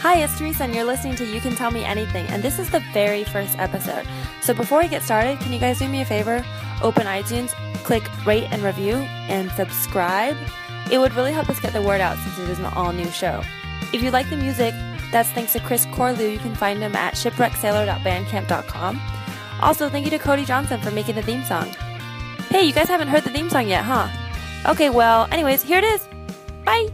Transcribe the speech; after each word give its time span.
Hi, 0.00 0.22
it's 0.22 0.38
Teresa, 0.38 0.64
and 0.64 0.74
you're 0.74 0.84
listening 0.84 1.14
to 1.16 1.26
You 1.26 1.42
Can 1.42 1.54
Tell 1.54 1.70
Me 1.70 1.84
Anything, 1.84 2.26
and 2.28 2.42
this 2.42 2.58
is 2.58 2.70
the 2.70 2.80
very 2.94 3.22
first 3.22 3.58
episode. 3.58 4.06
So 4.40 4.54
before 4.54 4.80
we 4.80 4.88
get 4.88 5.02
started, 5.02 5.38
can 5.40 5.52
you 5.52 5.58
guys 5.58 5.78
do 5.78 5.86
me 5.88 6.00
a 6.00 6.06
favor? 6.06 6.42
Open 6.80 7.06
iTunes, 7.06 7.50
click 7.84 8.02
rate 8.24 8.48
and 8.50 8.62
review, 8.62 8.94
and 8.94 9.50
subscribe. 9.52 10.38
It 10.90 10.96
would 10.96 11.12
really 11.12 11.32
help 11.32 11.50
us 11.50 11.60
get 11.60 11.74
the 11.74 11.82
word 11.82 12.00
out 12.00 12.16
since 12.16 12.38
it 12.38 12.48
is 12.48 12.58
an 12.58 12.64
all 12.64 12.94
new 12.94 13.10
show. 13.10 13.42
If 13.92 14.02
you 14.02 14.10
like 14.10 14.30
the 14.30 14.38
music, 14.38 14.72
that's 15.12 15.28
thanks 15.32 15.52
to 15.52 15.60
Chris 15.60 15.84
Corlew. 15.84 16.32
You 16.32 16.38
can 16.38 16.54
find 16.54 16.78
him 16.78 16.96
at 16.96 17.12
shipwrecksailor.bandcamp.com. 17.12 19.00
Also, 19.60 19.90
thank 19.90 20.06
you 20.06 20.10
to 20.12 20.18
Cody 20.18 20.46
Johnson 20.46 20.80
for 20.80 20.90
making 20.90 21.16
the 21.16 21.22
theme 21.22 21.44
song. 21.44 21.66
Hey, 22.48 22.62
you 22.62 22.72
guys 22.72 22.88
haven't 22.88 23.08
heard 23.08 23.24
the 23.24 23.30
theme 23.30 23.50
song 23.50 23.68
yet, 23.68 23.84
huh? 23.84 24.08
Okay, 24.64 24.88
well, 24.88 25.28
anyways, 25.30 25.62
here 25.62 25.76
it 25.76 25.84
is. 25.84 26.08
Bye! 26.64 26.88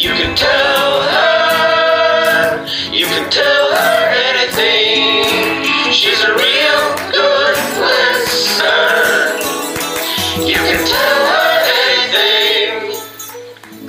You 0.00 0.10
can 0.10 0.36
tell 0.36 1.02
her, 1.02 2.66
you 2.92 3.04
can 3.06 3.28
tell 3.30 3.72
her 3.72 4.14
anything. 4.30 5.64
She's 5.92 6.22
a 6.22 6.34
real 6.34 6.94
good 7.10 7.56
listener. 7.82 9.40
You 10.46 10.54
can 10.54 10.86
tell 10.86 11.26
her. 11.32 11.37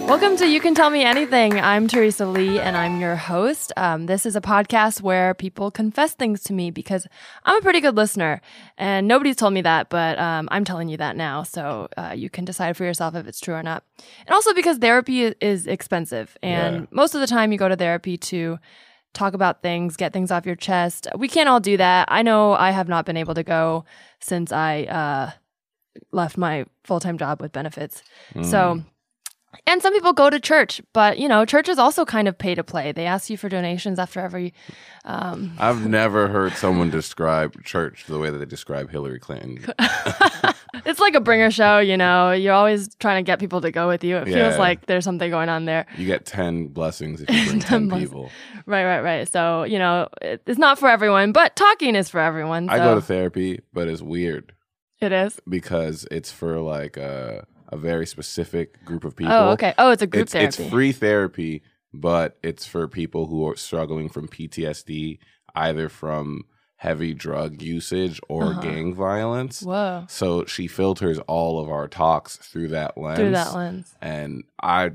Welcome 0.10 0.38
to 0.38 0.48
You 0.50 0.60
Can 0.60 0.74
Tell 0.74 0.90
Me 0.90 1.04
Anything. 1.04 1.60
I'm 1.60 1.88
Teresa 1.88 2.26
Lee 2.26 2.60
and 2.60 2.76
I'm 2.76 3.00
your 3.00 3.16
host. 3.16 3.72
Um, 3.78 4.08
this 4.08 4.26
is 4.26 4.36
a 4.36 4.42
podcast 4.42 5.02
where 5.02 5.36
people 5.36 5.70
confess 5.70 6.14
things 6.16 6.42
to 6.46 6.54
me 6.54 6.72
because 6.72 7.06
I'm 7.46 7.58
a 7.58 7.62
pretty 7.62 7.80
good 7.80 7.96
listener. 7.96 8.42
And 8.80 9.08
nobody's 9.08 9.36
told 9.36 9.54
me 9.54 9.62
that, 9.62 9.90
but 9.90 10.18
um, 10.18 10.50
I'm 10.52 10.66
telling 10.66 10.90
you 10.90 10.98
that 10.98 11.16
now. 11.16 11.44
So 11.44 11.90
uh, 11.96 12.14
you 12.18 12.28
can 12.32 12.44
decide 12.44 12.76
for 12.76 12.86
yourself 12.86 13.14
if 13.14 13.28
it's 13.28 13.40
true 13.40 13.54
or 13.54 13.62
not. 13.62 13.84
And 14.26 14.34
also 14.34 14.52
because 14.56 14.80
therapy 14.80 15.26
is 15.40 15.68
expensive. 15.68 16.36
And 16.42 16.76
Yeah. 16.82 16.86
most 16.90 17.14
of 17.14 17.22
the 17.22 17.28
time 17.28 17.52
you 17.52 17.60
go 17.60 17.70
to 17.70 17.76
therapy 17.76 18.18
to 18.18 18.58
talk 19.14 19.36
about 19.36 19.62
things, 19.62 19.96
get 19.96 20.12
things 20.12 20.32
off 20.32 20.44
your 20.46 20.56
chest. 20.56 21.08
We 21.16 21.28
can't 21.28 21.48
all 21.48 21.60
do 21.60 21.78
that. 21.78 22.08
I 22.12 22.24
know 22.24 22.54
I 22.54 22.72
have 22.72 22.88
not 22.88 23.06
been 23.06 23.18
able 23.18 23.36
to 23.36 23.44
go 23.44 23.86
since 24.20 24.52
I 24.52 24.84
uh, 24.86 25.32
left 26.12 26.36
my 26.36 26.66
full 26.84 27.00
time 27.00 27.20
job 27.20 27.42
with 27.42 27.52
benefits. 27.52 28.02
So, 28.42 28.82
and 29.66 29.82
some 29.82 29.94
people 29.94 30.14
go 30.14 30.30
to 30.30 30.40
church, 30.40 30.82
but 30.94 31.20
you 31.20 31.28
know, 31.28 31.46
church 31.46 31.70
is 31.70 31.78
also 31.78 32.06
kind 32.06 32.28
of 32.28 32.38
pay 32.38 32.56
to 32.56 32.64
play. 32.64 32.92
They 32.92 33.06
ask 33.06 33.30
you 33.30 33.38
for 33.38 33.50
donations 33.50 34.00
after 34.00 34.20
every. 34.20 34.54
Um, 35.06 35.54
I've 35.60 35.88
never 35.88 36.28
heard 36.28 36.54
someone 36.54 36.90
describe 36.90 37.64
church 37.64 38.06
the 38.08 38.20
way 38.20 38.30
that 38.30 38.38
they 38.38 38.46
describe 38.46 38.90
Hillary 38.90 39.20
Clinton. 39.20 39.66
it's 40.86 41.00
like 41.00 41.16
a 41.16 41.20
bringer 41.20 41.52
show, 41.52 41.80
you 41.80 41.98
know. 41.98 42.32
You're 42.32 42.54
always 42.54 42.94
trying 42.96 43.24
to 43.24 43.28
get 43.30 43.40
people 43.40 43.62
to 43.62 43.72
go 43.72 43.88
with 43.88 44.04
you. 44.04 44.18
It 44.18 44.26
feels 44.26 44.58
like 44.58 44.86
there's 44.86 45.04
something 45.04 45.30
going 45.30 45.50
on 45.50 45.66
there. 45.66 45.86
You 45.98 46.06
get 46.06 46.26
10 46.26 46.68
blessings 46.68 47.22
if 47.22 47.30
you 47.34 47.46
bring 47.46 47.60
10 47.60 47.90
10 47.90 48.00
people. 48.00 48.30
Right, 48.66 48.86
right, 48.86 49.02
right. 49.02 49.32
So 49.32 49.64
you 49.64 49.80
know, 49.80 50.08
it's 50.22 50.60
not 50.60 50.80
for 50.80 50.90
everyone, 50.90 51.32
but 51.32 51.56
talking 51.56 51.96
is 51.96 52.10
for 52.10 52.20
everyone. 52.20 52.68
So 52.68 52.74
I 52.74 52.78
go 52.78 52.96
to 52.96 53.02
therapy, 53.02 53.62
but 53.74 53.88
it's 53.88 54.02
weird 54.02 54.54
it 55.02 55.12
is. 55.12 55.40
because 55.48 56.08
it's 56.12 56.32
for 56.32 56.60
like 56.60 56.98
a, 56.98 57.46
a 57.70 57.78
very 57.78 58.06
specific 58.06 58.84
group 58.84 59.04
of 59.04 59.16
people. 59.16 59.34
Oh, 59.34 59.50
okay. 59.52 59.74
Oh, 59.78 59.92
it's 59.92 60.02
a 60.02 60.08
group 60.08 60.24
It's, 60.24 60.34
therapy. 60.34 60.48
it's 60.64 60.70
free 60.72 60.92
therapy, 60.92 61.62
but 61.94 62.38
it's 62.44 62.66
for 62.66 62.88
people 62.88 63.28
who 63.28 63.48
are 63.48 63.56
struggling 63.56 64.10
from 64.10 64.28
PTSD, 64.28 65.20
either 65.56 65.88
from 65.90 66.44
heavy 66.78 67.14
drug 67.14 67.62
usage 67.62 68.22
or 68.30 68.46
Uh-huh. 68.46 68.62
gang 68.62 68.94
violence. 68.96 69.62
Whoa, 69.62 70.06
So 70.08 70.46
she 70.46 70.66
filters 70.68 71.20
all 71.28 71.60
of 71.60 71.70
our 71.70 71.90
talks 71.90 72.38
through 72.38 72.70
that 72.70 72.98
lens. 72.98 73.18
through 73.20 73.32
that 73.32 73.54
lens. 73.54 73.94
and 74.02 74.46
I 74.64 74.92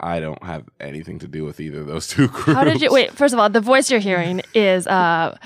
I 0.00 0.18
don't 0.18 0.42
have 0.42 0.64
anything 0.80 1.20
to 1.20 1.28
do 1.28 1.44
with 1.44 1.60
either 1.60 1.80
of 1.82 1.86
those 1.86 2.08
two 2.08 2.26
groups. 2.36 2.52
How 2.54 2.64
did 2.64 2.82
you 2.82 2.90
wait? 2.90 3.12
First 3.12 3.34
of 3.34 3.38
all, 3.40 3.48
the 3.48 3.60
voice 3.60 3.88
you're 3.88 4.00
hearing 4.00 4.42
is 4.52 4.88
uh, 4.88 5.38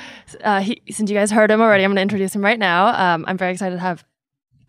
uh 0.42 0.60
he, 0.62 0.80
since 0.90 1.10
you 1.10 1.16
guys 1.16 1.30
heard 1.30 1.50
him 1.50 1.60
already, 1.60 1.84
I'm 1.84 1.90
going 1.90 1.96
to 1.96 2.02
introduce 2.02 2.34
him 2.34 2.42
right 2.42 2.58
now. 2.58 2.86
Um, 3.14 3.26
I'm 3.28 3.36
very 3.36 3.52
excited 3.52 3.76
to 3.76 3.82
have 3.82 4.02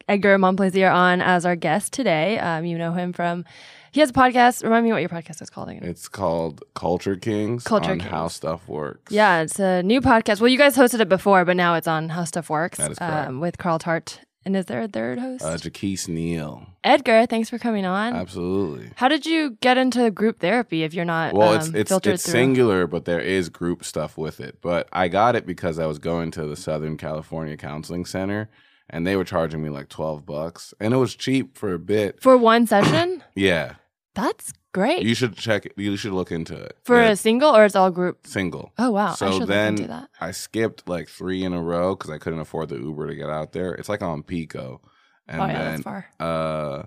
Edgar 0.08 0.38
Momplaisir 0.38 0.94
on 0.94 1.22
as 1.22 1.46
our 1.46 1.56
guest 1.56 1.94
today. 1.94 2.38
Um, 2.40 2.66
you 2.66 2.78
know 2.78 2.92
him 2.94 3.14
from 3.14 3.46
he 3.92 4.00
has 4.00 4.10
a 4.10 4.14
podcast. 4.14 4.64
Remind 4.64 4.86
me 4.86 4.92
what 4.92 5.02
your 5.02 5.10
podcast 5.10 5.42
is 5.42 5.50
called 5.50 5.70
again. 5.70 5.84
It's 5.84 6.08
called 6.08 6.64
Culture 6.74 7.16
Kings. 7.16 7.64
Culture 7.64 7.92
on 7.92 8.00
How 8.00 8.28
Stuff 8.28 8.68
Works. 8.68 9.12
Yeah, 9.12 9.42
it's 9.42 9.60
a 9.60 9.84
new 9.84 10.02
podcast. 10.02 10.42
Well, 10.42 10.48
you 10.50 10.58
guys 10.58 10.76
hosted 10.76 11.00
it 11.00 11.10
before, 11.10 11.46
but 11.46 11.56
now 11.56 11.76
it's 11.76 11.88
on 11.88 12.10
How 12.10 12.24
Stuff 12.24 12.50
Works 12.50 12.80
That 12.80 12.92
is 12.92 12.98
correct. 12.98 13.30
um, 13.30 13.40
with 13.40 13.58
Carl 13.58 13.80
Tart. 13.80 14.20
And 14.46 14.58
is 14.58 14.66
there 14.66 14.82
a 14.82 14.90
third 14.90 15.20
host? 15.20 15.42
Uh, 15.46 15.56
Jaquise 15.56 16.10
Neal. 16.10 16.68
Edgar, 16.84 17.26
thanks 17.28 17.50
for 17.50 17.58
coming 17.58 17.86
on. 17.86 18.14
Absolutely. 18.14 18.90
How 18.98 19.08
did 19.08 19.26
you 19.26 19.52
get 19.62 19.78
into 19.78 20.12
group 20.12 20.40
therapy 20.42 20.84
if 20.84 20.94
you're 20.94 21.06
not 21.06 21.34
Well, 21.34 21.52
um, 21.54 21.56
it's 21.60 21.68
it's 21.70 21.90
filtered 21.90 22.16
it's 22.16 22.26
through? 22.26 22.32
singular, 22.34 22.86
but 22.86 23.06
there 23.06 23.22
is 23.22 23.48
group 23.48 23.86
stuff 23.86 24.18
with 24.18 24.42
it. 24.42 24.58
But 24.60 24.90
I 24.92 25.08
got 25.08 25.38
it 25.38 25.46
because 25.46 25.80
I 25.80 25.86
was 25.86 25.98
going 25.98 26.32
to 26.32 26.46
the 26.46 26.58
Southern 26.58 26.98
California 26.98 27.56
Counseling 27.56 28.04
Center, 28.04 28.50
and 28.94 29.06
they 29.06 29.16
were 29.18 29.26
charging 29.26 29.62
me 29.64 29.70
like 29.70 29.90
twelve 29.90 30.26
bucks, 30.26 30.74
and 30.80 30.94
it 30.94 30.98
was 30.98 31.16
cheap 31.16 31.58
for 31.58 31.74
a 31.74 31.80
bit. 31.80 32.22
For 32.22 32.38
one 32.38 32.66
session? 32.68 33.24
Yeah, 33.36 33.76
That's 34.16 34.54
great. 34.74 35.02
you 35.04 35.16
should 35.16 35.36
check. 35.36 35.66
it. 35.66 35.74
You 35.76 35.98
should 35.98 36.14
look 36.14 36.32
into 36.32 36.56
it. 36.56 36.78
For 36.84 37.02
Yeah, 37.02 37.10
a 37.10 37.16
single 37.16 37.56
or 37.56 37.66
it's 37.66 37.76
all 37.76 37.90
group? 37.92 38.28
single. 38.28 38.72
Oh 38.78 38.92
wow! 38.92 39.12
I 39.12 39.16
So 39.16 39.40
should 39.40 39.48
then 39.50 39.74
look 39.76 39.82
into 39.82 39.94
that. 39.96 40.10
I 40.22 40.32
skipped 40.32 40.88
like 40.88 41.10
three 41.10 41.44
in 41.44 41.52
a 41.54 41.62
row 41.62 41.96
because 41.96 42.12
I 42.12 42.20
couldn't 42.20 42.40
afford 42.46 42.70
the 42.70 42.78
Uber 42.78 43.08
to 43.08 43.16
get 43.16 43.30
out 43.30 43.52
there. 43.54 43.74
It's 43.74 43.90
like 43.90 44.04
on 44.04 44.22
Pico, 44.24 44.82
and 45.28 45.42
oh 45.42 45.46
yeah, 45.48 45.54
then 45.64 45.72
that's 45.72 45.84
far. 45.84 46.06
uh, 46.20 46.84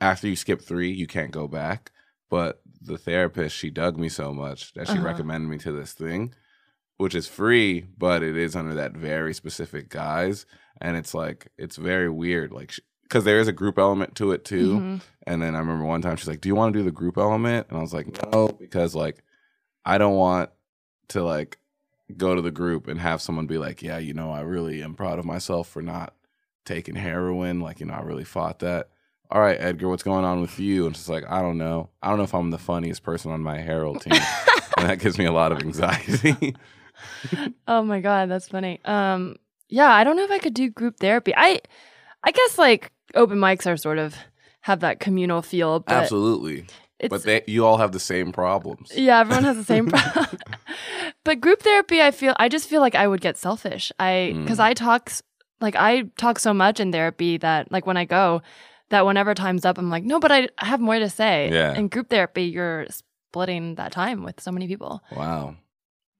after 0.00 0.28
you 0.28 0.36
skip 0.36 0.60
three, 0.62 0.90
you 0.90 1.06
can't 1.06 1.30
go 1.32 1.48
back. 1.48 1.90
But 2.30 2.60
the 2.82 2.98
therapist, 2.98 3.56
she 3.56 3.70
dug 3.70 3.96
me 3.98 4.08
so 4.10 4.34
much 4.34 4.74
that 4.74 4.86
she 4.86 4.94
Uh-huh. 4.98 5.06
recommended 5.06 5.48
me 5.48 5.58
to 5.58 5.72
this 5.72 5.92
thing, 5.94 6.34
which 6.98 7.14
is 7.14 7.26
free, 7.26 7.86
but 7.96 8.22
it 8.22 8.36
is 8.36 8.54
under 8.54 8.74
that 8.74 8.92
very 8.92 9.32
specific 9.32 9.88
guise. 9.88 10.46
And 10.80 10.96
it's 10.96 11.14
like, 11.14 11.48
it's 11.56 11.76
very 11.76 12.10
weird. 12.10 12.52
Like, 12.52 12.74
because 13.02 13.24
there 13.24 13.40
is 13.40 13.48
a 13.48 13.52
group 13.52 13.78
element 13.78 14.14
to 14.16 14.32
it 14.32 14.44
too. 14.44 14.74
Mhm. 14.78 15.00
And 15.26 15.42
then 15.42 15.54
I 15.54 15.58
remember 15.60 15.84
one 15.84 16.02
time 16.02 16.16
she's 16.16 16.28
like, 16.28 16.40
Do 16.40 16.48
you 16.48 16.54
want 16.54 16.72
to 16.74 16.78
do 16.78 16.84
the 16.84 16.90
group 16.90 17.16
element? 17.16 17.66
And 17.68 17.78
I 17.78 17.80
was 17.80 17.94
like, 17.94 18.06
No, 18.32 18.48
because 18.48 18.94
like, 18.94 19.22
I 19.84 19.96
don't 19.98 20.14
want 20.16 20.50
to 21.08 21.22
like 21.22 21.58
go 22.16 22.34
to 22.34 22.42
the 22.42 22.50
group 22.50 22.86
and 22.88 23.00
have 23.00 23.22
someone 23.22 23.46
be 23.46 23.58
like, 23.58 23.80
Yeah, 23.82 23.98
you 23.98 24.12
know, 24.12 24.30
I 24.30 24.40
really 24.40 24.82
am 24.82 24.94
proud 24.94 25.18
of 25.18 25.24
myself 25.24 25.68
for 25.68 25.82
not 25.82 26.14
taking 26.66 26.96
heroin. 26.96 27.60
Like, 27.60 27.80
you 27.80 27.86
know, 27.86 27.94
I 27.94 28.00
really 28.02 28.24
fought 28.24 28.58
that. 28.58 28.90
All 29.30 29.40
right, 29.40 29.60
Edgar, 29.60 29.88
what's 29.88 30.02
going 30.02 30.24
on 30.24 30.40
with 30.40 30.58
you? 30.58 30.86
And 30.86 30.96
she's 30.96 31.08
like, 31.08 31.24
I 31.28 31.42
don't 31.42 31.58
know. 31.58 31.90
I 32.02 32.08
don't 32.08 32.16
know 32.18 32.24
if 32.24 32.34
I'm 32.34 32.50
the 32.50 32.58
funniest 32.58 33.02
person 33.02 33.30
on 33.30 33.42
my 33.42 33.58
Harold 33.58 34.00
team. 34.00 34.14
and 34.78 34.88
that 34.88 35.00
gives 35.00 35.18
me 35.18 35.26
a 35.26 35.32
lot 35.32 35.52
of 35.52 35.58
anxiety. 35.60 36.54
Oh 37.66 37.82
my 37.82 38.00
god, 38.00 38.30
that's 38.30 38.48
funny. 38.48 38.80
Um, 38.84 39.36
yeah, 39.68 39.90
I 39.92 40.04
don't 40.04 40.16
know 40.16 40.24
if 40.24 40.30
I 40.30 40.38
could 40.38 40.54
do 40.54 40.70
group 40.70 40.98
therapy. 40.98 41.32
I, 41.36 41.60
I 42.24 42.30
guess 42.32 42.58
like 42.58 42.90
open 43.14 43.38
mics 43.38 43.66
are 43.66 43.76
sort 43.76 43.98
of 43.98 44.14
have 44.62 44.80
that 44.80 45.00
communal 45.00 45.42
feel, 45.42 45.80
but 45.80 45.94
Absolutely. 45.94 46.66
But 47.08 47.22
they, 47.22 47.42
you 47.46 47.64
all 47.64 47.76
have 47.78 47.92
the 47.92 48.00
same 48.00 48.32
problems. 48.32 48.90
yeah, 48.94 49.20
everyone 49.20 49.44
has 49.44 49.56
the 49.56 49.64
same 49.64 49.86
problem. 49.88 50.26
but 51.24 51.40
group 51.40 51.62
therapy, 51.62 52.02
I 52.02 52.10
feel 52.10 52.34
I 52.38 52.48
just 52.48 52.68
feel 52.68 52.80
like 52.80 52.94
I 52.96 53.06
would 53.06 53.20
get 53.20 53.36
selfish. 53.36 53.92
I 54.00 54.34
because 54.36 54.58
Mm. 54.58 54.64
I 54.64 54.74
talk 54.74 55.12
like 55.60 55.76
I 55.76 56.04
talk 56.18 56.38
so 56.40 56.52
much 56.52 56.80
in 56.80 56.90
therapy 56.90 57.36
that 57.38 57.70
like 57.70 57.86
when 57.86 57.96
I 57.96 58.04
go, 58.04 58.42
that 58.90 59.06
whenever 59.06 59.34
time's 59.34 59.64
up, 59.64 59.78
I'm 59.78 59.90
like, 59.90 60.02
no, 60.04 60.18
but 60.18 60.32
I, 60.32 60.48
I 60.58 60.66
have 60.66 60.80
more 60.80 60.98
to 60.98 61.08
say. 61.10 61.50
Yeah. 61.52 61.74
In 61.74 61.86
group 61.88 62.08
therapy, 62.10 62.44
you're 62.44 62.86
splitting 62.90 63.76
that 63.76 63.92
time 63.92 64.24
with 64.24 64.40
so 64.40 64.50
many 64.50 64.66
people. 64.66 65.00
Wow. 65.14 65.56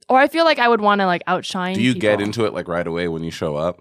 Or 0.08 0.18
I 0.18 0.28
feel 0.28 0.44
like 0.44 0.58
I 0.58 0.68
would 0.68 0.80
want 0.80 1.00
to 1.00 1.06
like 1.06 1.22
outshine. 1.26 1.74
Do 1.74 1.82
you 1.82 1.94
get 1.94 2.20
into 2.20 2.44
it 2.46 2.54
like 2.54 2.66
right 2.68 2.86
away 2.86 3.08
when 3.08 3.22
you 3.22 3.30
show 3.30 3.56
up? 3.56 3.80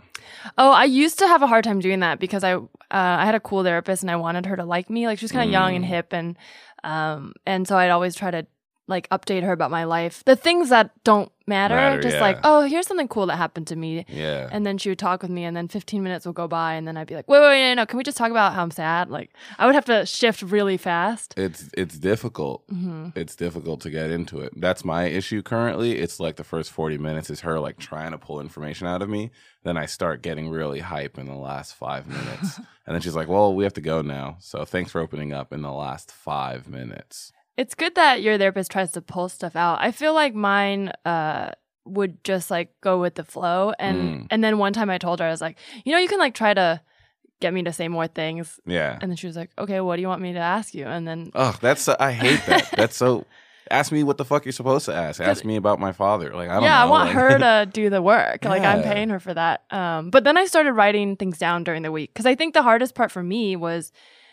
Oh, 0.58 0.72
I 0.72 0.84
used 0.86 1.20
to 1.20 1.28
have 1.28 1.42
a 1.42 1.48
hard 1.48 1.64
time 1.64 1.80
doing 1.80 2.02
that 2.02 2.20
because 2.20 2.44
I 2.44 2.56
uh, 2.56 2.60
I 2.92 3.26
had 3.26 3.36
a 3.36 3.40
cool 3.40 3.64
therapist 3.64 4.04
and 4.04 4.12
I 4.12 4.16
wanted 4.18 4.46
her 4.46 4.56
to 4.56 4.66
like 4.66 4.90
me. 4.90 5.08
Like 5.08 5.20
she 5.20 5.26
was 5.26 5.32
kind 5.32 5.46
of 5.48 5.52
young 5.52 5.76
and 5.76 5.84
Mm. 5.86 5.88
hip 5.88 6.14
and 6.14 6.38
um 6.84 7.34
and 7.46 7.68
so 7.68 7.78
I'd 7.78 7.90
always 7.90 8.16
try 8.16 8.32
to 8.32 8.46
like 8.88 9.10
update 9.10 9.44
her 9.44 9.52
about 9.52 9.70
my 9.72 9.84
life. 9.84 10.24
The 10.26 10.36
things 10.36 10.70
that 10.70 10.92
don't 11.04 11.32
matter, 11.46 11.76
Matter, 11.76 12.02
just 12.02 12.16
yeah. 12.16 12.22
like, 12.22 12.40
oh, 12.44 12.62
here's 12.62 12.88
something 12.88 13.08
cool 13.08 13.26
that 13.28 13.38
happened 13.38 13.68
to 13.68 13.76
me. 13.76 14.06
Yeah. 14.10 14.50
And 14.52 14.66
then 14.66 14.78
she 14.78 14.90
would 14.90 15.00
talk 15.00 15.22
with 15.22 15.32
me, 15.32 15.44
and 15.46 15.56
then 15.56 15.68
15 15.70 16.04
minutes 16.04 16.26
will 16.26 16.34
go 16.34 16.48
by, 16.48 16.74
and 16.76 16.86
then 16.88 16.98
I'd 16.98 17.08
be 17.08 17.16
like, 17.16 17.28
wait, 17.30 17.40
wait, 17.40 17.48
wait, 17.48 17.76
no, 17.76 17.86
can 17.86 17.98
we 17.98 18.04
just 18.04 18.18
talk 18.18 18.32
about 18.32 18.54
how 18.54 18.62
I'm 18.64 18.72
sad? 18.72 19.10
Like, 19.10 19.32
I 19.58 19.66
would 19.66 19.76
have 19.76 19.86
to 19.86 20.06
shift 20.06 20.42
really 20.42 20.78
fast. 20.78 21.34
it's 21.38 21.70
it's 21.78 21.98
difficult. 21.98 22.64
hmm 22.70 23.10
It's 23.16 23.36
difficult 23.36 23.82
to 23.82 23.90
get 23.90 24.10
into 24.12 24.40
it. 24.42 24.54
That's 24.56 24.84
my 24.86 25.06
issue 25.06 25.42
currently. 25.42 25.98
It's 25.98 26.20
like 26.20 26.36
the 26.38 26.44
first 26.44 26.72
40 26.72 26.98
minutes 26.98 27.30
is 27.30 27.42
her 27.42 27.60
like 27.60 27.78
trying 27.78 28.12
to 28.12 28.18
pull 28.18 28.40
information 28.42 28.88
out 28.88 29.02
of 29.02 29.10
me. 29.10 29.32
Then 29.64 29.78
I 29.78 29.86
start 29.86 30.22
getting 30.22 30.50
really 30.50 30.80
hype 30.80 31.18
in 31.18 31.28
the 31.28 31.36
last 31.36 31.76
5 31.76 32.08
minutes. 32.18 32.58
and 32.86 32.94
then 32.96 33.02
she's 33.02 33.16
like, 33.16 33.28
"Well, 33.28 33.54
we 33.54 33.64
have 33.66 33.74
to 33.74 33.82
go 33.82 34.02
now. 34.02 34.38
So 34.40 34.64
thanks 34.66 34.92
for 34.92 35.02
opening 35.02 35.34
up 35.34 35.52
in 35.54 35.62
the 35.62 35.72
last 35.74 36.12
5 36.12 36.68
minutes." 36.70 37.32
It's 37.58 37.74
good 37.76 37.96
that 37.96 38.22
your 38.22 38.38
therapist 38.38 38.72
tries 38.72 38.92
to 38.94 39.02
pull 39.02 39.30
stuff 39.30 39.56
out. 39.56 39.80
I 39.82 39.92
feel 39.92 40.14
like 40.14 40.34
mine 40.36 40.92
uh, 41.06 41.52
would 41.86 42.24
just 42.24 42.52
like 42.52 42.70
go 42.82 43.00
with 43.02 43.16
the 43.16 43.24
flow, 43.24 43.74
and 43.80 43.98
Mm. 43.98 44.28
and 44.32 44.44
then 44.44 44.58
one 44.60 44.74
time 44.74 44.90
I 44.90 44.98
told 45.00 45.20
her 45.20 45.26
I 45.26 45.32
was 45.32 45.42
like, 45.42 45.58
you 45.84 45.92
know, 45.92 46.00
you 46.00 46.08
can 46.08 46.20
like 46.20 46.34
try 46.36 46.54
to 46.54 46.82
get 47.40 47.54
me 47.54 47.64
to 47.64 47.74
say 47.74 47.88
more 47.88 48.08
things. 48.08 48.60
Yeah. 48.66 48.98
And 49.02 49.10
then 49.12 49.16
she 49.16 49.28
was 49.28 49.36
like, 49.36 49.52
"Okay, 49.58 49.80
what 49.82 49.96
do 49.96 50.02
you 50.02 50.08
want 50.08 50.22
me 50.22 50.34
to 50.34 50.40
ask 50.40 50.74
you?" 50.74 50.86
And 50.86 51.08
then 51.08 51.32
Oh, 51.36 51.58
that's 51.62 51.88
I 51.88 52.12
hate 52.12 52.46
that. 52.48 52.70
That's 52.78 52.96
so. 52.98 53.26
Ask 53.70 53.92
me 53.92 54.02
what 54.02 54.18
the 54.18 54.24
fuck 54.24 54.46
you're 54.46 54.54
supposed 54.54 54.86
to 54.86 54.94
ask. 54.96 55.20
Ask 55.20 55.44
me 55.44 55.58
about 55.58 55.78
my 55.78 55.92
father. 55.92 56.34
Like 56.34 56.48
I 56.50 56.54
don't 56.54 56.64
yeah, 56.64 56.78
know. 56.80 56.86
I 56.86 56.90
want 56.90 57.08
like- 57.10 57.16
her 57.16 57.38
to 57.66 57.70
do 57.72 57.90
the 57.90 58.02
work. 58.02 58.46
Like 58.46 58.62
I'm 58.64 58.82
paying 58.82 59.10
her 59.10 59.20
for 59.20 59.34
that. 59.34 59.64
Um, 59.72 60.10
but 60.10 60.24
then 60.24 60.38
I 60.38 60.46
started 60.46 60.72
writing 60.72 61.18
things 61.18 61.38
down 61.38 61.66
during 61.66 61.82
the 61.84 61.92
week 61.92 62.14
because 62.14 62.26
I 62.26 62.36
think 62.36 62.54
the 62.54 62.62
hardest 62.64 62.96
part 62.96 63.12
for 63.12 63.22
me 63.22 63.58
was 63.58 63.92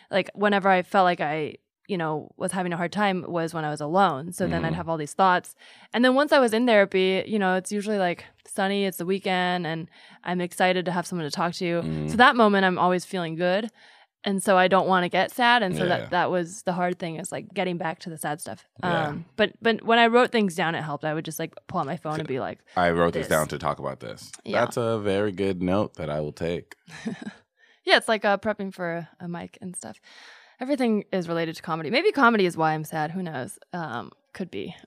like 0.09 0.29
whenever 0.35 0.69
I 0.69 0.83
felt 0.83 1.03
like 1.03 1.19
I, 1.19 1.55
you 1.87 1.97
know, 1.97 2.31
was 2.37 2.51
having 2.51 2.73
a 2.73 2.77
hard 2.77 2.91
time 2.91 3.23
was 3.27 3.53
when 3.53 3.63
I 3.65 3.69
was 3.69 3.81
alone. 3.81 4.31
So 4.33 4.47
then 4.47 4.65
I'd 4.65 4.73
Mhm. 4.73 4.75
have 4.75 4.89
all 4.89 4.97
these 4.97 5.13
thoughts, 5.13 5.55
and 5.93 6.03
then 6.03 6.15
once 6.15 6.31
I 6.31 6.39
was 6.39 6.53
in 6.53 6.65
therapy, 6.65 7.23
you 7.27 7.37
know, 7.39 7.55
it's 7.55 7.71
usually 7.71 7.97
like 7.97 8.25
sunny, 8.47 8.85
it's 8.85 8.97
the 8.97 9.05
weekend, 9.05 9.67
and 9.67 9.89
I'm 10.23 10.41
excited 10.41 10.85
to 10.85 10.91
have 10.91 11.05
someone 11.05 11.25
to 11.29 11.31
talk 11.31 11.53
to. 11.55 11.81
Mhm. 11.81 12.09
So 12.11 12.17
that 12.17 12.35
moment, 12.35 12.65
I'm 12.65 12.79
always 12.79 13.05
feeling 13.05 13.35
good. 13.35 13.69
And 14.27 14.41
so 14.41 14.57
I 14.57 14.67
don't 14.67 14.87
want 14.87 15.03
to 15.03 15.09
get 15.09 15.29
sad, 15.29 15.61
and 15.61 15.75
so 15.77 15.83
Yeah. 15.83 15.89
that 15.99 16.09
that 16.09 16.31
was 16.31 16.63
the 16.63 16.73
hard 16.73 16.97
thing 16.97 17.17
is 17.17 17.31
like 17.31 17.53
getting 17.53 17.77
back 17.77 17.99
to 17.99 18.09
the 18.09 18.17
sad 18.17 18.41
stuff. 18.41 18.65
Yeah. 18.83 19.09
Um, 19.09 19.25
but 19.35 19.51
but 19.61 19.83
when 19.83 19.99
I 19.99 20.07
wrote 20.07 20.31
things 20.31 20.55
down, 20.55 20.73
it 20.73 20.81
helped. 20.81 21.05
I 21.05 21.13
would 21.13 21.25
just 21.25 21.37
like 21.37 21.53
pull 21.67 21.79
out 21.81 21.85
my 21.85 21.97
phone 21.97 22.17
and 22.19 22.27
be 22.27 22.39
like, 22.39 22.57
I 22.75 22.89
wrote 22.89 23.13
this, 23.13 23.27
this. 23.27 23.37
down 23.37 23.47
to 23.49 23.59
talk 23.59 23.77
about 23.77 23.99
this. 23.99 24.31
Yeah. 24.43 24.61
That's 24.61 24.77
a 24.77 24.97
very 24.97 25.31
good 25.31 25.61
note 25.61 25.93
that 25.97 26.09
I 26.09 26.21
will 26.21 26.33
take. 26.33 26.73
Yeah, 27.87 27.97
it's 27.97 28.07
like 28.07 28.25
uh, 28.25 28.37
prepping 28.37 28.73
for 28.73 28.93
a, 28.95 29.09
a 29.19 29.27
mic 29.27 29.59
and 29.61 29.75
stuff. 29.75 29.99
Everything 30.59 31.03
is 31.11 31.27
related 31.27 31.55
to 31.57 31.61
comedy. 31.61 31.89
Maybe 31.89 32.11
comedy 32.11 32.45
is 32.45 32.55
why 32.57 32.73
I'm 32.73 32.83
sad. 32.83 33.11
Who 33.11 33.21
knows? 33.23 33.59
Um, 33.73 34.11
could 34.33 34.51
be. 34.51 34.75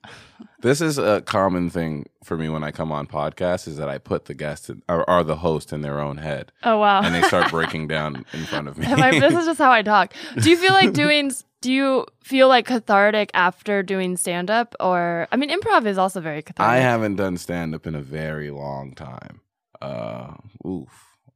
This 0.60 0.80
is 0.80 0.98
a 0.98 1.20
common 1.20 1.70
thing 1.70 2.06
for 2.24 2.36
me 2.36 2.48
when 2.48 2.64
I 2.64 2.72
come 2.72 2.90
on 2.90 3.06
podcasts 3.06 3.68
is 3.68 3.76
that 3.76 3.88
I 3.88 3.98
put 3.98 4.24
the 4.24 4.34
guest 4.34 4.68
in, 4.70 4.82
or, 4.88 5.08
or 5.08 5.22
the 5.22 5.36
host 5.36 5.72
in 5.72 5.82
their 5.82 6.00
own 6.00 6.16
head 6.16 6.50
Oh 6.64 6.78
wow! 6.78 7.00
and 7.00 7.14
they 7.14 7.22
start 7.22 7.48
breaking 7.52 7.86
down 7.86 8.24
in 8.32 8.44
front 8.44 8.66
of 8.66 8.76
me. 8.76 8.84
I- 8.86 9.20
this 9.20 9.34
is 9.34 9.44
just 9.46 9.58
how 9.60 9.70
I 9.70 9.82
talk. 9.82 10.14
Do 10.40 10.50
you 10.50 10.56
feel 10.56 10.72
like 10.72 10.92
doing? 11.04 11.30
Do 11.60 11.72
you 11.72 12.06
feel 12.24 12.48
like 12.48 12.66
cathartic 12.66 13.30
after 13.34 13.84
doing 13.84 14.16
stand 14.16 14.50
up, 14.50 14.74
or 14.80 15.28
I 15.30 15.36
mean, 15.36 15.50
improv 15.50 15.86
is 15.86 15.96
also 15.96 16.20
very 16.20 16.42
cathartic. 16.42 16.72
I 16.72 16.78
haven't 16.78 17.14
done 17.14 17.36
stand 17.36 17.72
up 17.72 17.86
in 17.86 17.94
a 17.94 18.02
very 18.02 18.50
long 18.50 18.96
time. 18.96 19.40
Uh, 19.80 20.34
oof. 20.66 20.90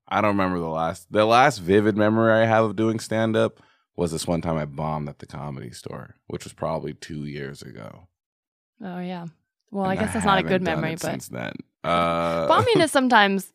I 0.09 0.21
don't 0.21 0.31
remember 0.37 0.59
the 0.59 0.67
last 0.67 1.13
the 1.13 1.25
last 1.25 1.59
vivid 1.59 1.97
memory 1.97 2.33
I 2.33 2.45
have 2.47 2.65
of 2.65 2.75
doing 2.75 2.99
stand 2.99 3.37
up 3.37 3.61
was 3.97 4.13
this 4.13 4.27
one 4.27 4.41
time 4.41 4.57
I 4.57 4.65
bombed 4.65 5.09
at 5.09 5.19
the 5.19 5.27
comedy 5.27 5.71
store, 5.71 6.17
which 6.27 6.45
was 6.45 6.53
probably 6.53 6.95
two 6.95 7.25
years 7.27 7.63
ago. 7.63 8.09
Oh 8.83 8.99
yeah. 9.01 9.27
Well, 9.71 9.87
I 9.87 9.93
And 9.93 10.01
guess 10.01 10.13
that's 10.15 10.27
not 10.27 10.39
a 10.39 10.43
good 10.43 10.63
memory, 10.63 10.93
but 10.93 11.01
since 11.01 11.29
then. 11.29 11.53
Uh, 11.85 12.47
bombing 12.49 12.81
is 12.81 12.91
sometimes. 12.99 13.53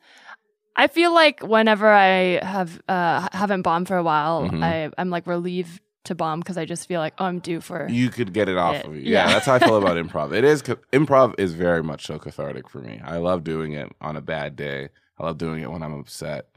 I 0.76 0.88
feel 0.88 1.12
like 1.14 1.42
whenever 1.42 1.88
I 1.92 2.40
have 2.46 2.80
uh, 2.88 3.28
haven't 3.32 3.64
bombed 3.64 3.88
for 3.88 3.98
a 3.98 4.04
while, 4.04 4.44
Mhm. 4.50 4.64
I 4.64 4.92
I'm 4.98 5.10
like 5.10 5.26
relieved 5.28 5.82
to 6.06 6.16
bomb 6.16 6.40
because 6.40 6.58
I 6.58 6.66
just 6.66 6.88
feel 6.88 7.02
like 7.02 7.14
oh 7.20 7.26
I'm 7.26 7.40
due 7.40 7.60
for. 7.62 7.88
you 7.90 8.10
could 8.10 8.32
get 8.32 8.48
it 8.48 8.58
off 8.58 8.76
it. 8.76 8.86
of 8.86 8.96
you. 8.96 9.02
Yeah, 9.02 9.26
Yeah. 9.26 9.34
that's 9.34 9.46
how 9.48 9.56
I 9.56 9.60
feel 9.60 9.76
about 9.76 9.98
improv. 10.04 10.34
It 10.34 10.44
is 10.44 10.62
improv 10.64 11.34
is 11.40 11.54
very 11.54 11.84
much 11.84 12.06
so 12.06 12.18
cathartic 12.20 12.70
for 12.70 12.80
me. 12.80 13.02
I 13.04 13.18
love 13.18 13.44
doing 13.44 13.74
it 13.74 13.92
on 14.02 14.16
a 14.16 14.22
bad 14.22 14.56
day. 14.56 14.90
I 15.20 15.26
love 15.26 15.38
doing 15.40 15.62
it 15.64 15.72
when 15.72 15.82
I'm 15.84 15.94
upset. 16.00 16.57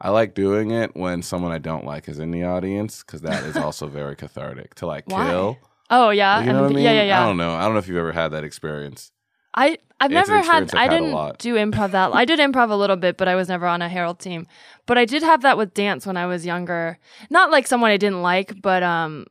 I 0.00 0.10
like 0.10 0.34
doing 0.34 0.70
it 0.72 0.94
when 0.94 1.22
someone 1.22 1.52
I 1.52 1.58
don't 1.58 1.84
like 1.84 2.08
is 2.08 2.18
in 2.18 2.30
the 2.30 2.44
audience 2.44 3.02
because 3.02 3.22
that 3.22 3.44
is 3.44 3.56
also 3.56 3.86
very 3.86 4.14
cathartic 4.16 4.74
to 4.76 4.86
like 4.86 5.04
Why? 5.06 5.26
kill. 5.26 5.58
Oh 5.88 6.10
yeah, 6.10 6.40
You 6.40 6.52
know 6.52 6.62
what 6.62 6.72
I 6.72 6.74
mean? 6.74 6.84
yeah, 6.84 6.92
yeah, 6.92 7.02
yeah. 7.04 7.22
I 7.22 7.26
don't 7.26 7.36
know. 7.36 7.54
I 7.54 7.62
don't 7.62 7.72
know 7.72 7.78
if 7.78 7.88
you've 7.88 7.96
ever 7.96 8.12
had 8.12 8.28
that 8.32 8.44
experience. 8.44 9.12
I 9.54 9.78
I've 9.98 10.12
It's 10.12 10.28
never 10.28 10.42
had 10.42 10.74
I 10.74 10.88
didn't 10.88 11.12
lot. 11.12 11.38
do 11.38 11.54
improv 11.54 11.92
that 11.92 12.14
I 12.14 12.26
did 12.26 12.38
improv 12.38 12.70
a 12.70 12.74
little 12.74 12.96
bit, 12.96 13.16
but 13.16 13.28
I 13.28 13.34
was 13.34 13.48
never 13.48 13.66
on 13.66 13.80
a 13.80 13.88
Harold 13.88 14.18
team. 14.18 14.46
But 14.84 14.98
I 14.98 15.06
did 15.06 15.22
have 15.22 15.40
that 15.42 15.56
with 15.56 15.72
dance 15.72 16.06
when 16.06 16.18
I 16.18 16.26
was 16.26 16.44
younger. 16.44 16.98
Not 17.30 17.50
like 17.50 17.66
someone 17.66 17.90
I 17.90 17.96
didn't 17.96 18.20
like, 18.22 18.60
but 18.60 18.82
um 18.82 19.26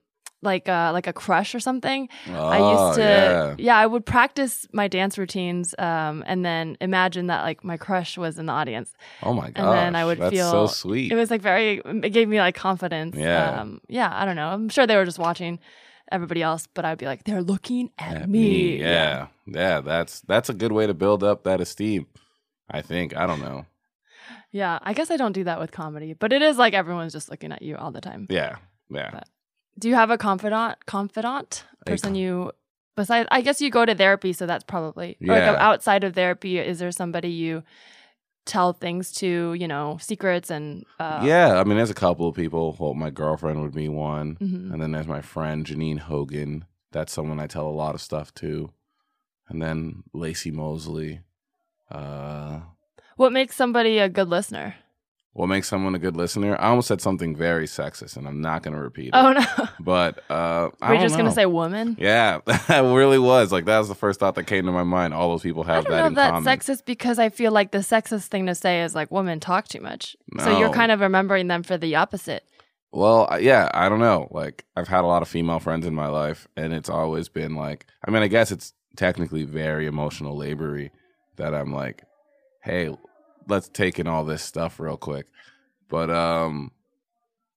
like 0.45 0.69
uh 0.69 0.91
like 0.93 1.07
a 1.07 1.13
crush 1.13 1.53
or 1.55 1.59
something. 1.59 2.07
Oh, 2.29 2.45
I 2.47 2.59
Oh, 2.59 2.87
used 2.87 2.99
to 2.99 3.03
yeah. 3.03 3.55
yeah. 3.57 3.77
I 3.77 3.85
would 3.85 4.05
practice 4.05 4.67
my 4.71 4.87
dance 4.87 5.17
routines 5.17 5.75
um 5.79 6.23
and 6.27 6.45
then 6.45 6.77
imagine 6.79 7.27
that 7.27 7.43
like 7.43 7.63
my 7.63 7.77
crush 7.77 8.17
was 8.17 8.37
in 8.39 8.45
the 8.45 8.53
audience. 8.53 8.93
Oh 9.23 9.33
my 9.33 9.49
god. 9.51 9.57
and 9.69 9.77
then 9.77 9.95
I 9.95 10.05
would 10.05 10.19
That's 10.19 10.33
feel- 10.35 10.51
so 10.51 10.67
sweet. 10.67 11.11
It 11.11 11.15
was 11.15 11.29
like 11.31 11.41
very 11.41 11.81
it 11.85 12.11
gave 12.13 12.27
me 12.29 12.39
like 12.39 12.55
confidence. 12.55 13.15
Yeah. 13.17 13.61
Um 13.61 13.81
yeah, 13.89 14.11
I 14.13 14.23
don't 14.25 14.35
know. 14.37 14.47
I'm 14.49 14.69
sure 14.69 14.85
they 14.87 14.95
were 14.95 15.05
just 15.05 15.19
watching 15.19 15.59
everybody 16.11 16.41
else, 16.43 16.67
but 16.75 16.85
I'd 16.85 16.99
be 16.99 17.07
like, 17.07 17.23
they're 17.23 17.41
looking 17.41 17.89
at, 17.97 18.17
At 18.17 18.29
me. 18.29 18.77
Yeah. 18.79 19.27
yeah. 19.47 19.81
That's 19.81 20.21
that's 20.21 20.49
a 20.49 20.53
good 20.53 20.71
way 20.71 20.85
to 20.87 20.93
build 20.93 21.23
up 21.23 21.43
that 21.45 21.59
esteem. 21.61 22.05
I 22.69 22.81
think. 22.81 23.15
I 23.17 23.25
don't 23.27 23.41
know. 23.41 23.65
Yeah, 24.51 24.79
I 24.81 24.93
guess 24.93 25.11
I 25.11 25.17
don't 25.17 25.33
do 25.33 25.43
that 25.43 25.59
with 25.59 25.71
comedy, 25.71 26.13
but 26.13 26.31
it 26.31 26.41
is 26.41 26.57
like 26.57 26.73
everyone's 26.73 27.11
just 27.13 27.29
looking 27.29 27.51
at 27.51 27.61
you 27.61 27.75
all 27.75 27.91
the 27.91 28.01
time. 28.01 28.25
Yeah. 28.29 28.55
Yeah. 28.89 29.09
But- 29.11 29.27
Do 29.77 29.89
you 29.89 29.95
have 29.95 30.09
a 30.11 30.17
confidant? 30.17 30.77
Confidant 30.85 31.65
person 31.85 32.15
you 32.15 32.51
besides? 32.95 33.27
I 33.31 33.41
guess 33.41 33.61
you 33.61 33.69
go 33.69 33.85
to 33.85 33.93
therapy, 33.95 34.33
so 34.33 34.45
that's 34.45 34.63
probably 34.63 35.17
or 35.21 35.27
like 35.35 35.43
Yeah. 35.43 35.55
outside 35.59 36.03
of 36.03 36.13
therapy. 36.15 36.57
Is 36.59 36.79
there 36.79 36.91
somebody 36.91 37.29
you 37.29 37.63
tell 38.45 38.73
things 38.73 39.11
to? 39.13 39.53
You 39.53 39.67
know, 39.67 39.97
secrets 39.99 40.49
and 40.49 40.85
uh, 40.99 41.21
yeah. 41.25 41.59
I 41.59 41.63
mean, 41.65 41.77
there's 41.77 41.89
a 41.89 41.93
couple 41.95 42.27
of 42.27 42.35
people. 42.35 42.75
Well, 42.79 42.93
my 42.93 43.09
girlfriend 43.09 43.61
would 43.61 43.73
be 43.75 43.89
one. 43.89 44.37
mhm. 44.39 44.71
And 44.71 44.81
then 44.81 44.91
there's 44.91 45.07
my 45.07 45.21
friend 45.21 45.65
Janine 45.65 45.99
Hogan. 45.99 46.65
That's 46.91 47.11
someone 47.11 47.39
I 47.41 47.47
tell 47.47 47.67
a 47.67 47.79
lot 47.83 47.95
of 47.95 48.01
stuff 48.01 48.33
to. 48.35 48.71
And 49.49 49.61
then 49.61 50.03
Lacey 50.13 50.51
Mosley. 50.51 51.21
Uh, 51.91 52.61
What 53.17 53.31
makes 53.33 53.55
somebody 53.55 53.99
a 53.99 54.09
good 54.09 54.29
listener? 54.29 54.75
What 55.35 55.47
makes 55.47 55.67
someone 55.67 55.93
a 55.95 55.99
good 55.99 56.15
listener? 56.15 56.55
I 56.61 56.69
almost 56.69 56.87
said 56.87 57.01
something 57.01 57.35
very 57.35 57.65
sexist, 57.65 58.15
and 58.15 58.25
I'm 58.25 58.39
not 58.39 58.63
going 58.63 58.73
to 58.73 58.79
repeat 58.79 59.07
it. 59.07 59.15
Oh 59.15 59.33
no, 59.33 59.45
But 59.81 60.23
uh, 60.31 60.69
I 60.81 60.93
we're 60.93 61.01
just 61.01 61.17
gonna 61.17 61.29
say 61.29 61.45
woman. 61.45 61.97
Yeah, 61.99 62.39
that 62.45 62.79
really 62.79 63.19
was 63.19 63.51
like 63.51 63.65
that 63.65 63.77
was 63.79 63.89
the 63.89 63.95
first 63.95 64.21
thought 64.21 64.35
that 64.35 64.45
came 64.45 64.65
to 64.65 64.71
my 64.71 64.83
mind. 64.83 65.13
All 65.13 65.29
those 65.31 65.41
people 65.41 65.63
have 65.63 65.85
I 65.87 65.89
don't 65.89 65.91
that 65.91 65.99
know 65.99 66.05
in 66.05 66.11
if 66.13 66.15
that's 66.15 66.31
common. 66.31 66.57
sexist 66.57 66.85
because 66.85 67.19
I 67.19 67.27
feel 67.27 67.51
like 67.51 67.71
the 67.71 67.79
sexist 67.79 68.27
thing 68.27 68.45
to 68.45 68.55
say 68.55 68.81
is 68.83 68.95
like 68.95 69.11
women 69.11 69.41
talk 69.41 69.67
too 69.67 69.81
much. 69.81 70.15
So 70.41 70.57
you're 70.57 70.71
kind 70.71 70.93
of 70.93 71.01
remembering 71.01 71.49
them 71.49 71.63
for 71.63 71.77
the 71.77 71.95
opposite. 71.95 72.45
Well, 72.93 73.27
yeah, 73.41 73.69
I 73.73 73.89
don't 73.89 73.99
know. 73.99 74.29
Like 74.31 74.63
I've 74.77 74.87
had 74.87 75.03
a 75.03 75.07
lot 75.07 75.21
of 75.21 75.27
female 75.27 75.59
friends 75.59 75.85
in 75.85 75.93
my 75.93 76.07
life, 76.07 76.47
and 76.55 76.73
it's 76.73 76.89
always 76.89 77.27
been 77.27 77.55
like, 77.55 77.85
I 78.07 78.09
mean, 78.09 78.23
I 78.23 78.27
guess 78.27 78.53
it's 78.53 78.71
technically 78.95 79.43
very 79.43 79.85
emotional 79.85 80.37
labory 80.37 80.91
that 81.35 81.53
I'm 81.53 81.73
like, 81.73 82.05
hey, 82.63 82.95
let's 83.47 83.69
take 83.69 83.99
in 83.99 84.07
all 84.07 84.23
this 84.23 84.41
stuff 84.41 84.79
real 84.79 84.97
quick. 84.97 85.27
But 85.89 86.09
um, 86.09 86.71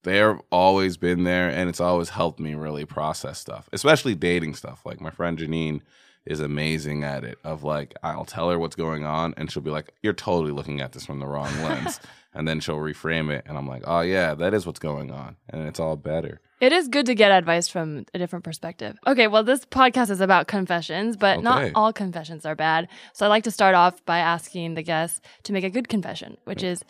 they've 0.02 0.38
always 0.50 0.96
been 0.96 1.25
there, 1.25 1.49
and 1.49 1.69
it's 1.69 1.81
always 1.81 2.11
helped 2.11 2.40
me 2.40 2.55
really 2.55 2.85
process 2.85 3.38
stuff, 3.38 3.69
especially 3.73 4.14
dating 4.14 4.55
stuff. 4.55 4.85
Like 4.85 5.00
my 5.00 5.11
friend 5.11 5.38
Janine 5.38 5.81
is 6.26 6.40
amazing 6.40 7.04
at 7.04 7.25
it. 7.25 7.38
Of 7.45 7.64
like, 7.64 7.95
I'll 8.02 8.25
tell 8.25 8.50
her 8.50 8.59
what's 8.59 8.76
going 8.76 9.04
on, 9.04 9.35
and 9.37 9.50
she'll 9.50 9.62
be 9.62 9.71
like, 9.71 9.92
"You're 10.02 10.12
totally 10.12 10.52
looking 10.52 10.80
at 10.80 10.92
this 10.92 11.07
from 11.07 11.21
the 11.21 11.26
wrong 11.26 11.52
lens." 11.62 12.00
and 12.35 12.47
then 12.47 12.61
she'll 12.61 12.76
reframe 12.76 13.30
it, 13.30 13.45
and 13.47 13.57
I'm 13.57 13.66
like, 13.66 13.83
"Oh 13.87 14.00
yeah, 14.00 14.35
that 14.35 14.54
is 14.54 14.66
what's 14.66 14.78
going 14.78 15.11
on," 15.11 15.37
and 15.49 15.66
it's 15.66 15.80
all 15.80 15.97
better. 15.97 16.40
It 16.60 16.72
is 16.72 16.88
good 16.88 17.06
to 17.06 17.14
get 17.14 17.30
advice 17.30 17.68
from 17.68 18.04
a 18.14 18.18
different 18.18 18.44
perspective. 18.44 18.98
Okay, 19.06 19.28
well, 19.28 19.44
this 19.44 19.64
podcast 19.64 20.10
is 20.10 20.20
about 20.20 20.48
confessions, 20.48 21.16
but 21.16 21.42
not 21.42 21.70
all 21.74 21.92
confessions 21.92 22.44
are 22.44 22.56
bad. 22.56 22.88
So 23.12 23.24
I 23.24 23.28
like 23.28 23.44
to 23.44 23.50
start 23.50 23.74
off 23.76 24.04
by 24.04 24.18
asking 24.18 24.74
the 24.74 24.82
guests 24.82 25.20
to 25.44 25.52
make 25.52 25.64
a 25.64 25.70
good 25.70 25.88
confession, 25.88 26.36
which 26.44 26.64
is 26.64 26.82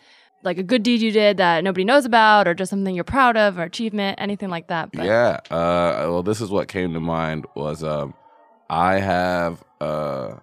like 0.43 0.57
a 0.57 0.63
good 0.63 0.81
deed 0.83 1.01
you 1.01 1.11
did 1.11 1.37
that 1.37 1.63
nobody 1.63 1.83
knows 1.83 2.05
about, 2.05 2.47
or 2.47 2.53
just 2.55 2.69
something 2.71 2.95
you're 2.95 3.03
proud 3.03 3.37
of, 3.37 3.59
or 3.59 3.63
achievement, 3.63 4.19
anything 4.19 4.49
like 4.49 4.67
that. 4.69 4.91
But 4.91 5.05
Yeah. 5.05 5.39
Uh, 5.51 6.07
well, 6.09 6.23
this 6.23 6.41
is 6.41 6.49
what 6.49 6.67
came 6.67 6.93
to 6.93 6.99
mind 6.99 7.45
was 7.55 7.83
um, 7.83 8.15
I 8.69 8.99
have 8.99 9.63
uh, 9.81 10.35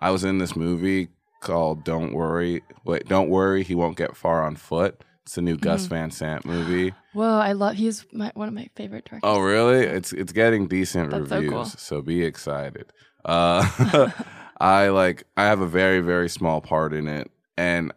I 0.00 0.10
was 0.10 0.24
in 0.24 0.38
this 0.38 0.56
movie 0.56 1.08
called 1.40 1.84
Don't 1.84 2.14
Worry. 2.14 2.62
Wait, 2.84 3.08
Don't 3.08 3.28
Worry, 3.28 3.62
He 3.62 3.74
Won't 3.74 3.96
Get 3.96 4.16
Far 4.16 4.42
on 4.42 4.56
Foot. 4.56 5.02
It's 5.26 5.38
a 5.38 5.42
new 5.42 5.56
Gus 5.56 5.86
Van 5.86 6.10
Sant 6.10 6.44
movie. 6.44 6.92
whoa, 7.14 7.38
I 7.38 7.52
love. 7.52 7.76
He's 7.76 8.04
my, 8.12 8.30
one 8.34 8.46
of 8.48 8.54
my 8.54 8.68
favorite 8.76 9.06
directors. 9.06 9.20
Oh, 9.22 9.40
really? 9.40 9.84
It's 9.86 10.12
it's 10.12 10.32
getting 10.32 10.68
decent 10.68 11.10
That's 11.10 11.28
so 11.30 11.36
reviews, 11.36 11.80
so, 11.80 11.94
cool. 11.96 12.02
be 12.02 12.22
excited. 12.24 12.92
Uh, 13.24 14.10
I 14.60 14.88
like 14.88 15.24
I 15.36 15.44
have 15.44 15.60
a 15.60 15.66
very 15.66 16.00
very 16.00 16.28
small 16.28 16.60
part 16.60 16.92
in 16.92 17.08
it, 17.08 17.30
and 17.56 17.92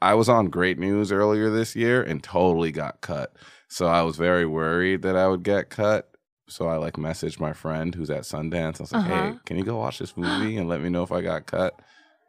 I 0.00 0.14
was 0.14 0.28
on 0.30 0.46
Great 0.46 0.78
News 0.78 1.12
earlier 1.12 1.50
this 1.50 1.76
year 1.76 2.02
and 2.02 2.22
totally 2.22 2.72
got 2.72 3.02
cut. 3.02 3.36
So 3.68 3.86
I 3.86 4.02
was 4.02 4.16
very 4.16 4.46
worried 4.46 5.02
that 5.02 5.16
I 5.16 5.28
would 5.28 5.42
get 5.42 5.68
cut. 5.70 6.08
So 6.48 6.68
I 6.68 6.76
like 6.76 6.94
messaged 6.94 7.38
my 7.38 7.52
friend 7.52 7.94
who's 7.94 8.10
at 8.10 8.22
Sundance. 8.22 8.80
I 8.80 8.82
was 8.84 8.92
like, 8.92 9.04
Uh-huh. 9.10 9.30
"Hey, 9.32 9.38
can 9.44 9.58
you 9.58 9.64
go 9.64 9.76
watch 9.76 9.98
this 9.98 10.16
movie 10.16 10.56
and 10.56 10.68
let 10.68 10.80
me 10.80 10.88
know 10.88 11.02
if 11.02 11.12
I 11.12 11.20
got 11.20 11.44
cut?" 11.46 11.78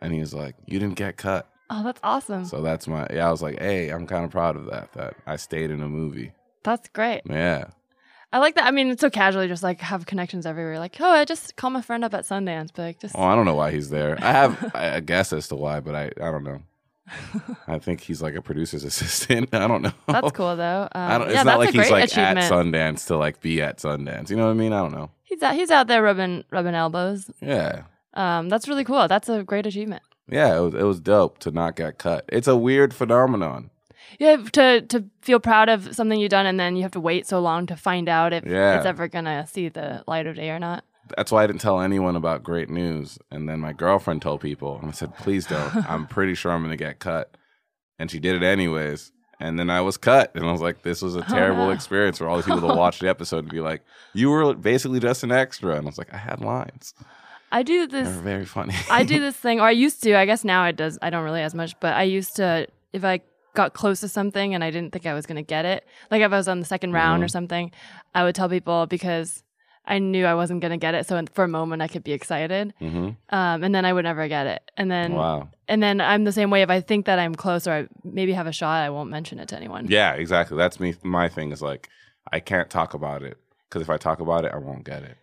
And 0.01 0.13
he 0.13 0.19
was 0.19 0.33
like, 0.33 0.55
"You 0.67 0.79
didn't 0.79 0.95
get 0.95 1.15
cut." 1.15 1.47
Oh, 1.75 1.83
that's 1.83 1.99
awesome. 2.03 2.45
So 2.45 2.61
that's 2.61 2.87
my 2.87 3.07
yeah. 3.11 3.27
I 3.27 3.31
was 3.31 3.41
like, 3.41 3.59
"Hey, 3.59 3.89
I'm 3.89 4.05
kind 4.05 4.23
of 4.23 4.31
proud 4.31 4.55
of 4.55 4.65
that. 4.67 4.93
That 4.93 5.15
I 5.25 5.37
stayed 5.37 5.71
in 5.71 5.81
a 5.81 5.87
movie." 5.89 6.31
That's 6.63 6.87
great. 6.89 7.21
Yeah. 7.27 7.65
I 8.31 8.39
like 8.39 8.55
that. 8.55 8.65
I 8.65 8.71
mean, 8.71 8.89
it's 8.89 9.01
so 9.01 9.09
casually, 9.09 9.47
just 9.47 9.63
like 9.63 9.79
have 9.81 10.05
connections 10.05 10.45
everywhere. 10.45 10.79
Like, 10.79 10.95
oh, 10.99 11.09
I 11.09 11.25
just 11.25 11.55
call 11.55 11.69
my 11.69 11.81
friend 11.81 12.03
up 12.03 12.13
at 12.13 12.25
Sundance, 12.25 12.69
but 12.73 12.81
like, 12.83 12.99
just 12.99 13.15
Oh, 13.15 13.23
I 13.23 13.35
don't 13.35 13.45
know 13.45 13.55
why 13.55 13.71
he's 13.71 13.89
there. 13.89 14.17
I 14.21 14.31
have 14.31 14.71
a 14.75 15.01
guess 15.01 15.33
as 15.33 15.47
to 15.49 15.55
why, 15.55 15.79
but 15.79 15.95
I 15.95 16.05
I 16.17 16.31
don't 16.31 16.43
know. 16.43 16.61
I 17.67 17.79
think 17.79 18.01
he's 18.01 18.21
like 18.21 18.35
a 18.35 18.41
producer's 18.41 18.83
assistant. 18.91 19.49
I 19.53 19.67
don't 19.67 19.81
know. 19.81 19.91
That's 20.07 20.31
cool 20.31 20.55
though. 20.55 20.87
Um, 20.93 21.11
I 21.11 21.17
don't, 21.17 21.27
it's 21.27 21.35
yeah, 21.35 21.43
not 21.43 21.59
that's 21.59 21.73
like 21.75 21.83
he's 21.83 21.91
like 21.91 22.17
at 22.17 22.51
Sundance 22.51 23.07
to 23.07 23.17
like 23.17 23.41
be 23.41 23.61
at 23.61 23.77
Sundance. 23.79 24.29
You 24.29 24.35
know 24.35 24.45
what 24.45 24.51
I 24.51 24.55
mean? 24.55 24.73
I 24.73 24.79
don't 24.79 24.93
know. 24.93 25.09
He's 25.23 25.41
out, 25.41 25.55
he's 25.55 25.71
out 25.71 25.87
there 25.87 26.03
rubbing 26.03 26.43
rubbing 26.51 26.75
elbows. 26.75 27.29
Yeah. 27.41 27.83
Um, 28.13 28.47
that's 28.49 28.67
really 28.67 28.83
cool. 28.83 29.07
That's 29.07 29.27
a 29.29 29.43
great 29.43 29.65
achievement. 29.65 30.03
Yeah, 30.29 30.57
it 30.57 30.59
was 30.61 30.73
it 30.73 30.83
was 30.83 30.99
dope 30.99 31.39
to 31.39 31.51
not 31.51 31.75
get 31.75 31.97
cut. 31.97 32.25
It's 32.29 32.47
a 32.47 32.55
weird 32.55 32.93
phenomenon. 32.93 33.69
Yeah, 34.19 34.37
to 34.53 34.81
to 34.81 35.05
feel 35.21 35.39
proud 35.39 35.69
of 35.69 35.95
something 35.95 36.19
you've 36.19 36.29
done, 36.29 36.45
and 36.45 36.59
then 36.59 36.75
you 36.75 36.83
have 36.83 36.91
to 36.91 36.99
wait 36.99 37.27
so 37.27 37.39
long 37.39 37.65
to 37.67 37.75
find 37.75 38.07
out 38.07 38.33
if 38.33 38.45
Yeah. 38.45 38.77
it's 38.77 38.85
ever 38.85 39.07
gonna 39.07 39.45
see 39.47 39.69
the 39.69 40.03
light 40.07 40.27
of 40.27 40.35
day 40.35 40.49
or 40.49 40.59
not. 40.59 40.83
That's 41.17 41.31
why 41.31 41.43
I 41.43 41.47
didn't 41.47 41.61
tell 41.61 41.81
anyone 41.81 42.15
about 42.15 42.43
great 42.43 42.69
news. 42.69 43.19
And 43.29 43.49
then 43.49 43.59
my 43.59 43.73
girlfriend 43.73 44.21
told 44.21 44.39
people, 44.41 44.79
and 44.79 44.87
I 44.87 44.91
said, 44.91 45.15
"Please 45.17 45.45
don't. 45.45 45.75
I'm 45.89 46.07
pretty 46.07 46.35
sure 46.35 46.51
I'm 46.51 46.61
going 46.61 46.71
to 46.71 46.77
get 46.77 46.99
cut." 46.99 47.35
And 47.99 48.09
she 48.09 48.19
did 48.19 48.35
it 48.35 48.43
anyways. 48.43 49.11
And 49.39 49.59
then 49.59 49.69
I 49.69 49.81
was 49.81 49.97
cut, 49.97 50.31
and 50.35 50.45
I 50.45 50.51
was 50.51 50.61
like, 50.61 50.83
"This 50.83 51.01
was 51.01 51.17
a 51.17 51.19
oh, 51.19 51.23
terrible 51.27 51.65
no. 51.65 51.71
experience 51.71 52.17
for 52.17 52.29
all 52.29 52.37
the 52.37 52.43
people 52.43 52.61
to 52.61 52.75
watch 52.75 52.99
the 52.99 53.09
episode 53.09 53.39
and 53.39 53.49
be 53.49 53.59
like, 53.59 53.81
you 54.13 54.29
were 54.29 54.53
basically 54.53 55.01
just 55.01 55.23
an 55.23 55.31
extra." 55.33 55.75
And 55.75 55.85
I 55.85 55.89
was 55.89 55.97
like, 55.97 56.13
"I 56.13 56.17
had 56.17 56.39
lines. 56.39 56.93
I 57.59 57.63
do 57.63 57.87
this. 57.87 58.09
very 58.33 58.45
funny." 58.45 58.73
I 58.89 59.03
do 59.03 59.19
this 59.25 59.37
thing, 59.45 59.61
or 59.61 59.67
I 59.67 59.71
used 59.85 60.03
to. 60.03 60.09
I 60.17 60.25
guess 60.25 60.43
now 60.43 60.65
it 60.65 60.75
does. 60.75 60.97
I 61.01 61.09
don't 61.11 61.23
really 61.23 61.41
as 61.49 61.53
much, 61.55 61.71
but 61.79 61.93
I 61.93 62.03
used 62.03 62.35
to. 62.37 62.67
If 62.91 63.03
I 63.05 63.21
got 63.55 63.73
close 63.73 63.99
to 64.01 64.07
something 64.09 64.53
and 64.55 64.63
I 64.63 64.71
didn't 64.71 64.91
think 64.93 65.05
I 65.05 65.13
was 65.13 65.25
gonna 65.27 65.43
get 65.55 65.63
it, 65.65 65.85
like 66.11 66.21
if 66.21 66.31
I 66.31 66.37
was 66.37 66.47
on 66.47 66.59
the 66.59 66.65
2nd 66.65 66.91
round 66.93 67.17
Mm-hmm. 67.19 67.25
or 67.25 67.27
something, 67.37 67.71
I 68.15 68.23
would 68.23 68.35
tell 68.35 68.49
people 68.49 68.87
because 68.87 69.43
I 69.85 69.99
knew 69.99 70.25
I 70.25 70.33
wasn't 70.41 70.61
gonna 70.61 70.77
get 70.77 70.95
it. 70.95 71.05
So 71.07 71.21
for 71.33 71.43
a 71.43 71.47
moment, 71.47 71.81
I 71.81 71.87
could 71.87 72.03
be 72.03 72.13
excited, 72.13 72.73
hmm 72.79 73.09
um, 73.29 73.63
and 73.63 73.73
then 73.75 73.85
I 73.85 73.93
would 73.93 74.05
never 74.05 74.27
get 74.27 74.45
it. 74.47 74.61
And 74.77 74.89
then, 74.91 75.13
Wow. 75.13 75.49
and 75.67 75.81
then 75.83 76.01
I'm 76.01 76.23
the 76.23 76.31
same 76.31 76.49
way. 76.51 76.61
If 76.61 76.69
I 76.69 76.81
think 76.81 77.05
that 77.05 77.19
I'm 77.19 77.35
close 77.35 77.67
or 77.67 77.73
I 77.73 77.87
maybe 78.03 78.33
have 78.33 78.47
a 78.47 78.51
shot, 78.51 78.77
I 78.83 78.89
won't 78.89 79.09
mention 79.09 79.39
it 79.39 79.47
to 79.49 79.55
anyone. 79.55 79.87
Yeah, 79.87 80.13
exactly. 80.13 80.57
That's 80.57 80.79
me. 80.79 80.95
My 81.03 81.27
thing 81.29 81.51
is 81.51 81.61
like, 81.61 81.89
I 82.31 82.39
can't 82.39 82.69
talk 82.69 82.93
about 82.93 83.21
it 83.23 83.37
because 83.69 83.81
if 83.81 83.89
I 83.89 83.97
talk 83.97 84.19
about 84.19 84.45
it, 84.45 84.51
I 84.53 84.57
won't 84.57 84.83
get 84.83 85.03
it. 85.03 85.17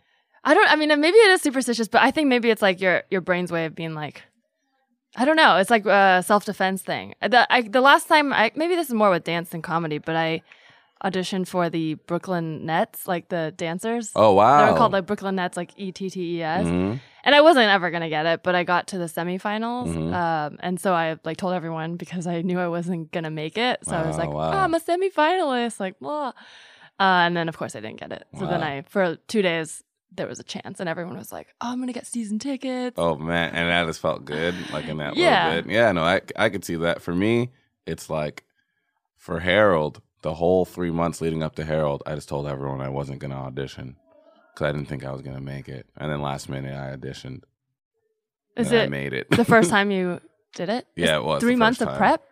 I 0.44 0.54
don't. 0.54 0.70
I 0.70 0.76
mean, 0.76 0.88
maybe 1.00 1.16
it 1.18 1.30
is 1.32 1.42
superstitious, 1.42 1.88
but 1.88 2.02
I 2.02 2.10
think 2.10 2.28
maybe 2.28 2.50
it's 2.50 2.62
like 2.62 2.80
your 2.80 3.02
your 3.10 3.20
brain's 3.20 3.52
way 3.52 3.66
of 3.66 3.74
being 3.74 3.94
like, 3.94 4.22
I 5.16 5.24
don't 5.24 5.36
know. 5.36 5.56
It's 5.56 5.70
like 5.70 5.84
a 5.86 6.22
self 6.26 6.44
defense 6.44 6.82
thing. 6.82 7.14
The 7.20 7.46
I, 7.52 7.62
the 7.62 7.80
last 7.80 8.08
time 8.08 8.32
I 8.32 8.50
maybe 8.54 8.74
this 8.74 8.88
is 8.88 8.94
more 8.94 9.10
with 9.10 9.24
dance 9.24 9.50
than 9.50 9.60
comedy, 9.62 9.98
but 9.98 10.16
I 10.16 10.42
auditioned 11.04 11.48
for 11.48 11.70
the 11.70 11.94
Brooklyn 11.94 12.64
Nets, 12.66 13.06
like 13.06 13.28
the 13.28 13.52
dancers. 13.56 14.12
Oh 14.16 14.32
wow. 14.32 14.66
They're 14.66 14.76
called 14.76 14.92
like 14.92 15.06
Brooklyn 15.06 15.34
Nets, 15.36 15.56
like 15.56 15.72
E 15.76 15.92
T 15.92 16.08
T 16.10 16.36
E 16.38 16.42
S. 16.42 16.64
Mhm. 16.66 17.00
And 17.22 17.34
I 17.34 17.42
wasn't 17.42 17.68
ever 17.68 17.90
gonna 17.90 18.08
get 18.08 18.24
it, 18.24 18.42
but 18.42 18.54
I 18.54 18.64
got 18.64 18.86
to 18.88 18.98
the 18.98 19.04
semifinals, 19.04 19.88
Mhm. 19.94 20.14
um, 20.14 20.56
and 20.60 20.80
so 20.80 20.94
I 20.94 21.18
like 21.22 21.36
told 21.36 21.52
everyone 21.52 21.96
because 21.96 22.26
I 22.26 22.40
knew 22.40 22.58
I 22.58 22.68
wasn't 22.68 23.12
gonna 23.12 23.30
make 23.30 23.58
it. 23.58 23.80
So 23.84 23.94
I 23.94 24.06
was 24.06 24.16
like, 24.16 24.30
wow. 24.30 24.52
oh, 24.52 24.56
"I'm 24.56 24.72
a 24.72 24.80
semifinalist," 24.80 25.80
like 25.80 25.98
blah. 26.00 26.28
Uh, 26.98 27.24
and 27.26 27.36
then 27.36 27.48
of 27.50 27.58
course 27.58 27.76
I 27.76 27.80
didn't 27.80 28.00
get 28.00 28.10
it. 28.12 28.24
So 28.38 28.46
then 28.46 28.62
I 28.62 28.82
for 28.88 29.16
two 29.28 29.42
days 29.42 29.82
there 30.12 30.26
was 30.26 30.40
a 30.40 30.42
chance, 30.44 30.80
and 30.80 30.88
everyone 30.88 31.16
was 31.16 31.32
like, 31.32 31.48
"Oh, 31.60 31.70
I'm 31.70 31.80
gonna 31.80 31.92
get 31.92 32.06
season 32.06 32.38
tickets." 32.38 32.96
Oh 32.98 33.16
man, 33.16 33.54
and 33.54 33.68
that 33.70 33.86
just 33.86 34.00
felt 34.00 34.24
good, 34.24 34.54
like 34.72 34.88
in 34.88 34.96
that 34.98 35.16
Yeah. 35.16 35.48
little 35.48 35.62
bit. 35.62 35.72
Yeah, 35.72 35.92
no, 35.92 36.02
I 36.02 36.20
I 36.36 36.48
could 36.48 36.64
see 36.64 36.76
that. 36.76 37.00
For 37.02 37.14
me, 37.14 37.50
it's 37.86 38.10
like 38.10 38.44
for 39.16 39.40
Harold, 39.40 40.00
the 40.22 40.34
whole 40.34 40.64
three 40.64 40.90
months 40.90 41.20
leading 41.20 41.42
up 41.42 41.54
to 41.56 41.64
Harold, 41.64 42.02
I 42.06 42.14
just 42.14 42.28
told 42.28 42.46
everyone 42.46 42.80
I 42.80 42.88
wasn't 42.88 43.20
gonna 43.20 43.36
audition 43.36 43.96
because 44.54 44.68
I 44.68 44.72
didn't 44.72 44.88
think 44.88 45.04
I 45.04 45.12
was 45.12 45.22
gonna 45.22 45.40
make 45.40 45.68
it. 45.68 45.86
And 45.96 46.10
then 46.10 46.20
last 46.22 46.48
minute, 46.48 46.74
I 46.74 46.96
auditioned. 46.96 47.42
Is 48.56 48.72
and 48.72 48.80
I 48.80 48.84
it 48.84 48.90
made 48.90 49.12
it 49.12 49.30
the 49.30 49.44
first 49.44 49.70
time 49.76 49.90
you 49.90 50.20
did 50.54 50.68
it? 50.68 50.86
Yeah, 50.96 51.16
it 51.16 51.24
was 51.24 51.40
Three 51.40 51.56
months 51.56 51.78
first 51.78 51.90
of 51.92 51.96
prep. 51.96 52.22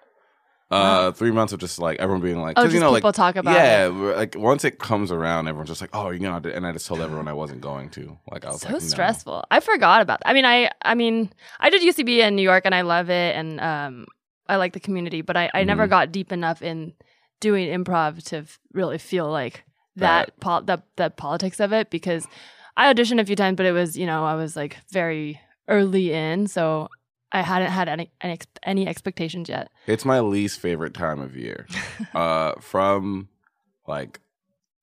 Uh, 0.70 1.12
three 1.12 1.30
months 1.30 1.52
of 1.54 1.60
just 1.60 1.78
like 1.78 1.98
everyone 1.98 2.20
being 2.20 2.38
like, 2.40 2.58
oh, 2.58 2.64
just 2.64 2.74
you 2.74 2.80
know, 2.80 2.92
people 2.94 3.08
like 3.08 3.14
talk 3.14 3.36
about 3.36 3.54
yeah, 3.54 3.86
it. 3.86 3.90
like 3.90 4.34
once 4.36 4.64
it 4.64 4.78
comes 4.78 5.10
around, 5.10 5.48
everyone's 5.48 5.70
just 5.70 5.80
like, 5.80 5.90
oh, 5.94 6.10
you 6.10 6.18
know, 6.20 6.36
and 6.36 6.66
I 6.66 6.72
just 6.72 6.86
told 6.86 7.00
everyone 7.00 7.26
I 7.26 7.32
wasn't 7.32 7.62
going 7.62 7.88
to. 7.90 8.18
Like 8.30 8.44
I 8.44 8.50
was 8.50 8.60
so 8.60 8.68
like, 8.68 8.74
no. 8.74 8.78
stressful. 8.80 9.44
I 9.50 9.60
forgot 9.60 10.02
about. 10.02 10.20
That. 10.20 10.28
I 10.28 10.34
mean, 10.34 10.44
I 10.44 10.70
I 10.82 10.94
mean, 10.94 11.32
I 11.58 11.70
did 11.70 11.80
UCB 11.82 12.18
in 12.18 12.36
New 12.36 12.42
York, 12.42 12.62
and 12.66 12.74
I 12.74 12.82
love 12.82 13.08
it, 13.08 13.34
and 13.34 13.58
um, 13.60 14.06
I 14.46 14.56
like 14.56 14.74
the 14.74 14.80
community, 14.80 15.22
but 15.22 15.36
I 15.38 15.50
I 15.54 15.64
never 15.64 15.86
Mhm. 15.86 15.90
got 15.90 16.12
deep 16.12 16.32
enough 16.32 16.60
in 16.60 16.92
doing 17.40 17.68
improv 17.68 18.22
to 18.24 18.38
f- 18.38 18.58
really 18.74 18.98
feel 18.98 19.30
like 19.30 19.64
that 19.96 20.38
pol- 20.40 20.62
the 20.62 20.82
the 20.96 21.08
politics 21.08 21.60
of 21.60 21.72
it 21.72 21.88
because 21.88 22.26
I 22.76 22.92
auditioned 22.92 23.20
a 23.20 23.24
few 23.24 23.36
times, 23.36 23.56
but 23.56 23.64
it 23.64 23.72
was 23.72 23.96
you 23.96 24.04
know 24.06 24.24
I 24.26 24.34
was 24.34 24.54
like 24.54 24.76
very 24.92 25.40
early 25.66 26.12
in, 26.12 26.46
so 26.46 26.88
I 27.32 27.42
hadn't 27.42 27.70
had 27.70 27.88
any 27.88 28.10
any, 28.20 28.38
any 28.62 28.86
expectations 28.88 29.48
yet. 29.48 29.70
It's 29.86 30.04
my 30.04 30.20
least 30.20 30.60
favorite 30.60 30.94
time 30.94 31.20
of 31.20 31.36
year. 31.36 31.66
uh, 32.14 32.54
from 32.60 33.28
like 33.86 34.20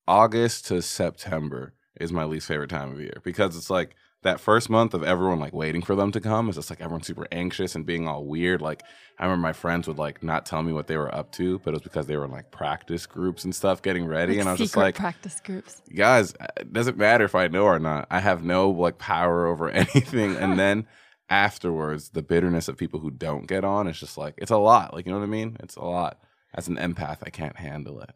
August 0.07 0.67
to 0.67 0.81
September 0.81 1.73
is 1.99 2.11
my 2.11 2.23
least 2.25 2.47
favorite 2.47 2.69
time 2.69 2.91
of 2.91 2.99
year 2.99 3.21
because 3.23 3.55
it's 3.57 3.69
like 3.69 3.95
that 4.23 4.39
first 4.39 4.69
month 4.71 4.93
of 4.95 5.03
everyone 5.03 5.39
like 5.39 5.53
waiting 5.53 5.83
for 5.83 5.95
them 5.95 6.11
to 6.11 6.19
come 6.19 6.49
is 6.49 6.55
just 6.55 6.69
like 6.71 6.81
everyone's 6.81 7.05
super 7.05 7.27
anxious 7.31 7.75
and 7.75 7.85
being 7.85 8.07
all 8.07 8.25
weird. 8.25 8.59
Like 8.61 8.81
I 9.19 9.23
remember 9.25 9.41
my 9.43 9.53
friends 9.53 9.87
would 9.87 9.97
like 9.99 10.23
not 10.23 10.45
tell 10.45 10.61
me 10.63 10.73
what 10.73 10.87
they 10.87 10.97
were 10.97 11.13
up 11.13 11.31
to, 11.33 11.59
but 11.59 11.71
it 11.71 11.73
was 11.73 11.81
because 11.83 12.07
they 12.07 12.17
were 12.17 12.25
in 12.25 12.31
like 12.31 12.49
practice 12.51 13.05
groups 13.05 13.43
and 13.43 13.53
stuff 13.53 13.81
getting 13.83 14.05
ready, 14.05 14.33
Like 14.33 14.39
and 14.41 14.49
I 14.49 14.53
was 14.53 14.59
just 14.59 14.75
like, 14.77 14.95
practice 14.95 15.39
groups. 15.43 15.81
guys, 15.95 16.33
it 16.57 16.73
doesn't 16.73 16.97
matter 16.97 17.23
if 17.23 17.35
I 17.35 17.47
know 17.47 17.65
or 17.65 17.79
not. 17.79 18.07
I 18.09 18.19
have 18.19 18.43
no 18.43 18.69
like 18.71 18.97
power 18.97 19.45
over 19.45 19.69
anything. 19.71 20.35
and 20.35 20.57
then 20.59 20.87
afterwards, 21.29 22.09
the 22.09 22.21
bitterness 22.21 22.67
of 22.67 22.77
people 22.77 22.99
who 22.99 23.11
don't 23.11 23.47
get 23.47 23.63
on 23.63 23.87
is 23.87 23.99
just 23.99 24.17
like 24.17 24.35
it's 24.37 24.51
a 24.51 24.57
lot. 24.57 24.93
Like 24.93 25.05
you 25.05 25.11
know 25.11 25.19
what 25.19 25.25
I 25.25 25.29
mean? 25.29 25.57
It's 25.61 25.75
a 25.75 25.83
lot. 25.83 26.19
As 26.53 26.67
an 26.67 26.77
empath, 26.77 27.17
I 27.23 27.29
can't 27.29 27.57
handle 27.57 27.99
it. 28.01 28.11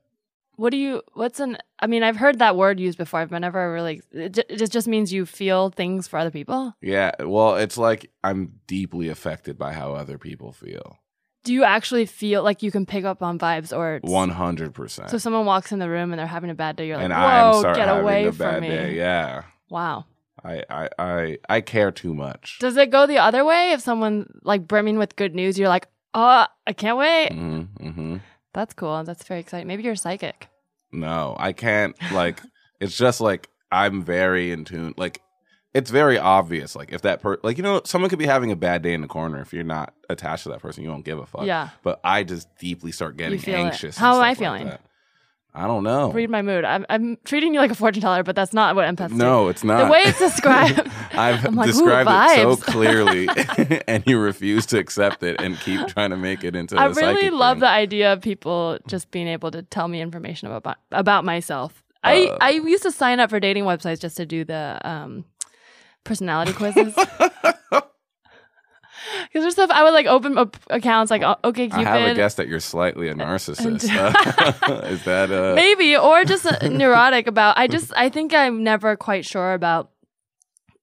What 0.56 0.72
do 0.72 0.78
you? 0.78 1.02
What's 1.14 1.40
an? 1.40 1.58
I 1.80 1.88
mean, 1.88 2.04
I've 2.04 2.18
heard 2.18 2.40
that 2.40 2.56
word 2.58 2.80
used 2.80 2.98
before. 2.98 3.22
I've 3.22 3.32
never 3.32 3.72
really. 3.74 4.02
It, 4.12 4.38
it 4.50 4.72
just 4.72 4.88
means 4.88 5.14
you 5.14 5.26
feel 5.26 5.70
things 5.70 6.08
for 6.08 6.20
other 6.20 6.32
people. 6.32 6.74
Yeah, 6.82 7.12
well, 7.20 7.56
it's 7.56 7.78
like 7.78 8.12
I'm 8.24 8.60
deeply 8.68 9.08
affected 9.10 9.58
by 9.58 9.74
how 9.74 9.94
other 9.94 10.18
people 10.18 10.52
feel. 10.52 11.00
Do 11.46 11.54
you 11.54 11.64
actually 11.64 12.06
feel 12.06 12.44
like 12.44 12.62
you 12.62 12.72
can 12.72 12.86
pick 12.86 13.06
up 13.06 13.24
on 13.24 13.40
vibes, 13.40 13.76
or 13.76 14.00
One 14.04 14.30
hundred 14.30 14.74
percent. 14.74 15.10
So 15.10 15.18
someone 15.18 15.46
walks 15.46 15.72
in 15.72 15.80
the 15.80 15.90
room 15.90 16.12
and 16.12 16.20
they're 16.20 16.28
having 16.28 16.50
a 16.50 16.56
bad 16.56 16.76
day, 16.76 16.88
you're 16.88 16.98
like, 16.98 17.06
And 17.10 17.14
"Whoa, 17.14 17.74
get 17.74 17.88
away 17.88 18.26
a 18.26 18.32
from 18.34 18.38
bad 18.38 18.62
me!" 18.62 18.68
day. 18.68 18.96
Yeah, 18.96 19.44
Wow. 19.70 20.06
I, 20.44 20.64
I, 20.70 20.90
I, 20.98 21.38
I 21.50 21.62
care 21.62 21.92
too 21.92 22.14
much. 22.14 22.58
Does 22.60 22.78
it 22.78 22.90
go 22.92 23.06
the 23.08 23.18
other 23.18 23.44
way? 23.46 23.72
If 23.72 23.82
someone 23.82 24.40
like 24.44 24.68
brimming 24.68 24.98
with 24.98 25.16
good 25.16 25.36
news, 25.36 25.58
you're 25.60 25.70
like, 25.70 25.88
"Oh, 26.14 26.46
I 26.68 26.74
can't 26.74 26.98
wait." 26.98 27.32
hmm 27.34 27.62
hmm 27.80 28.18
That's 28.54 28.74
cool. 28.74 29.04
That's 29.04 29.24
very 29.24 29.40
exciting. 29.40 29.68
Maybe 29.68 29.84
you're 29.84 29.96
psychic. 29.96 30.48
No, 30.92 31.36
I 31.40 31.54
can't. 31.54 31.96
Like, 32.12 32.42
it's 32.80 32.98
just 32.98 33.22
like 33.22 33.50
I'm 33.72 34.04
very 34.04 34.52
in 34.52 34.66
tune. 34.66 34.94
Like, 34.98 35.22
it's 35.74 35.92
very 35.92 36.18
obvious. 36.18 36.76
Like, 36.76 36.92
if 36.92 37.02
that 37.04 37.22
per, 37.22 37.38
like 37.44 37.58
you 37.58 37.64
know, 37.64 37.82
someone 37.86 38.10
could 38.10 38.20
be 38.20 38.26
having 38.26 38.52
a 38.52 38.56
bad 38.56 38.82
day 38.82 38.94
in 38.94 39.02
the 39.02 39.08
corner. 39.08 39.40
If 39.42 39.54
you're 39.54 39.64
not 39.64 39.94
attached 40.10 40.44
to 40.44 40.50
that 40.50 40.62
person, 40.62 40.84
you 40.84 40.90
don't 40.90 41.06
give 41.06 41.20
a 41.20 41.26
fuck. 41.26 41.46
Yeah. 41.46 41.70
But 41.84 42.00
I 42.04 42.24
just 42.24 42.48
deeply 42.58 42.92
start 42.92 43.18
getting 43.18 43.44
anxious. 43.54 43.98
How 43.98 44.16
am 44.16 44.22
I 44.22 44.30
like 44.30 44.38
feeling? 44.40 44.68
that. 44.68 44.82
I 45.54 45.66
don't 45.66 45.84
know. 45.84 46.12
Read 46.12 46.30
my 46.30 46.42
mood. 46.44 46.64
I'm, 46.64 46.86
I'm 46.90 47.18
treating 47.26 47.54
you 47.56 47.60
like 47.60 47.72
a 47.72 47.76
fortune 47.76 48.02
teller, 48.02 48.22
but 48.24 48.36
that's 48.36 48.54
not 48.54 48.76
what 48.76 48.86
empaths 48.88 49.10
do. 49.10 49.16
no, 49.16 49.48
it's 49.48 49.64
not. 49.64 49.86
The 49.86 49.92
way 49.92 50.02
it's 50.06 50.20
described. 50.20 50.80
I've 51.14 51.44
I'm 51.44 51.56
like, 51.56 51.68
described 51.68 52.10
it 52.10 52.36
so 52.42 52.56
clearly, 52.72 53.28
and 53.88 54.04
you 54.06 54.20
refuse 54.20 54.68
to 54.68 54.78
accept 54.78 55.24
it 55.24 55.42
and 55.42 55.60
keep 55.60 55.88
trying 55.88 56.12
to 56.12 56.18
make 56.18 56.44
it 56.44 56.56
into. 56.56 56.78
I 56.78 56.86
a 56.86 56.94
really 56.94 57.32
love 57.32 57.56
thing. 57.56 57.62
the 57.62 57.70
idea 57.70 58.14
of 58.14 58.22
people 58.22 58.78
just 58.88 59.10
being 59.10 59.28
able 59.28 59.50
to 59.52 59.64
tell 59.64 59.88
me 59.88 60.02
information 60.02 60.52
about 60.52 60.78
about 60.92 61.26
myself. 61.26 61.84
I 62.04 62.28
Uh. 62.28 62.38
I 62.42 62.50
used 62.52 62.84
to 62.84 62.92
sign 62.92 63.20
up 63.20 63.32
for 63.32 63.40
dating 63.40 63.64
websites 63.64 64.00
just 64.00 64.18
to 64.18 64.26
do 64.28 64.46
the 64.46 64.80
um, 64.84 65.26
personality 66.04 66.54
quizzes. 66.54 66.96
Because 69.24 69.44
there's 69.44 69.54
stuff 69.54 69.70
I 69.72 69.84
would 69.84 69.94
like 69.94 70.06
open 70.08 70.38
up 70.38 70.58
accounts 70.70 71.10
like 71.12 71.24
okay 71.44 71.70
I 71.72 71.84
have 71.84 71.96
a 71.96 72.00
Cupid, 72.06 72.16
guess 72.18 72.36
that 72.36 72.48
you're 72.48 72.60
slightly 72.60 73.08
a 73.10 73.14
narcissist. 73.16 73.84
Is 74.92 75.04
that 75.06 75.32
uh 75.32 75.54
maybe 75.56 75.96
or 75.98 76.24
just 76.26 76.46
uh, 76.46 76.68
neurotic 76.68 77.28
about. 77.28 77.58
I 77.58 77.68
just 77.68 77.92
I 77.96 78.10
think 78.10 78.34
I'm 78.34 78.64
never 78.64 78.96
quite 78.96 79.26
sure 79.26 79.54
about 79.54 79.92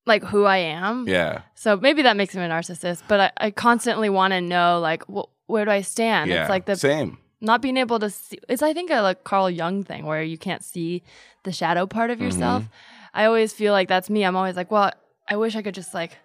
like 0.06 0.22
who 0.24 0.44
I 0.44 0.58
am. 0.58 1.08
Yeah. 1.08 1.42
So 1.54 1.76
maybe 1.76 2.02
that 2.02 2.16
makes 2.16 2.34
me 2.34 2.42
a 2.42 2.48
narcissist. 2.48 3.02
But 3.08 3.20
I, 3.20 3.46
I 3.46 3.50
constantly 3.50 4.08
want 4.08 4.32
to 4.32 4.40
know 4.40 4.78
like 4.80 5.02
wh- 5.06 5.26
where 5.50 5.64
do 5.64 5.70
I 5.70 5.82
stand? 5.82 6.30
Yeah. 6.30 6.42
It's 6.42 6.50
like 6.50 6.66
the 6.66 6.76
same. 6.76 7.18
not 7.40 7.60
being 7.60 7.76
able 7.76 7.98
to 7.98 8.08
see 8.08 8.38
it's 8.48 8.62
i 8.62 8.72
think 8.72 8.90
a 8.90 9.02
like 9.02 9.22
carl 9.24 9.50
jung 9.50 9.84
thing 9.84 10.06
where 10.06 10.22
you 10.22 10.38
can't 10.38 10.64
see 10.64 11.02
the 11.44 11.52
shadow 11.52 11.86
part 11.86 12.10
of 12.10 12.18
yourself 12.18 12.62
Mm-hmm. 12.62 13.20
i 13.20 13.24
always 13.26 13.52
feel 13.52 13.72
like 13.76 13.88
that's 13.92 14.08
me 14.08 14.24
i'm 14.24 14.34
always 14.40 14.56
like 14.56 14.70
well 14.70 14.90
i 15.28 15.36
wish 15.36 15.54
i 15.54 15.60
could 15.62 15.74
just 15.74 15.92
like 15.92 16.16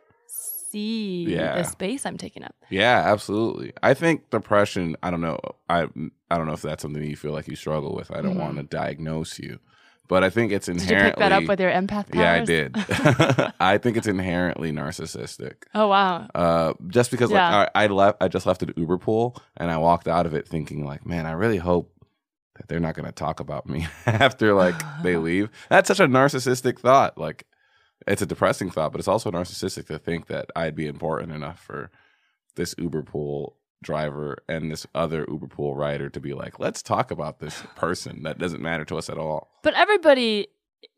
see 0.71 1.25
Yeah. 1.25 1.55
the 1.57 1.63
space 1.63 2.05
i'm 2.05 2.17
taking 2.17 2.43
up 2.43 2.55
Yeah, 2.69 3.01
absolutely. 3.05 3.73
I 3.83 3.93
think 3.93 4.29
depression. 4.29 4.95
I 5.03 5.11
don't 5.11 5.21
know. 5.21 5.37
I 5.69 5.87
I 6.31 6.37
don't 6.37 6.47
know 6.47 6.53
if 6.53 6.61
that's 6.61 6.81
something 6.81 7.03
you 7.03 7.17
feel 7.17 7.33
like 7.33 7.47
you 7.49 7.55
struggle 7.57 7.93
with. 7.93 8.09
I 8.11 8.21
don't 8.21 8.35
Mhm. 8.35 8.39
want 8.39 8.55
to 8.57 8.63
diagnose 8.63 9.37
you, 9.39 9.59
but 10.07 10.23
I 10.23 10.29
think 10.29 10.51
it's 10.53 10.67
Did 10.67 10.77
you 10.77 10.81
inherently. 10.83 11.11
pick 11.11 11.19
that 11.19 11.31
up 11.33 11.43
with 11.49 11.59
your 11.59 11.71
empath 11.71 12.07
powers? 12.11 12.15
yeah, 12.15 12.33
I 12.33 12.45
did. 12.45 12.75
I 13.59 13.77
think 13.77 13.97
it's 13.97 14.07
inherently 14.07 14.71
narcissistic. 14.71 15.55
Oh 15.75 15.87
wow. 15.87 16.27
Uh, 16.33 16.73
just 16.87 17.11
because 17.11 17.29
Yeah. 17.31 17.57
like 17.57 17.69
I, 17.75 17.83
I 17.83 17.87
left, 17.87 18.17
I 18.23 18.27
just 18.29 18.45
left 18.45 18.63
an 18.63 18.73
Uber 18.77 18.97
pool, 18.97 19.35
and 19.57 19.69
I 19.69 19.77
walked 19.77 20.07
out 20.07 20.25
of 20.25 20.33
it 20.33 20.47
thinking 20.47 20.85
like, 20.85 21.05
man, 21.05 21.25
I 21.25 21.31
really 21.33 21.57
hope 21.57 21.91
that 22.55 22.67
they're 22.69 22.79
not 22.79 22.95
going 22.95 23.05
to 23.07 23.11
talk 23.11 23.39
about 23.41 23.67
me 23.67 23.87
after 24.05 24.53
like 24.53 24.75
they 25.03 25.17
leave. 25.29 25.49
That's 25.69 25.87
such 25.89 25.99
a 25.99 26.07
narcissistic 26.07 26.79
thought. 26.79 27.17
Like, 27.17 27.45
it's 28.07 28.21
a 28.21 28.25
depressing 28.25 28.69
thought, 28.69 28.91
but 28.91 28.99
it's 28.99 29.07
also 29.07 29.31
narcissistic 29.31 29.87
to 29.87 29.97
think 29.99 30.27
that 30.27 30.49
I'd 30.55 30.75
be 30.75 30.87
important 30.87 31.31
enough 31.31 31.59
for 31.59 31.91
this 32.55 32.75
Uber 32.77 33.03
pool 33.03 33.57
driver 33.83 34.37
and 34.47 34.71
this 34.71 34.85
other 34.93 35.25
Uber 35.27 35.47
pool 35.47 35.75
rider 35.75 36.09
to 36.09 36.19
be 36.19 36.33
like, 36.33 36.59
let's 36.59 36.81
talk 36.81 37.09
about 37.11 37.39
this 37.39 37.63
person 37.75 38.23
that 38.23 38.37
doesn't 38.37 38.61
matter 38.61 38.85
to 38.85 38.97
us 38.97 39.09
at 39.09 39.17
all. 39.17 39.49
But 39.63 39.73
everybody, 39.73 40.47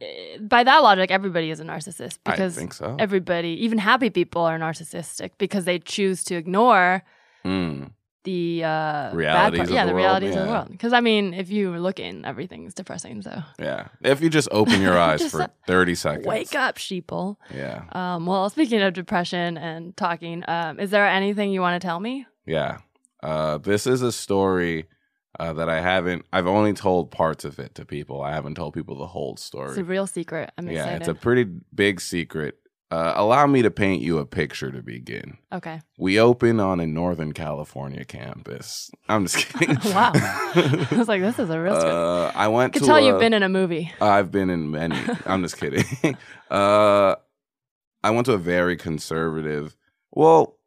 eh, 0.01 0.37
by 0.41 0.63
that 0.63 0.79
logic, 0.79 1.11
everybody 1.11 1.49
is 1.49 1.59
a 1.59 1.63
narcissist 1.63 2.19
because 2.25 2.57
I 2.57 2.59
think 2.59 2.73
so. 2.73 2.95
everybody, 2.99 3.49
even 3.63 3.77
happy 3.77 4.09
people, 4.09 4.41
are 4.41 4.59
narcissistic 4.59 5.31
because 5.37 5.65
they 5.65 5.79
choose 5.79 6.23
to 6.25 6.35
ignore 6.35 7.03
Hmm. 7.43 7.85
The 8.23 8.63
uh, 8.63 8.67
bad 8.67 9.15
Realities 9.15 9.57
part. 9.59 9.69
of 9.69 9.73
yeah, 9.75 9.85
the 9.85 9.87
the 9.89 9.93
world, 9.93 10.03
realities 10.03 10.35
of 10.35 10.43
the 10.43 10.49
world. 10.49 10.69
Because 10.71 10.93
I 10.93 11.01
mean, 11.01 11.33
if 11.33 11.49
you 11.49 11.71
were 11.71 11.79
looking, 11.79 12.25
everything's 12.25 12.73
depressing. 12.73 13.21
So 13.21 13.41
Yeah. 13.59 13.87
If 14.01 14.21
you 14.21 14.29
just 14.29 14.47
open 14.51 14.81
your 14.81 14.97
eyes 15.07 15.29
for 15.29 15.43
uh, 15.43 15.47
30 15.67 15.95
seconds. 15.95 16.25
wake 16.25 16.55
up, 16.55 16.77
sheeple. 16.77 17.37
Yeah. 17.53 17.83
Um, 17.91 18.25
well, 18.25 18.49
speaking 18.49 18.81
of 18.81 18.93
depression 18.93 19.57
and 19.57 19.95
talking, 19.97 20.43
um, 20.47 20.79
is 20.79 20.89
there 20.91 21.05
anything 21.07 21.51
you 21.51 21.61
want 21.61 21.81
to 21.81 21.85
tell 21.85 21.99
me? 21.99 22.25
Yeah. 22.45 22.79
Uh, 23.21 23.57
this 23.57 23.87
is 23.87 24.01
a 24.01 24.11
story 24.11 24.85
uh, 25.39 25.53
that 25.53 25.69
I 25.69 25.81
haven't, 25.81 26.25
I've 26.31 26.47
only 26.47 26.73
told 26.73 27.09
parts 27.09 27.43
of 27.45 27.57
it 27.59 27.75
to 27.75 27.85
people. 27.85 28.21
I 28.21 28.31
haven't 28.33 28.55
told 28.55 28.73
people 28.73 28.97
the 28.97 29.07
whole 29.07 29.35
story. 29.37 29.69
It's 29.69 29.77
a 29.77 29.83
real 29.83 30.07
secret. 30.07 30.51
I'm 30.57 30.67
excited. 30.67 30.75
yeah, 30.75 30.95
excited. 30.95 31.01
it's 31.01 31.19
a 31.19 31.21
pretty 31.21 31.45
big 31.73 31.99
secret. 32.01 32.59
Uh, 32.93 33.13
allow 33.15 33.47
me 33.47 33.63
to 33.63 33.71
paint 33.71 34.03
you 34.03 34.19
a 34.19 34.25
picture 34.25 34.71
to 34.71 34.83
begin. 34.83 35.37
okay. 35.51 35.81
We 35.97 36.19
open 36.19 36.59
on 36.59 36.79
a 36.79 36.85
Northern 36.85 37.31
California 37.33 38.05
campus. 38.05 38.91
I'm 39.09 39.25
just 39.25 39.47
kidding. 39.53 39.77
wow. 39.91 40.11
I 40.15 40.87
was 40.95 41.07
like, 41.07 41.21
this 41.21 41.39
is 41.39 41.49
a 41.49 41.59
real 41.59 41.73
uh, 41.73 42.31
I 42.35 42.47
went 42.49 42.75
I 42.75 42.79
to 42.79 42.85
tell 42.85 42.97
a- 42.97 43.01
you've 43.01 43.19
been 43.19 43.33
in 43.33 43.41
a 43.41 43.49
movie. 43.49 43.91
I've 43.99 44.29
been 44.29 44.51
in 44.51 44.69
many. 44.69 44.95
I'm 45.25 45.41
just 45.41 45.57
kidding. 45.57 45.85
uh, 46.51 47.15
I 48.03 48.11
went 48.11 48.27
to 48.27 48.33
a 48.33 48.37
very 48.37 48.77
conservative, 48.77 49.75
well, 50.11 50.59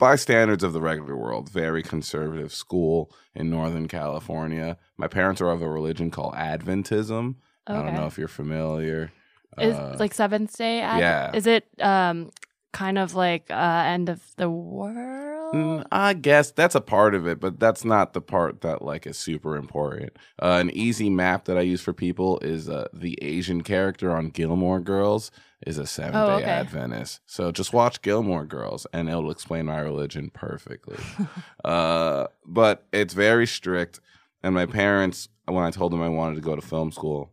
by 0.00 0.16
standards 0.16 0.64
of 0.64 0.72
the 0.72 0.80
regular 0.80 1.16
world, 1.16 1.48
very 1.50 1.84
conservative 1.84 2.52
school 2.52 3.14
in 3.32 3.48
Northern 3.48 3.86
California. 3.86 4.76
My 4.96 5.06
parents 5.06 5.40
are 5.40 5.50
of 5.50 5.62
a 5.62 5.68
religion 5.68 6.10
called 6.10 6.34
Adventism. 6.34 7.36
I 7.68 7.74
don't 7.74 7.94
know 7.94 8.06
if 8.06 8.18
you're 8.18 8.26
familiar. 8.26 9.12
Is 9.60 9.76
Uh, 9.76 9.96
like 9.98 10.14
Seventh 10.14 10.56
Day? 10.56 10.80
Ad- 10.80 11.00
yeah. 11.00 11.30
Is 11.34 11.46
it 11.46 11.66
um 11.80 12.30
kind 12.72 12.96
of 12.98 13.14
like 13.14 13.50
uh 13.50 13.82
end 13.86 14.08
of 14.08 14.20
the 14.36 14.48
world? 14.48 15.54
Mm, 15.54 15.84
I 15.92 16.14
guess 16.14 16.50
that's 16.50 16.74
a 16.74 16.80
part 16.80 17.14
of 17.14 17.26
it, 17.26 17.38
but 17.38 17.60
that's 17.60 17.84
not 17.84 18.14
the 18.14 18.22
part 18.22 18.62
that 18.62 18.80
like 18.80 19.06
is 19.06 19.18
super 19.18 19.56
important. 19.56 20.16
Uh, 20.40 20.56
an 20.60 20.70
easy 20.70 21.10
map 21.10 21.44
that 21.44 21.58
I 21.58 21.60
use 21.60 21.82
for 21.82 21.92
people 21.92 22.38
is 22.40 22.70
uh, 22.70 22.88
the 22.94 23.18
Asian 23.20 23.62
character 23.62 24.16
on 24.16 24.30
Gilmore 24.30 24.80
Girls 24.80 25.30
is 25.66 25.76
a 25.76 25.86
Seventh 25.86 26.16
Oh, 26.16 26.26
Day 26.38 26.42
okay. 26.42 26.50
Adventist. 26.50 27.20
So 27.26 27.52
just 27.52 27.74
watch 27.74 28.00
Gilmore 28.00 28.46
Girls, 28.46 28.86
and 28.94 29.10
it'll 29.10 29.30
explain 29.30 29.66
my 29.66 29.78
religion 29.80 30.30
perfectly. 30.32 30.96
uh, 31.64 32.28
but 32.46 32.86
it's 32.90 33.12
very 33.12 33.46
strict, 33.46 34.00
and 34.42 34.54
my 34.54 34.64
parents, 34.64 35.28
when 35.44 35.62
I 35.64 35.70
told 35.70 35.92
them 35.92 36.02
I 36.02 36.08
wanted 36.08 36.36
to 36.36 36.40
go 36.40 36.56
to 36.56 36.62
film 36.62 36.90
school, 36.92 37.30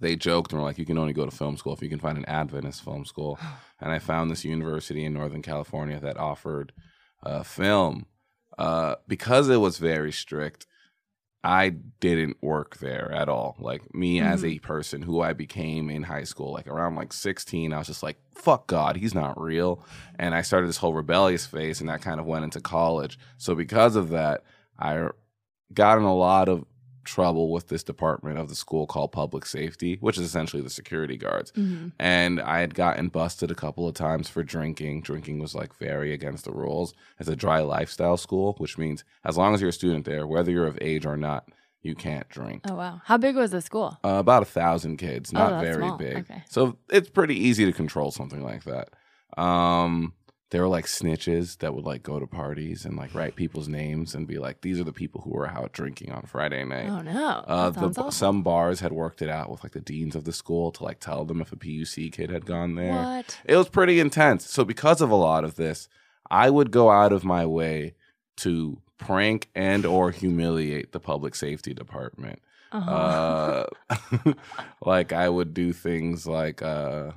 they 0.00 0.16
joked 0.16 0.52
and 0.52 0.60
were 0.60 0.66
like, 0.66 0.78
"You 0.78 0.86
can 0.86 0.98
only 0.98 1.12
go 1.12 1.24
to 1.24 1.30
film 1.30 1.56
school 1.56 1.72
if 1.74 1.82
you 1.82 1.88
can 1.88 1.98
find 1.98 2.18
an 2.18 2.24
Adventist 2.26 2.82
film 2.82 3.04
school." 3.04 3.38
and 3.80 3.92
I 3.92 3.98
found 3.98 4.30
this 4.30 4.44
university 4.44 5.04
in 5.04 5.12
Northern 5.12 5.42
California 5.42 6.00
that 6.00 6.18
offered 6.18 6.72
uh, 7.22 7.42
film. 7.42 8.06
Uh, 8.58 8.94
because 9.06 9.50
it 9.50 9.58
was 9.58 9.76
very 9.76 10.10
strict, 10.10 10.66
I 11.46 11.70
didn't 12.00 12.42
work 12.42 12.78
there 12.78 13.12
at 13.12 13.28
all. 13.28 13.54
Like 13.60 13.94
me 13.94 14.20
as 14.20 14.44
a 14.44 14.58
person 14.58 15.02
who 15.02 15.20
I 15.20 15.32
became 15.32 15.90
in 15.90 16.02
high 16.02 16.24
school, 16.24 16.52
like 16.52 16.66
around 16.66 16.96
like 16.96 17.12
16, 17.12 17.72
I 17.72 17.78
was 17.78 17.86
just 17.86 18.02
like, 18.02 18.16
fuck 18.34 18.66
God, 18.66 18.96
he's 18.96 19.14
not 19.14 19.40
real. 19.40 19.80
And 20.18 20.34
I 20.34 20.42
started 20.42 20.68
this 20.68 20.78
whole 20.78 20.92
rebellious 20.92 21.46
phase, 21.46 21.80
and 21.80 21.88
that 21.88 22.02
kind 22.02 22.18
of 22.18 22.26
went 22.26 22.44
into 22.44 22.60
college. 22.60 23.16
So 23.36 23.54
because 23.54 23.94
of 23.94 24.08
that, 24.08 24.42
I 24.76 25.08
got 25.72 25.98
in 25.98 26.04
a 26.04 26.16
lot 26.16 26.48
of 26.48 26.64
trouble 27.06 27.50
with 27.50 27.68
this 27.68 27.82
department 27.82 28.38
of 28.38 28.48
the 28.48 28.54
school 28.54 28.86
called 28.86 29.12
public 29.12 29.46
safety, 29.46 29.96
which 30.00 30.18
is 30.18 30.24
essentially 30.26 30.62
the 30.62 30.68
security 30.70 31.16
guards 31.16 31.52
Mhm. 31.52 31.92
and 31.98 32.40
I 32.40 32.60
had 32.60 32.74
gotten 32.74 33.08
busted 33.08 33.50
a 33.50 33.54
couple 33.54 33.88
of 33.88 33.94
times 33.94 34.28
for 34.28 34.42
drinking. 34.42 35.00
Drinking 35.02 35.38
was 35.38 35.54
like 35.54 35.74
very 35.78 36.12
against 36.12 36.44
the 36.44 36.52
rules. 36.52 36.92
It's 37.18 37.28
a 37.28 37.36
dry 37.36 37.60
lifestyle 37.60 38.16
school, 38.16 38.54
which 38.58 38.76
means 38.76 39.04
as 39.24 39.36
long 39.38 39.54
as 39.54 39.60
you're 39.60 39.70
a 39.70 39.72
student 39.72 40.04
there, 40.04 40.26
whether 40.26 40.50
you're 40.50 40.66
of 40.66 40.78
age 40.82 41.06
or 41.06 41.16
not, 41.16 41.48
you 41.82 41.94
can't 41.94 42.28
drink. 42.28 42.62
Oh 42.68 42.74
wow. 42.74 43.00
How 43.04 43.16
big 43.16 43.36
was 43.36 43.52
the 43.52 43.62
school? 43.62 43.96
Uh, 44.04 44.16
about 44.18 44.42
a 44.42 44.46
thousand 44.46 44.96
kids, 44.96 45.32
Oh, 45.34 45.38
not 45.38 45.50
that's 45.50 45.62
very 45.62 45.86
small. 45.86 45.96
big. 45.98 46.16
Okay. 46.18 46.42
So 46.48 46.78
it's 46.90 47.08
pretty 47.08 47.36
easy 47.38 47.64
to 47.64 47.72
control 47.72 48.10
something 48.10 48.42
like 48.42 48.64
that. 48.64 48.88
Um, 49.40 50.12
there 50.50 50.62
were 50.62 50.68
like 50.68 50.86
snitches 50.86 51.58
that 51.58 51.74
would 51.74 51.84
like 51.84 52.02
go 52.04 52.20
to 52.20 52.26
parties 52.26 52.84
and 52.84 52.96
like 52.96 53.14
write 53.14 53.34
people's 53.34 53.66
names 53.66 54.14
and 54.14 54.28
be 54.28 54.38
like, 54.38 54.60
"These 54.60 54.78
are 54.78 54.84
the 54.84 54.92
people 54.92 55.22
who 55.22 55.30
were 55.30 55.48
out 55.48 55.72
drinking 55.72 56.12
on 56.12 56.22
Friday 56.22 56.64
night." 56.64 56.88
Oh 56.88 57.02
no. 57.02 57.44
Uh, 57.46 57.70
the, 57.70 57.86
awful. 57.86 58.10
some 58.12 58.42
bars 58.42 58.80
had 58.80 58.92
worked 58.92 59.22
it 59.22 59.28
out 59.28 59.50
with 59.50 59.64
like 59.64 59.72
the 59.72 59.80
deans 59.80 60.14
of 60.14 60.24
the 60.24 60.32
school 60.32 60.70
to 60.72 60.84
like 60.84 61.00
tell 61.00 61.24
them 61.24 61.40
if 61.40 61.52
a 61.52 61.56
PUC 61.56 62.12
kid 62.12 62.30
had 62.30 62.46
gone 62.46 62.76
there. 62.76 62.94
What? 62.94 63.38
It 63.44 63.56
was 63.56 63.68
pretty 63.68 63.98
intense. 63.98 64.48
So 64.48 64.64
because 64.64 65.00
of 65.00 65.10
a 65.10 65.16
lot 65.16 65.42
of 65.42 65.56
this, 65.56 65.88
I 66.30 66.50
would 66.50 66.70
go 66.70 66.90
out 66.90 67.12
of 67.12 67.24
my 67.24 67.44
way 67.44 67.94
to 68.38 68.80
prank 68.98 69.48
and 69.54 69.84
or 69.84 70.10
humiliate 70.10 70.92
the 70.92 71.00
public 71.00 71.34
safety 71.34 71.74
department. 71.74 72.40
Uh-huh. 72.72 73.66
Uh, 73.88 74.32
like 74.84 75.12
I 75.12 75.28
would 75.28 75.54
do 75.54 75.72
things 75.72 76.26
like, 76.26 76.62
uh, 76.62 77.12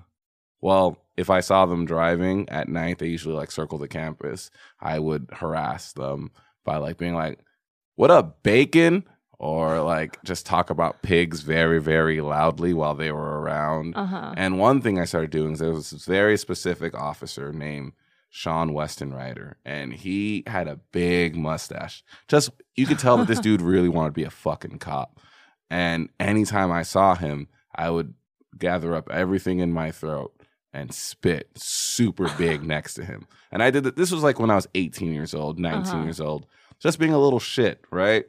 well, 0.61 0.97
if 1.19 1.29
I 1.29 1.41
saw 1.41 1.65
them 1.65 1.85
driving 1.85 2.47
at 2.47 2.69
night, 2.69 2.99
they 2.99 3.07
usually 3.07 3.35
like 3.35 3.51
circle 3.51 3.77
the 3.77 3.89
campus. 3.89 4.49
I 4.79 4.99
would 4.99 5.27
harass 5.33 5.91
them 5.91 6.31
by 6.63 6.77
like 6.77 6.97
being 6.97 7.13
like, 7.13 7.39
"What 7.95 8.09
up, 8.09 8.41
bacon?" 8.41 9.03
Or 9.37 9.81
like 9.81 10.21
just 10.23 10.45
talk 10.45 10.69
about 10.69 11.01
pigs 11.01 11.41
very, 11.41 11.81
very 11.81 12.21
loudly 12.21 12.73
while 12.73 12.95
they 12.95 13.11
were 13.11 13.41
around. 13.41 13.95
uh-huh. 13.95 14.33
And 14.37 14.59
one 14.59 14.81
thing 14.81 14.97
I 14.97 15.05
started 15.05 15.29
doing 15.29 15.53
is 15.53 15.59
there 15.59 15.73
was 15.73 15.91
this 15.91 16.05
very 16.05 16.37
specific 16.37 16.93
officer 16.93 17.51
named 17.51 17.93
Sean 18.29 18.73
Weston 18.73 19.13
Ryder, 19.13 19.57
and 19.65 19.93
he 19.93 20.43
had 20.47 20.69
a 20.69 20.79
big 20.93 21.35
mustache. 21.35 22.01
Just 22.29 22.49
you 22.75 22.85
could 22.85 22.99
tell 22.99 23.17
that 23.17 23.27
this 23.27 23.39
dude 23.47 23.61
really 23.61 23.89
wanted 23.89 24.09
to 24.09 24.21
be 24.21 24.23
a 24.23 24.29
fucking 24.29 24.79
cop. 24.79 25.19
And 25.69 26.09
anytime 26.17 26.71
I 26.71 26.83
saw 26.83 27.15
him, 27.15 27.49
I 27.75 27.89
would 27.89 28.13
gather 28.57 28.95
up 28.95 29.09
everything 29.11 29.59
in 29.59 29.71
my 29.73 29.91
throat 29.91 30.33
and 30.73 30.93
spit 30.93 31.49
super 31.55 32.29
big 32.37 32.63
next 32.75 32.93
to 32.95 33.05
him. 33.05 33.27
And 33.51 33.63
I 33.63 33.71
did 33.71 33.83
that. 33.85 33.95
This 33.95 34.11
was 34.11 34.23
like 34.23 34.39
when 34.39 34.49
I 34.51 34.55
was 34.55 34.67
18 34.75 35.13
years 35.13 35.33
old, 35.33 35.59
19 35.59 35.81
Uh-huh. 35.81 36.03
years 36.03 36.19
old, 36.21 36.45
just 36.79 36.99
being 36.99 37.13
a 37.13 37.19
little 37.19 37.39
shit, 37.39 37.83
right? 37.91 38.25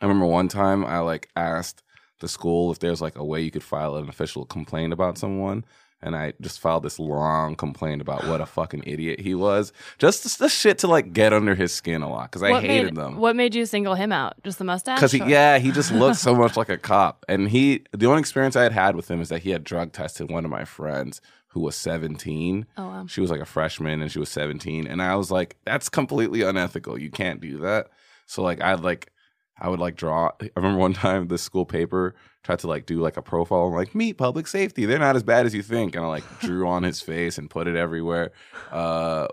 I 0.00 0.04
remember 0.04 0.26
one 0.26 0.48
time 0.48 0.84
I 0.84 0.98
like 1.00 1.28
asked 1.36 1.82
the 2.20 2.28
school 2.28 2.70
if 2.72 2.78
there's 2.78 3.00
like 3.00 3.16
a 3.16 3.24
way 3.24 3.40
you 3.42 3.50
could 3.50 3.62
file 3.62 3.96
an 3.96 4.08
official 4.08 4.44
complaint 4.44 4.92
about 4.92 5.18
someone. 5.18 5.64
And 6.02 6.14
I 6.14 6.34
just 6.42 6.60
filed 6.60 6.82
this 6.82 6.98
long 6.98 7.56
complaint 7.56 8.02
about 8.02 8.26
what 8.26 8.42
a 8.42 8.46
fucking 8.58 8.84
idiot 8.86 9.18
he 9.20 9.34
was. 9.34 9.72
Just 9.98 10.38
the 10.38 10.48
shit 10.50 10.76
to 10.78 10.86
like 10.88 11.14
get 11.14 11.32
under 11.32 11.54
his 11.54 11.72
skin 11.72 12.02
a 12.02 12.10
lot 12.10 12.30
because 12.30 12.42
I 12.42 12.50
what 12.50 12.62
hated 12.64 12.94
made, 12.94 12.96
them. 12.96 13.16
What 13.16 13.34
made 13.34 13.54
you 13.54 13.64
single 13.64 13.94
him 13.94 14.12
out? 14.12 14.34
Just 14.44 14.58
the 14.58 14.64
mustache? 14.64 14.98
Because 14.98 15.12
he, 15.12 15.22
or- 15.22 15.28
yeah, 15.28 15.58
he 15.58 15.72
just 15.72 15.90
looked 15.92 16.18
so 16.18 16.34
much 16.42 16.56
like 16.58 16.68
a 16.68 16.76
cop. 16.76 17.24
And 17.30 17.48
he, 17.48 17.84
the 17.92 18.06
only 18.06 18.20
experience 18.20 18.54
I 18.56 18.62
had 18.64 18.72
had 18.72 18.94
with 18.94 19.10
him 19.10 19.22
is 19.22 19.30
that 19.30 19.42
he 19.42 19.50
had 19.50 19.64
drug 19.64 19.92
tested 19.92 20.30
one 20.30 20.44
of 20.44 20.50
my 20.50 20.66
friends 20.66 21.22
who 21.56 21.62
was 21.62 21.74
17. 21.74 22.66
Oh 22.76 22.86
wow. 22.86 23.06
She 23.08 23.22
was 23.22 23.30
like 23.30 23.40
a 23.40 23.46
freshman 23.46 24.02
and 24.02 24.12
she 24.12 24.18
was 24.18 24.28
17. 24.28 24.86
And 24.86 25.00
I 25.00 25.16
was 25.16 25.30
like, 25.30 25.56
that's 25.64 25.88
completely 25.88 26.42
unethical. 26.42 27.00
You 27.00 27.10
can't 27.10 27.40
do 27.40 27.56
that. 27.60 27.88
So 28.26 28.42
like 28.42 28.60
I'd 28.60 28.80
like 28.80 29.10
I 29.58 29.70
would 29.70 29.80
like 29.80 29.96
draw 29.96 30.32
I 30.38 30.50
remember 30.54 30.78
one 30.78 30.92
time 31.06 31.28
the 31.28 31.38
school 31.38 31.64
paper 31.64 32.14
tried 32.42 32.58
to 32.58 32.66
like 32.68 32.84
do 32.84 33.00
like 33.00 33.16
a 33.16 33.22
profile 33.22 33.68
and 33.68 33.74
like 33.74 33.94
meet 33.94 34.18
public 34.18 34.46
safety. 34.48 34.84
They're 34.84 34.98
not 34.98 35.16
as 35.16 35.22
bad 35.22 35.46
as 35.46 35.54
you 35.54 35.62
think. 35.62 35.96
And 35.96 36.04
I 36.04 36.08
like 36.08 36.24
drew 36.40 36.68
on 36.68 36.82
his 36.82 37.00
face 37.00 37.38
and 37.38 37.48
put 37.48 37.66
it 37.68 37.74
everywhere. 37.76 38.32
Uh 38.70 39.28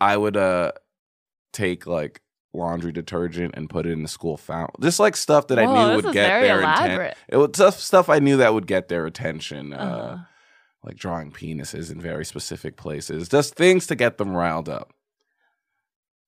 I 0.00 0.16
would 0.16 0.36
uh 0.36 0.72
take 1.52 1.86
like 1.86 2.22
laundry 2.54 2.90
detergent 2.90 3.54
and 3.56 3.70
put 3.70 3.86
it 3.86 3.92
in 3.92 4.02
the 4.02 4.08
school 4.08 4.36
fountain. 4.36 4.82
Just 4.82 4.98
like 4.98 5.14
stuff 5.16 5.46
that 5.48 5.58
I 5.60 5.66
knew 5.66 5.96
would 5.96 6.12
get 6.12 6.26
their 6.40 6.60
elaborate. 6.60 6.92
intent. 6.98 7.16
It 7.28 7.36
was 7.36 7.50
just 7.54 7.80
stuff 7.80 8.08
I 8.08 8.18
knew 8.18 8.38
that 8.38 8.52
would 8.54 8.66
get 8.66 8.88
their 8.88 9.06
attention. 9.06 9.72
Uh, 9.72 9.76
Uh-huh. 9.76 10.24
Like 10.84 10.96
drawing 10.96 11.30
penises 11.32 11.90
in 11.90 12.00
very 12.00 12.24
specific 12.24 12.76
places, 12.76 13.28
just 13.28 13.54
things 13.56 13.86
to 13.88 13.94
get 13.96 14.18
them 14.18 14.34
riled 14.36 14.68
up. 14.68 14.92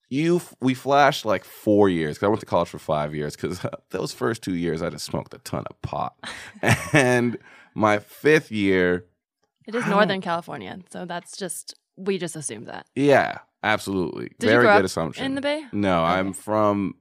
you 0.09 0.37
f- 0.37 0.55
we 0.61 0.75
flashed 0.75 1.25
like 1.25 1.45
four 1.45 1.89
years 1.89 2.17
because 2.17 2.27
I 2.27 2.31
went 2.31 2.41
to 2.41 2.47
college 2.47 2.69
for 2.69 2.79
five 2.81 3.15
years 3.15 3.37
because 3.37 3.65
those 3.91 4.13
first 4.13 4.43
two 4.43 4.55
years 4.57 4.83
I 4.83 4.91
just 4.91 5.05
smoked 5.07 5.33
a 5.35 5.39
ton 5.39 5.65
of 5.71 5.81
pot, 5.83 6.15
and 6.93 7.37
my 7.75 7.99
fifth 8.01 8.51
year, 8.51 9.07
It 9.67 9.75
is 9.75 9.87
Northern 9.87 10.21
California, 10.21 10.79
so 10.91 11.05
that's 11.05 11.37
just 11.37 11.75
we 11.97 12.19
just 12.19 12.35
assumed 12.35 12.67
that. 12.67 12.87
yeah, 12.97 13.39
absolutely, 13.63 14.31
Did 14.41 14.49
very 14.49 14.67
good 14.67 14.85
assumption. 14.85 15.25
In 15.25 15.35
the 15.37 15.41
Bay? 15.43 15.65
no, 15.73 16.03
I'm 16.03 16.33
from 16.33 16.95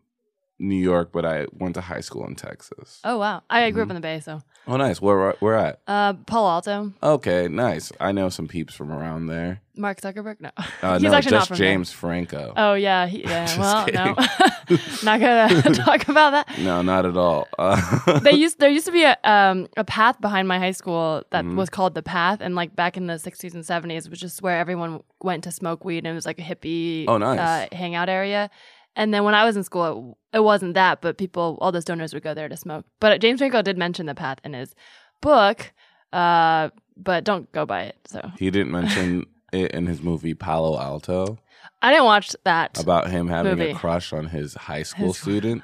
New 0.60 0.76
York, 0.76 1.12
but 1.12 1.26
I 1.26 1.48
went 1.58 1.76
to 1.76 1.82
high 1.82 2.02
school 2.02 2.26
in 2.28 2.36
Texas. 2.36 3.00
Oh 3.04 3.17
wow, 3.17 3.43
I 3.50 3.72
grew 3.72 3.84
up 3.84 3.89
in 3.89 3.95
the 3.95 4.02
Bay, 4.02 4.19
so 4.19 4.41
Oh, 4.67 4.78
nice. 4.78 5.02
Where 5.02 5.32
where 5.39 5.56
at? 5.56 5.80
uh, 5.88 6.13
Palo 6.28 6.50
Alto, 6.50 6.93
Okay, 7.02 7.48
nice. 7.48 7.91
I 8.00 8.12
know 8.12 8.30
some 8.30 8.48
peeps 8.48 8.76
from 8.76 8.91
around 8.91 9.28
there. 9.28 9.62
Mark 9.76 10.02
Zuckerberg. 10.02 10.41
No, 10.41 10.50
Uh, 10.58 10.93
he's 11.00 11.04
no, 11.04 11.13
actually 11.13 11.32
not 11.32 11.38
just 11.39 11.48
from 11.48 11.58
there. 11.58 11.67
James 11.72 11.91
Franco. 11.91 12.54
Oh 12.58 12.74
yeah, 12.74 13.08
he, 13.08 13.24
yeah. 13.24 13.58
Well, 13.58 13.86
kidding. 13.86 14.02
no, 14.04 14.15
not 15.04 15.19
gonna 15.22 15.74
talk 15.74 16.08
about 16.10 16.32
that. 16.32 16.58
No, 16.60 16.82
not 16.82 17.06
at 17.06 17.15
all. 17.15 17.48
Uh, 17.58 18.19
They 18.19 18.34
used 18.34 18.60
there 18.60 18.69
used 18.69 18.86
to 18.86 18.91
be 18.91 19.04
a 19.04 19.17
um 19.24 19.67
a 19.78 19.84
path 19.86 20.19
behind 20.19 20.48
my 20.48 20.60
high 20.60 20.72
school 20.74 21.24
that 21.32 21.45
Mhm. 21.45 21.56
was 21.56 21.69
called 21.69 21.95
the 21.95 22.04
Path, 22.04 22.39
and 22.41 22.54
like 22.56 22.76
back 22.76 22.98
in 22.98 23.08
the 23.08 23.17
sixties 23.17 23.56
and 23.56 23.65
seventies, 23.65 24.06
it 24.06 24.10
was 24.10 24.19
just 24.19 24.41
where 24.41 24.60
everyone 24.60 25.02
went 25.24 25.45
to 25.45 25.52
smoke 25.52 25.86
weed, 25.86 26.00
and 26.00 26.08
it 26.08 26.13
was 26.13 26.26
like 26.26 26.39
a 26.39 26.43
hippie 26.43 27.06
Oh, 27.08 27.17
nice. 27.17 27.39
uh, 27.39 27.76
hangout 27.76 28.10
area. 28.10 28.50
And 28.95 29.13
then 29.13 29.23
when 29.23 29.36
I 29.36 29.45
was 29.45 29.56
in 29.56 29.63
school, 29.63 30.17
it, 30.34 30.38
it 30.38 30.41
wasn't 30.41 30.73
that, 30.73 31.02
but 31.02 31.17
people, 31.17 31.58
all 31.62 31.71
the 31.71 31.80
stoners 31.80 32.13
would 32.13 32.23
go 32.23 32.34
there 32.34 32.49
to 32.49 32.58
smoke. 32.58 32.86
But 32.99 33.21
James 33.21 33.39
Franco 33.39 33.62
did 33.62 33.78
mention 33.78 34.06
the 34.08 34.15
Path 34.15 34.39
in 34.43 34.54
his 34.54 34.75
book, 35.21 35.71
uh, 36.12 36.69
but 36.97 37.23
don't 37.23 37.52
go 37.52 37.65
by 37.65 37.84
it. 37.84 37.95
So 38.08 38.32
he 38.38 38.49
didn't 38.52 38.71
mention 38.71 39.25
it 39.54 39.71
in 39.71 39.86
his 39.88 40.02
movie 40.02 40.34
Palo 40.34 40.80
Alto 40.80 41.38
I 41.82 41.91
didn't 41.91 42.06
watch 42.06 42.36
that. 42.43 42.80
about 42.80 43.10
him 43.10 43.28
having 43.28 43.58
Movie. 43.58 43.71
a 43.71 43.75
crush 43.75 44.12
on 44.12 44.28
his 44.28 44.54
high 44.54 44.84
school 44.84 45.08
His- 45.08 45.17
student. 45.17 45.63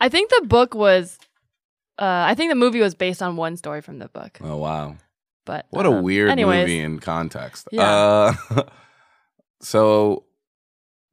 I 0.00 0.08
think 0.08 0.30
the 0.30 0.46
book 0.46 0.74
was. 0.74 1.18
Uh, 1.96 2.24
I 2.26 2.34
think 2.34 2.50
the 2.50 2.56
movie 2.56 2.80
was 2.80 2.96
based 2.96 3.22
on 3.22 3.36
one 3.36 3.56
story 3.56 3.80
from 3.80 4.00
the 4.00 4.08
book, 4.08 4.38
Oh 4.42 4.56
wow, 4.56 4.96
but 5.44 5.66
what 5.70 5.86
a 5.86 5.90
um, 5.92 6.02
weird 6.02 6.28
anyways, 6.28 6.62
movie 6.62 6.80
in 6.80 6.98
context. 6.98 7.68
Yeah. 7.70 8.34
Uh, 8.50 8.62
so 9.60 10.24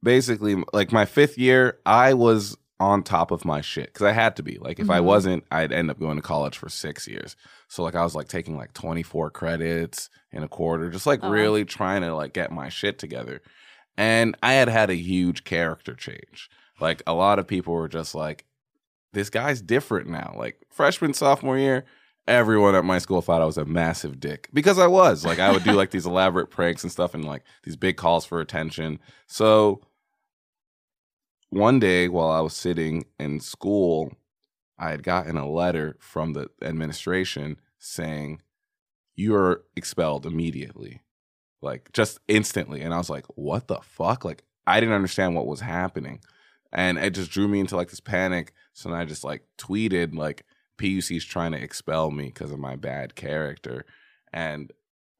basically, 0.02 0.62
like 0.72 0.92
my 0.92 1.04
fifth 1.04 1.38
year, 1.38 1.78
I 1.86 2.14
was 2.14 2.56
on 2.80 3.02
top 3.04 3.30
of 3.30 3.44
my 3.44 3.60
shit 3.60 3.86
because 3.86 4.02
I 4.06 4.10
had 4.12 4.34
to 4.36 4.42
be. 4.42 4.58
Like 4.58 4.80
if 4.80 4.90
I 4.90 4.98
Mhm. 4.98 5.04
wasn't, 5.04 5.44
I'd 5.52 5.70
end 5.72 5.90
up 5.90 6.00
going 6.00 6.16
to 6.16 6.22
college 6.22 6.58
for 6.58 6.68
six 6.68 7.06
years. 7.06 7.36
So 7.68 7.82
like 7.84 7.94
I 7.94 8.02
was 8.02 8.14
like 8.16 8.26
taking 8.28 8.56
like 8.56 8.72
twenty 8.72 9.02
four 9.04 9.30
credits 9.30 10.10
in 10.32 10.42
a 10.42 10.48
quarter, 10.48 10.90
just 10.90 11.06
like 11.06 11.20
Oh, 11.22 11.30
really 11.30 11.64
trying 11.64 12.02
to 12.02 12.14
like 12.14 12.32
get 12.32 12.50
my 12.50 12.68
shit 12.68 12.98
together. 12.98 13.40
And 13.96 14.36
I 14.42 14.54
had 14.54 14.68
had 14.68 14.90
a 14.90 14.94
huge 14.96 15.44
character 15.44 15.94
change. 15.94 16.50
Like 16.80 17.02
a 17.06 17.12
lot 17.14 17.38
of 17.38 17.46
people 17.46 17.74
were 17.74 17.88
just 17.88 18.14
like, 18.14 18.46
this 19.12 19.30
guy's 19.30 19.62
different 19.62 20.08
now. 20.08 20.34
Like 20.36 20.56
freshman, 20.70 21.12
sophomore 21.14 21.58
year, 21.58 21.84
everyone 22.26 22.74
at 22.74 22.84
my 22.84 22.98
school 22.98 23.20
thought 23.22 23.42
I 23.42 23.46
was 23.46 23.58
a 23.58 23.64
massive 23.64 24.18
dick 24.18 24.48
because 24.52 24.78
I 24.78 24.86
was. 24.88 25.24
Like 25.24 25.38
I 25.38 25.52
would 25.52 25.62
do 25.62 25.72
like 25.74 25.90
these 25.92 26.06
elaborate 26.12 26.50
pranks 26.50 26.82
and 26.82 26.90
stuff 26.90 27.14
and 27.14 27.24
like 27.24 27.44
these 27.62 27.76
big 27.76 27.96
calls 27.96 28.24
for 28.24 28.40
attention. 28.40 28.98
So 29.28 29.82
one 31.52 31.78
day 31.78 32.08
while 32.08 32.30
I 32.30 32.40
was 32.40 32.54
sitting 32.54 33.04
in 33.20 33.38
school, 33.38 34.12
I 34.78 34.90
had 34.90 35.02
gotten 35.02 35.36
a 35.36 35.48
letter 35.48 35.96
from 36.00 36.32
the 36.32 36.48
administration 36.62 37.60
saying, 37.78 38.40
You're 39.14 39.62
expelled 39.76 40.24
immediately. 40.24 41.02
Like 41.60 41.92
just 41.92 42.20
instantly. 42.26 42.80
And 42.80 42.94
I 42.94 42.98
was 42.98 43.10
like, 43.10 43.26
What 43.34 43.68
the 43.68 43.80
fuck? 43.82 44.24
Like 44.24 44.44
I 44.66 44.80
didn't 44.80 44.94
understand 44.94 45.34
what 45.34 45.46
was 45.46 45.60
happening. 45.60 46.20
And 46.72 46.96
it 46.96 47.10
just 47.10 47.30
drew 47.30 47.48
me 47.48 47.60
into 47.60 47.76
like 47.76 47.90
this 47.90 48.00
panic. 48.00 48.54
So 48.72 48.88
then 48.88 48.98
I 48.98 49.04
just 49.04 49.22
like 49.22 49.42
tweeted 49.58 50.14
like 50.14 50.46
PUC's 50.78 51.24
trying 51.26 51.52
to 51.52 51.62
expel 51.62 52.10
me 52.10 52.28
because 52.28 52.50
of 52.50 52.58
my 52.58 52.76
bad 52.76 53.14
character. 53.14 53.84
And 54.32 54.72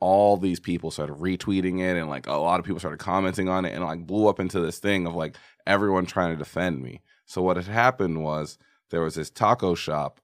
all 0.03 0.37
these 0.37 0.59
people 0.59 0.91
started 0.91 1.17
retweeting 1.19 1.79
it 1.81 1.97
and 1.97 2.09
like 2.11 2.27
a 2.27 2.33
lot 2.33 2.59
of 2.59 2.67
people 2.67 2.81
started 2.81 2.99
commenting 2.99 3.49
on 3.49 3.65
it 3.65 3.73
and 3.73 3.85
like 3.85 4.05
blew 4.07 4.27
up 4.27 4.41
into 4.41 4.59
this 4.61 4.79
thing 4.81 5.07
of 5.07 5.15
like 5.15 5.37
everyone 5.67 6.05
trying 6.07 6.33
to 6.33 6.37
defend 6.45 6.83
me. 6.83 7.01
So 7.27 7.41
what 7.41 7.57
had 7.57 7.67
happened 7.67 8.23
was 8.25 8.59
there 8.91 9.01
was 9.03 9.15
this 9.15 9.31
taco 9.31 9.75
shop 9.77 10.21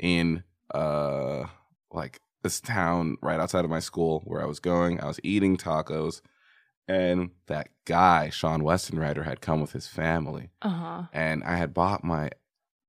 in 0.00 0.42
uh 0.74 1.44
like 1.92 2.20
this 2.42 2.60
town 2.60 3.16
right 3.22 3.38
outside 3.38 3.64
of 3.64 3.70
my 3.70 3.78
school 3.80 4.22
where 4.24 4.42
I 4.42 4.46
was 4.46 4.58
going. 4.60 5.00
I 5.00 5.06
was 5.06 5.20
eating 5.22 5.56
tacos 5.56 6.20
and 6.88 7.30
that 7.46 7.68
guy, 7.84 8.30
Sean 8.30 8.62
Westenrider, 8.62 9.24
had 9.24 9.40
come 9.40 9.60
with 9.60 9.72
his 9.72 9.86
family 9.86 10.50
Uh 10.62 10.68
huh. 10.70 11.02
and 11.12 11.44
I 11.44 11.54
had 11.56 11.72
bought 11.72 12.02
my 12.02 12.30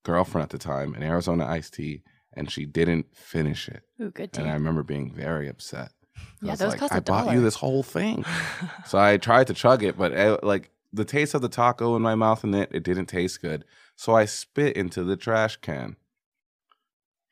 girlfriend 0.04 0.44
at 0.44 0.50
the 0.50 0.58
time 0.58 0.96
an 0.96 1.04
Arizona 1.04 1.46
iced 1.46 1.76
tea, 1.76 2.02
and 2.34 2.50
she 2.50 2.66
didn't 2.66 3.16
finish 3.16 3.68
it. 3.70 3.84
Ooh, 4.02 4.10
good 4.10 4.34
tea. 4.34 4.42
And 4.42 4.50
I 4.50 4.54
remember 4.56 4.82
being 4.82 5.12
very 5.12 5.48
upset. 5.48 5.92
Yeah, 6.42 6.56
those 6.56 6.72
like, 6.72 6.80
cost 6.80 6.94
I 6.94 6.98
a 6.98 7.02
bought 7.02 7.26
dollar. 7.26 7.36
you 7.36 7.42
this 7.42 7.56
whole 7.56 7.84
thing. 7.84 8.26
so 8.86 8.98
I 8.98 9.18
tried 9.18 9.48
to 9.48 9.54
chug 9.54 9.84
it, 9.84 9.98
but 9.98 10.16
uh 10.16 10.38
like 10.44 10.72
the 10.94 11.06
taste 11.06 11.34
of 11.34 11.42
the 11.42 11.50
taco 11.50 11.96
in 11.96 12.02
my 12.02 12.16
mouth 12.16 12.44
and 12.44 12.54
it, 12.56 12.70
it 12.74 12.84
didn't 12.84 13.06
taste 13.06 13.42
good. 13.42 13.64
So 13.96 14.16
I 14.16 14.26
spit 14.26 14.76
into 14.76 15.04
the 15.04 15.16
trash 15.16 15.58
can. 15.58 15.96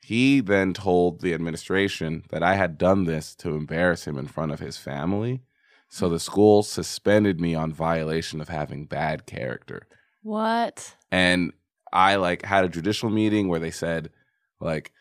He 0.02 0.40
then 0.40 0.74
told 0.74 1.22
the 1.22 1.34
administration 1.34 2.24
that 2.30 2.42
I 2.42 2.56
had 2.56 2.78
done 2.78 3.04
this 3.04 3.36
to 3.36 3.56
embarrass 3.56 4.06
him 4.06 4.18
in 4.18 4.28
front 4.28 4.52
of 4.52 4.60
his 4.60 4.78
family. 4.78 5.42
So 5.90 6.08
the 6.08 6.20
school 6.20 6.64
suspended 6.64 7.40
me 7.40 7.56
on 7.56 7.74
violation 7.74 8.42
of 8.42 8.50
having 8.50 8.86
bad 8.86 9.26
character 9.26 9.88
what? 10.22 10.96
and 11.12 11.54
I 11.92 12.16
like 12.16 12.44
had 12.44 12.66
a 12.66 12.70
judicial 12.70 13.10
meeting 13.10 13.48
where 13.48 13.60
they 13.60 13.72
said 13.72 14.12
like 14.60 14.92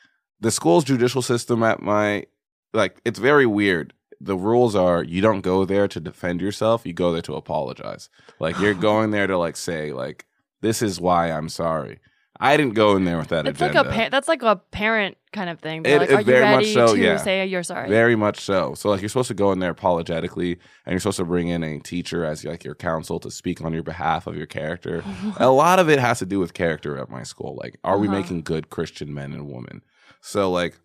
the 0.40 0.51
school's 0.51 0.85
judicial 0.85 1.22
system 1.22 1.62
at 1.62 1.83
my 1.83 2.27
like 2.72 3.00
it's 3.04 3.18
very 3.18 3.46
weird. 3.46 3.92
The 4.20 4.37
rules 4.37 4.74
are 4.74 5.02
you 5.04 5.20
don't 5.20 5.42
go 5.42 5.64
there 5.64 5.87
to 5.88 6.00
defend 6.00 6.40
yourself, 6.40 6.85
you 6.85 6.92
go 6.92 7.12
there 7.12 7.22
to 7.22 7.35
apologize. 7.35 8.09
Like 8.40 8.59
you're 8.59 8.74
going 8.90 9.11
there 9.12 9.26
to 9.26 9.38
like 9.38 9.57
say 9.57 9.92
like 9.92 10.26
this 10.61 10.83
is 10.83 11.00
why 11.00 11.31
I'm 11.31 11.48
sorry. 11.48 12.00
I 12.40 12.57
didn't 12.57 12.74
go 12.74 12.94
in 12.94 13.04
there 13.04 13.18
with 13.18 13.28
that 13.28 13.48
It's 13.48 13.61
agenda. 13.61 13.83
like 13.83 13.87
a 13.87 13.90
pa- 14.04 14.09
that's 14.11 14.28
like 14.28 14.42
a 14.42 14.54
parent 14.70 15.16
kind 15.33 15.50
of 15.50 15.59
thing. 15.59 15.83
They're 15.83 15.96
It- 15.96 16.00
like, 16.02 16.11
it 16.11 16.14
are 16.14 16.18
you 16.20 16.24
very 16.24 16.44
much 16.44 16.52
ready 16.66 16.72
so, 16.72 16.94
to 16.94 17.00
yeah. 17.02 17.16
say 17.16 17.44
you're 17.46 17.64
sorry? 17.64 17.88
Very 17.88 18.14
much 18.14 18.38
so. 18.40 18.74
So 18.74 18.90
like 18.90 19.00
you're 19.02 19.09
supposed 19.09 19.26
to 19.28 19.35
go 19.35 19.50
in 19.50 19.59
there 19.59 19.70
apologetically, 19.72 20.52
and 20.52 20.92
you're 20.92 21.00
supposed 21.00 21.16
to 21.16 21.24
bring 21.24 21.48
in 21.48 21.64
a 21.64 21.81
teacher 21.81 22.24
as 22.24 22.44
like 22.44 22.62
your 22.64 22.76
counsel 22.76 23.18
to 23.20 23.31
speak 23.31 23.61
on 23.61 23.72
your 23.72 23.83
behalf 23.83 24.28
of 24.28 24.37
your 24.37 24.46
character. 24.46 25.02
a 25.38 25.48
lot 25.50 25.81
of 25.81 25.88
it 25.88 25.98
has 25.98 26.20
to 26.20 26.26
do 26.26 26.38
with 26.38 26.54
character 26.54 26.96
at 26.96 27.09
my 27.11 27.24
school. 27.24 27.57
Like, 27.61 27.76
are 27.83 27.98
we 27.98 28.07
Uh-huh. 28.07 28.18
making 28.20 28.42
good 28.42 28.70
Christian 28.70 29.12
men 29.12 29.33
and 29.33 29.48
women? 29.48 29.83
So 30.20 30.48
like, 30.50 30.78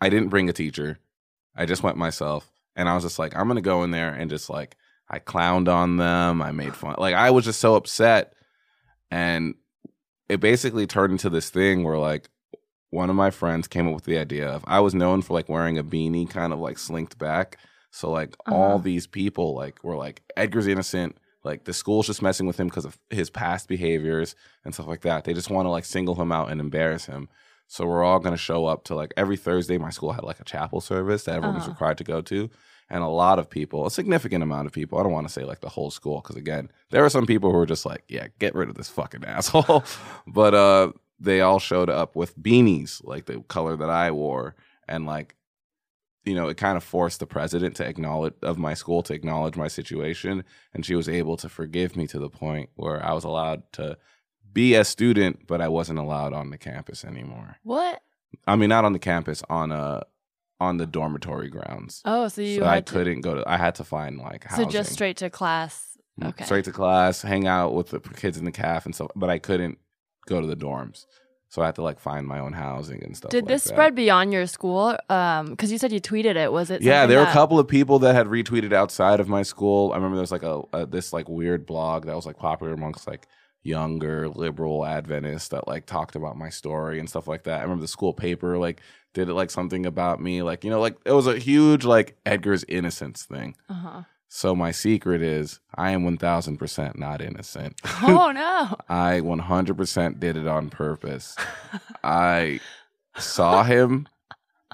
I 0.00 0.08
didn't 0.08 0.28
bring 0.28 0.48
a 0.48 0.52
teacher. 0.52 0.98
I 1.56 1.66
just 1.66 1.82
went 1.82 1.96
myself, 1.96 2.50
and 2.76 2.88
I 2.88 2.94
was 2.94 3.04
just 3.04 3.18
like, 3.18 3.36
I'm 3.36 3.48
gonna 3.48 3.60
go 3.60 3.82
in 3.84 3.90
there 3.90 4.10
and 4.12 4.30
just 4.30 4.48
like 4.48 4.76
I 5.08 5.18
clowned 5.18 5.68
on 5.68 5.96
them. 5.96 6.40
I 6.42 6.52
made 6.52 6.74
fun. 6.76 6.96
Like 6.98 7.14
I 7.14 7.30
was 7.30 7.44
just 7.44 7.60
so 7.60 7.74
upset, 7.74 8.34
and 9.10 9.54
it 10.28 10.40
basically 10.40 10.86
turned 10.86 11.12
into 11.12 11.30
this 11.30 11.50
thing 11.50 11.82
where 11.84 11.98
like 11.98 12.28
one 12.90 13.10
of 13.10 13.16
my 13.16 13.30
friends 13.30 13.66
came 13.68 13.88
up 13.88 13.94
with 13.94 14.04
the 14.04 14.18
idea 14.18 14.48
of 14.48 14.64
I 14.66 14.80
was 14.80 14.94
known 14.94 15.22
for 15.22 15.34
like 15.34 15.48
wearing 15.48 15.78
a 15.78 15.84
beanie 15.84 16.28
kind 16.28 16.52
of 16.52 16.58
like 16.58 16.78
slinked 16.78 17.18
back. 17.18 17.58
So 17.90 18.10
like 18.10 18.36
all 18.46 18.74
Uh-huh. 18.74 18.82
these 18.84 19.06
people 19.06 19.54
like 19.54 19.82
were 19.82 19.96
like 19.96 20.22
Edgar's 20.36 20.66
innocent. 20.66 21.16
Like 21.44 21.64
the 21.64 21.72
school's 21.72 22.06
just 22.06 22.20
messing 22.22 22.46
with 22.46 22.58
him 22.60 22.68
because 22.68 22.84
of 22.84 22.98
his 23.10 23.30
past 23.30 23.68
behaviors 23.68 24.34
and 24.64 24.74
stuff 24.74 24.86
like 24.86 25.02
that. 25.02 25.24
They 25.24 25.32
just 25.34 25.50
want 25.50 25.66
to 25.66 25.70
like 25.70 25.84
single 25.86 26.14
him 26.14 26.30
out 26.32 26.50
and 26.50 26.60
embarrass 26.60 27.06
him. 27.06 27.28
So 27.68 27.86
we're 27.86 28.02
all 28.02 28.18
gonna 28.18 28.36
show 28.36 28.66
up 28.66 28.84
to 28.84 28.94
like 28.94 29.12
every 29.16 29.36
Thursday. 29.36 29.78
My 29.78 29.90
school 29.90 30.12
had 30.12 30.24
like 30.24 30.40
a 30.40 30.44
chapel 30.44 30.80
service 30.80 31.24
that 31.24 31.36
everyone 31.36 31.54
was 31.56 31.64
Uh-huh. 31.64 31.72
required 31.72 31.98
to 31.98 32.04
go 32.04 32.20
to, 32.22 32.50
and 32.90 33.02
a 33.04 33.08
lot 33.08 33.38
of 33.38 33.48
people, 33.50 33.86
a 33.86 33.90
significant 33.90 34.42
amount 34.42 34.66
of 34.66 34.72
people. 34.72 34.98
I 34.98 35.02
don't 35.02 35.12
want 35.12 35.26
to 35.28 35.32
say 35.32 35.44
like 35.44 35.60
the 35.60 35.68
whole 35.68 35.90
school 35.90 36.20
because 36.22 36.36
again, 36.36 36.70
there 36.90 37.02
were 37.02 37.10
some 37.10 37.26
people 37.26 37.50
who 37.52 37.58
were 37.58 37.66
just 37.66 37.84
like, 37.86 38.02
yeah, 38.08 38.28
get 38.38 38.54
rid 38.54 38.68
of 38.70 38.74
this 38.74 38.88
fucking 38.88 39.24
asshole. 39.36 39.84
but 40.26 40.54
uh, 40.54 40.92
they 41.20 41.40
all 41.42 41.58
showed 41.58 41.90
up 41.90 42.16
with 42.16 42.38
beanies 42.38 43.04
like 43.04 43.26
the 43.26 43.40
color 43.48 43.76
that 43.76 43.90
I 43.90 44.10
wore, 44.12 44.56
and 44.88 45.04
like 45.06 45.34
you 46.24 46.34
know, 46.34 46.48
it 46.48 46.56
kind 46.58 46.76
of 46.76 46.84
forced 46.84 47.20
the 47.20 47.26
president 47.26 47.76
to 47.76 47.86
acknowledge 47.86 48.34
of 48.42 48.58
my 48.58 48.74
school 48.74 49.02
to 49.02 49.14
acknowledge 49.14 49.56
my 49.56 49.68
situation, 49.68 50.44
and 50.74 50.84
she 50.84 50.94
was 50.94 51.08
able 51.08 51.36
to 51.38 51.48
forgive 51.48 51.96
me 51.96 52.06
to 52.06 52.18
the 52.18 52.28
point 52.28 52.68
where 52.76 53.02
I 53.04 53.12
was 53.14 53.24
allowed 53.24 53.62
to 53.74 53.96
be 54.52 54.74
a 54.74 54.84
student, 54.84 55.46
but 55.46 55.60
I 55.60 55.68
wasn't 55.68 55.98
allowed 55.98 56.32
on 56.32 56.50
the 56.50 56.58
campus 56.58 57.04
anymore. 57.04 57.56
What? 57.62 58.00
I 58.46 58.56
mean, 58.56 58.68
not 58.68 58.84
on 58.84 58.92
the 58.92 58.98
campus, 58.98 59.42
on 59.48 59.72
a 59.72 60.04
on 60.60 60.76
the 60.76 60.86
dormitory 60.86 61.48
grounds. 61.48 62.02
Oh, 62.04 62.28
so 62.28 62.42
you 62.42 62.60
so 62.60 62.66
I 62.66 62.80
to, 62.80 62.92
couldn't 62.92 63.20
go 63.20 63.36
to. 63.36 63.44
I 63.48 63.56
had 63.56 63.76
to 63.76 63.84
find 63.84 64.18
like 64.18 64.50
so 64.50 64.64
just 64.64 64.92
straight 64.92 65.16
to 65.18 65.30
class. 65.30 65.96
Mm, 66.20 66.28
Okay. 66.30 66.44
straight 66.44 66.64
to 66.64 66.72
class, 66.72 67.22
hang 67.22 67.46
out 67.46 67.74
with 67.74 67.90
the 67.90 68.00
kids 68.00 68.38
in 68.38 68.44
the 68.44 68.52
calf 68.52 68.84
and 68.84 68.94
stuff. 68.94 69.10
But 69.14 69.30
I 69.30 69.38
couldn't 69.38 69.78
go 70.26 70.40
to 70.40 70.46
the 70.46 70.56
dorms. 70.56 71.06
So 71.50 71.62
I 71.62 71.66
had 71.66 71.76
to 71.76 71.82
like 71.82 71.98
find 71.98 72.26
my 72.26 72.40
own 72.40 72.52
housing 72.52 73.02
and 73.02 73.16
stuff. 73.16 73.30
Did 73.30 73.44
like 73.44 73.48
this 73.48 73.64
that. 73.64 73.70
spread 73.70 73.94
beyond 73.94 74.34
your 74.34 74.46
school? 74.46 74.98
Um, 75.08 75.50
because 75.50 75.72
you 75.72 75.78
said 75.78 75.92
you 75.92 76.00
tweeted 76.00 76.36
it. 76.36 76.52
Was 76.52 76.70
it? 76.70 76.82
Yeah, 76.82 77.06
there 77.06 77.20
were 77.20 77.26
a 77.26 77.32
couple 77.32 77.58
of 77.58 77.66
people 77.66 78.00
that 78.00 78.14
had 78.14 78.26
retweeted 78.26 78.74
outside 78.74 79.18
of 79.18 79.28
my 79.28 79.42
school. 79.42 79.92
I 79.92 79.96
remember 79.96 80.16
there 80.16 80.22
was 80.22 80.32
like 80.32 80.42
a, 80.42 80.60
a 80.74 80.84
this 80.84 81.12
like 81.14 81.26
weird 81.28 81.64
blog 81.64 82.04
that 82.04 82.14
was 82.14 82.26
like 82.26 82.36
popular 82.36 82.74
amongst 82.74 83.06
like 83.06 83.26
younger 83.62 84.28
liberal 84.28 84.84
Adventist 84.84 85.50
that 85.50 85.68
like 85.68 85.86
talked 85.86 86.16
about 86.16 86.36
my 86.36 86.48
story 86.48 86.98
and 86.98 87.08
stuff 87.08 87.28
like 87.28 87.44
that. 87.44 87.60
I 87.60 87.62
remember 87.62 87.82
the 87.82 87.88
school 87.88 88.14
paper 88.14 88.58
like 88.58 88.80
did 89.14 89.28
it 89.28 89.34
like 89.34 89.50
something 89.50 89.86
about 89.86 90.20
me, 90.20 90.42
like 90.42 90.64
you 90.64 90.70
know, 90.70 90.80
like 90.80 90.96
it 91.04 91.12
was 91.12 91.26
a 91.26 91.38
huge 91.38 91.84
like 91.84 92.16
Edgar's 92.24 92.64
innocence 92.68 93.24
thing. 93.24 93.56
Uh-huh. 93.68 94.02
So 94.28 94.54
my 94.54 94.72
secret 94.72 95.22
is 95.22 95.60
I 95.74 95.90
am 95.92 96.04
one 96.04 96.18
thousand 96.18 96.58
percent 96.58 96.98
not 96.98 97.20
innocent. 97.22 97.80
Oh 98.02 98.30
no! 98.34 98.76
I 98.88 99.20
one 99.20 99.38
hundred 99.38 99.76
percent 99.76 100.20
did 100.20 100.36
it 100.36 100.46
on 100.46 100.70
purpose. 100.70 101.34
I 102.04 102.60
saw 103.16 103.64
him 103.64 104.06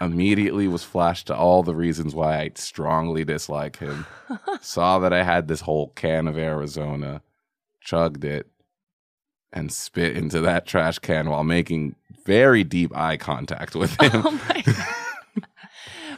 immediately 0.01 0.67
was 0.67 0.83
flashed 0.83 1.29
to 1.29 1.37
all 1.37 1.63
the 1.63 1.75
reasons 1.75 2.15
why 2.15 2.41
I 2.41 2.51
strongly 2.57 3.25
dislike 3.25 3.79
him. 3.79 4.07
Saw 4.61 4.99
that 4.99 5.13
I 5.13 5.23
had 5.23 5.47
this 5.47 5.61
whole 5.61 5.89
can 5.91 6.27
of 6.27 6.37
Arizona, 6.37 7.23
chugged 7.81 8.25
it, 8.25 8.49
and 9.55 9.73
spit 9.73 10.17
into 10.17 10.41
that 10.43 10.67
trash 10.67 10.99
can 10.99 11.31
while 11.31 11.45
making 11.45 11.95
very 12.27 12.63
deep 12.65 12.95
eye 12.95 13.17
contact 13.17 13.75
with 13.75 13.99
him. 14.01 14.11
Oh 14.27 14.31
my 14.49 14.63
god! 14.63 15.47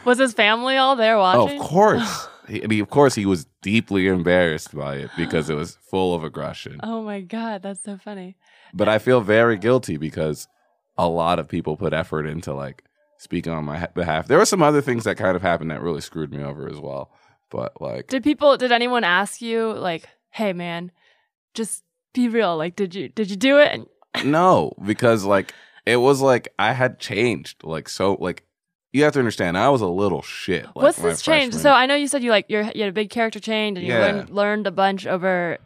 Was 0.05 0.19
his 0.19 0.33
family 0.33 0.77
all 0.77 0.95
there 0.97 1.17
Oh, 1.17 1.21
watching? 1.21 1.61
of 1.61 1.67
course. 1.67 2.29
He, 2.49 2.63
I 2.63 2.69
mean, 2.69 2.81
of 2.81 2.91
course, 2.91 3.17
he 3.17 3.27
was 3.27 3.45
deeply 3.61 4.07
embarrassed 4.07 4.73
by 4.73 4.99
it 4.99 5.11
because 5.17 5.51
it 5.51 5.57
was 5.57 5.79
full 5.91 6.15
of 6.15 6.23
aggression. 6.23 6.79
Oh 6.81 7.03
my 7.03 7.21
god, 7.21 7.61
that's 7.65 7.83
so 7.83 7.97
funny. 7.97 8.37
But 8.73 8.89
I 8.89 9.01
feel 9.01 9.21
very 9.21 9.57
guilty 9.57 9.97
because 9.97 10.47
a 10.97 11.09
lot 11.09 11.41
of 11.41 11.49
people 11.49 11.77
put 11.77 11.93
effort 11.93 12.25
into 12.25 12.55
like 12.55 12.85
speaking 13.19 13.53
on 13.53 13.65
my 13.65 13.89
behalf. 13.95 14.29
There 14.29 14.39
were 14.39 14.45
some 14.47 14.63
other 14.63 14.81
things 14.81 15.03
that 15.03 15.17
kind 15.17 15.35
of 15.35 15.43
happened 15.43 15.73
that 15.73 15.83
really 15.83 16.01
screwed 16.01 16.31
me 16.33 16.41
over 16.41 16.69
as 16.69 16.79
well. 16.79 17.11
But 17.51 17.81
like, 17.83 18.07
Did 18.07 18.23
people? 18.23 18.57
Did 18.57 18.71
anyone 18.71 19.03
ask 19.03 19.43
you 19.43 19.73
like, 19.73 20.09
"Hey, 20.31 20.53
man, 20.53 20.93
just 21.53 21.83
be 22.17 22.29
real"? 22.29 22.57
Like, 22.57 22.75
did 22.75 22.95
you 22.95 23.09
did 23.09 23.31
you 23.31 23.37
do 23.37 23.59
it? 23.59 23.81
No, 24.25 24.73
because 24.85 25.25
like 25.25 25.55
it 25.85 25.99
was 25.99 26.21
like 26.21 26.49
I 26.59 26.73
had 26.73 26.99
changed. 26.99 27.63
Like 27.63 27.89
so, 27.89 28.17
like 28.19 28.43
you 28.93 29.05
have 29.05 29.13
to 29.13 29.19
understand, 29.19 29.59
I 29.59 29.69
was 29.69 29.83
a 29.83 29.87
little 29.87 30.23
shit. 30.23 30.65
Like, 30.65 30.75
what's 30.75 30.99
this 30.99 31.21
change? 31.23 31.53
freshman- 31.53 31.63
So 31.63 31.71
I 31.73 31.85
know 31.87 31.95
you 31.95 32.09
said 32.09 32.23
you 32.23 32.31
like 32.31 32.47
you're, 32.49 32.63
you 32.75 32.83
had 32.83 32.89
a 32.89 32.93
big 32.93 33.11
character 33.11 33.39
change 33.39 33.77
and 33.79 33.87
you 33.87 33.93
Yeah. 33.93 34.01
learned 34.07 34.31
learned 34.31 34.67
a 34.67 34.71
bunch 34.71 35.07
over 35.07 35.59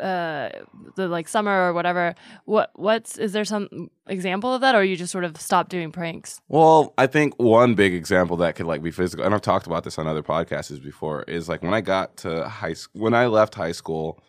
uh 0.00 0.50
the 0.96 1.08
like 1.08 1.26
summer 1.26 1.50
or 1.68 1.72
whatever. 1.72 2.14
What 2.44 2.70
what's 2.76 3.18
is 3.18 3.32
there 3.32 3.44
some 3.44 3.90
example 4.06 4.54
of 4.54 4.60
that, 4.60 4.74
or 4.76 4.84
you 4.84 4.96
just 4.96 5.10
sort 5.10 5.24
of 5.24 5.40
stopped 5.40 5.70
doing 5.70 5.90
pranks? 5.90 6.40
Well, 6.48 6.94
I 6.98 7.06
think 7.08 7.34
one 7.38 7.74
big 7.74 7.94
example 7.94 8.36
that 8.38 8.54
could 8.54 8.66
like 8.66 8.82
be 8.82 8.90
physical, 8.92 9.24
and 9.24 9.34
I've 9.34 9.40
talked 9.42 9.66
about 9.66 9.82
this 9.82 9.98
on 9.98 10.06
other 10.06 10.22
podcasts 10.22 10.80
before, 10.82 11.22
is 11.24 11.48
like 11.48 11.62
when 11.62 11.74
I 11.74 11.80
got 11.80 12.16
to 12.18 12.48
high 12.48 12.74
school, 12.74 13.02
when 13.02 13.14
I 13.14 13.26
left 13.26 13.54
high 13.56 13.72
school. 13.72 14.20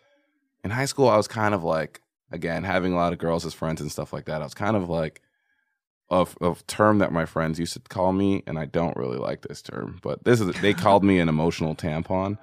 In 0.63 0.71
high 0.71 0.85
school, 0.85 1.07
I 1.07 1.17
was 1.17 1.27
kind 1.27 1.53
of 1.53 1.63
like, 1.63 2.01
again, 2.31 2.63
having 2.63 2.93
a 2.93 2.95
lot 2.95 3.13
of 3.13 3.19
girls 3.19 3.45
as 3.45 3.53
friends 3.53 3.81
and 3.81 3.91
stuff 3.91 4.11
like 4.13 4.25
that. 4.25 4.41
I 4.41 4.45
was 4.45 4.53
kind 4.53 4.75
of 4.75 4.89
like, 4.89 5.21
of 6.11 6.35
of 6.41 6.65
term 6.65 6.97
that 6.99 7.11
my 7.11 7.25
friends 7.25 7.59
used 7.59 7.73
to 7.73 7.79
call 7.81 8.13
me, 8.13 8.41
and 8.47 8.57
I 8.57 8.65
don't 8.65 8.97
really 8.97 9.19
like 9.19 9.41
this 9.41 9.61
term, 9.61 9.99
but 10.01 10.23
this 10.23 10.41
is 10.41 10.59
they 10.61 10.73
called 10.85 11.03
me 11.03 11.19
an 11.19 11.29
emotional 11.29 11.75
tampon, 11.75 12.37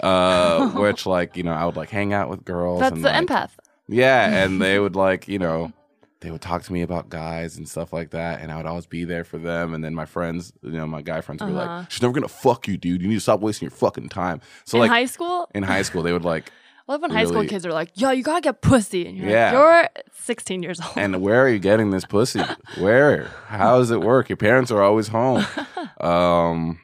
uh, 0.00 0.70
which 0.74 1.06
like 1.06 1.36
you 1.36 1.44
know 1.44 1.52
I 1.52 1.64
would 1.64 1.76
like 1.76 1.88
hang 1.90 2.12
out 2.12 2.28
with 2.28 2.44
girls. 2.44 2.80
That's 2.80 2.96
and, 2.96 3.04
the 3.04 3.10
like, 3.10 3.26
empath. 3.28 3.50
yeah, 3.88 4.28
and 4.44 4.60
they 4.60 4.80
would 4.80 4.96
like, 4.96 5.28
you 5.28 5.38
know, 5.38 5.72
they 6.20 6.32
would 6.32 6.40
talk 6.40 6.64
to 6.64 6.72
me 6.72 6.82
about 6.82 7.10
guys 7.10 7.56
and 7.56 7.68
stuff 7.68 7.92
like 7.92 8.10
that, 8.10 8.40
and 8.40 8.50
I 8.50 8.56
would 8.56 8.66
always 8.66 8.86
be 8.86 9.04
there 9.04 9.22
for 9.22 9.38
them. 9.38 9.72
And 9.72 9.84
then 9.84 9.94
my 9.94 10.04
friends, 10.04 10.52
you 10.62 10.72
know, 10.72 10.86
my 10.88 11.00
guy 11.02 11.20
friends 11.20 11.42
would 11.42 11.48
be 11.48 11.56
Uh-huh. 11.56 11.78
like, 11.78 11.90
"She's 11.92 12.02
never 12.02 12.12
gonna 12.12 12.26
fuck 12.26 12.66
you, 12.66 12.76
dude. 12.76 13.00
You 13.02 13.06
need 13.08 13.14
to 13.14 13.20
stop 13.20 13.40
wasting 13.40 13.66
your 13.66 13.76
fucking 13.76 14.08
time." 14.08 14.40
So 14.64 14.78
in 14.78 14.80
like 14.82 14.90
high 14.90 15.06
school, 15.06 15.48
in 15.54 15.62
high 15.62 15.82
school, 15.82 16.02
they 16.02 16.12
would 16.12 16.24
like, 16.24 16.50
I 16.88 16.92
love 16.92 17.02
when 17.02 17.10
high 17.10 17.24
school 17.26 17.44
kids 17.46 17.64
are 17.64 17.72
like, 17.72 17.90
"Yo, 17.94 18.10
you 18.10 18.22
gotta 18.22 18.40
get 18.40 18.60
pussy," 18.60 19.06
and 19.06 19.16
you're 19.16 19.28
Yeah. 19.30 19.52
like, 19.52 19.90
"You're 19.96 20.04
16 20.20 20.62
years 20.62 20.80
old." 20.80 20.96
"And 20.96 21.20
where 21.22 21.42
are 21.44 21.48
you 21.48 21.58
getting 21.58 21.90
this 21.90 22.04
pussy? 22.04 22.42
Where? 22.78 23.28
How 23.46 23.78
does 23.78 23.90
it 23.90 24.00
work? 24.00 24.28
Your 24.28 24.36
parents 24.36 24.70
are 24.70 24.82
always 24.82 25.08
home." 25.08 25.44
Um, 26.00 26.80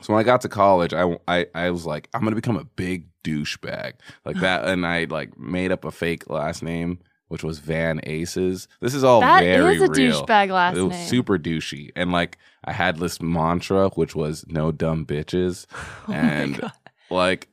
so 0.00 0.12
when 0.14 0.20
I 0.20 0.24
got 0.24 0.42
to 0.42 0.48
college, 0.48 0.92
I, 0.94 1.18
I 1.26 1.46
I 1.54 1.70
was 1.70 1.84
like, 1.86 2.08
I'm 2.14 2.22
gonna 2.22 2.36
become 2.36 2.56
a 2.56 2.64
big 2.64 3.06
douchebag 3.24 3.94
like 4.24 4.36
that, 4.36 4.66
and 4.68 4.86
I 4.86 5.06
like 5.10 5.36
made 5.38 5.72
up 5.72 5.84
a 5.84 5.90
fake 5.90 6.30
last 6.30 6.62
name, 6.62 7.00
which 7.28 7.42
was 7.42 7.58
Van 7.58 8.00
Aces. 8.04 8.68
This 8.80 8.94
is 8.94 9.02
all 9.02 9.20
That 9.20 9.40
very 9.42 9.76
is 9.76 9.82
a 9.82 9.88
real. 9.90 10.22
douchebag 10.24 10.50
last 10.50 10.76
it 10.76 10.82
was 10.82 10.92
name. 10.96 11.08
super 11.08 11.38
douchey, 11.38 11.90
and 11.96 12.12
like 12.12 12.38
I 12.64 12.72
had 12.72 12.98
this 12.98 13.20
mantra, 13.20 13.88
which 13.90 14.14
was 14.14 14.44
"No 14.46 14.70
dumb 14.70 15.04
bitches," 15.06 15.66
Oh 16.08 16.12
and 16.12 16.70
like 17.10 17.48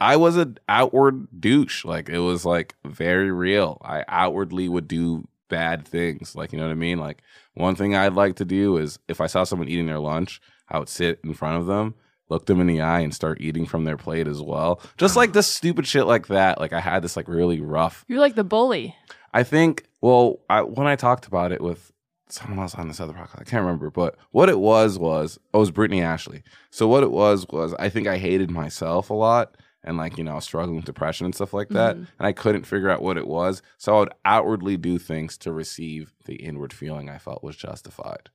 I 0.00 0.16
was 0.16 0.36
an 0.36 0.58
outward 0.68 1.28
douche. 1.40 1.84
Like 1.84 2.08
it 2.08 2.20
was 2.20 2.44
like 2.44 2.74
very 2.84 3.30
real. 3.30 3.80
I 3.84 4.04
outwardly 4.08 4.68
would 4.68 4.88
do 4.88 5.28
bad 5.48 5.86
things. 5.86 6.34
Like 6.34 6.52
you 6.52 6.58
know 6.58 6.66
what 6.66 6.72
I 6.72 6.76
mean. 6.76 6.98
Like 6.98 7.22
one 7.54 7.74
thing 7.74 7.94
I'd 7.94 8.14
like 8.14 8.36
to 8.36 8.44
do 8.44 8.76
is 8.76 8.98
if 9.08 9.20
I 9.20 9.26
saw 9.26 9.44
someone 9.44 9.68
eating 9.68 9.86
their 9.86 9.98
lunch, 9.98 10.40
I 10.68 10.78
would 10.78 10.88
sit 10.88 11.20
in 11.24 11.34
front 11.34 11.58
of 11.58 11.66
them. 11.66 11.94
Look 12.28 12.44
them 12.44 12.60
in 12.60 12.66
the 12.66 12.82
eye 12.82 13.00
and 13.00 13.14
start 13.14 13.40
eating 13.40 13.64
from 13.64 13.84
their 13.84 13.96
plate 13.96 14.28
as 14.28 14.42
well. 14.42 14.82
Just 14.98 15.16
like 15.16 15.32
this 15.32 15.46
stupid 15.46 15.86
shit 15.86 16.06
like 16.06 16.26
that. 16.26 16.60
Like 16.60 16.74
I 16.74 16.80
had 16.80 17.02
this 17.02 17.16
like 17.16 17.26
really 17.26 17.60
rough 17.60 18.04
You're 18.06 18.20
like 18.20 18.34
the 18.34 18.44
bully. 18.44 18.94
I 19.32 19.42
think, 19.44 19.84
well, 20.02 20.40
I, 20.48 20.60
when 20.62 20.86
I 20.86 20.96
talked 20.96 21.26
about 21.26 21.52
it 21.52 21.62
with 21.62 21.90
someone 22.28 22.58
else 22.58 22.74
on 22.74 22.88
this 22.88 23.00
other 23.00 23.14
podcast, 23.14 23.40
I 23.40 23.44
can't 23.44 23.62
remember, 23.62 23.90
but 23.90 24.16
what 24.30 24.50
it 24.50 24.58
was 24.58 24.98
was, 24.98 25.38
oh, 25.54 25.58
it 25.58 25.60
was 25.60 25.70
Brittany 25.70 26.02
Ashley. 26.02 26.42
So 26.70 26.86
what 26.86 27.02
it 27.02 27.10
was 27.10 27.46
was, 27.48 27.74
I 27.78 27.88
think 27.88 28.06
I 28.06 28.18
hated 28.18 28.50
myself 28.50 29.08
a 29.08 29.14
lot 29.14 29.56
and 29.84 29.96
like, 29.96 30.18
you 30.18 30.24
know, 30.24 30.38
struggling 30.40 30.76
with 30.76 30.84
depression 30.84 31.24
and 31.24 31.34
stuff 31.34 31.52
like 31.54 31.68
that. 31.70 31.96
Mhm. 31.96 32.06
And 32.18 32.26
I 32.26 32.32
couldn't 32.32 32.64
figure 32.66 32.90
out 32.90 33.02
what 33.02 33.16
it 33.16 33.26
was. 33.26 33.62
So 33.78 33.96
I 33.96 34.00
would 34.00 34.12
outwardly 34.24 34.76
do 34.76 34.98
things 34.98 35.36
to 35.38 35.52
receive 35.52 36.12
the 36.26 36.36
inward 36.36 36.72
feeling 36.72 37.08
I 37.08 37.18
felt 37.18 37.44
was 37.44 37.56
justified. 37.56 38.30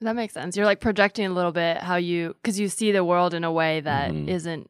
That 0.00 0.16
makes 0.16 0.34
sense. 0.34 0.56
You're 0.56 0.66
like 0.66 0.80
projecting 0.80 1.26
a 1.26 1.30
little 1.32 1.52
bit 1.52 1.78
how 1.78 1.96
you 1.96 2.34
because 2.42 2.58
you 2.60 2.68
see 2.68 2.92
the 2.92 3.04
world 3.04 3.34
in 3.34 3.44
a 3.44 3.52
way 3.52 3.80
that 3.80 4.10
Mhm. 4.12 4.44
not 4.58 4.66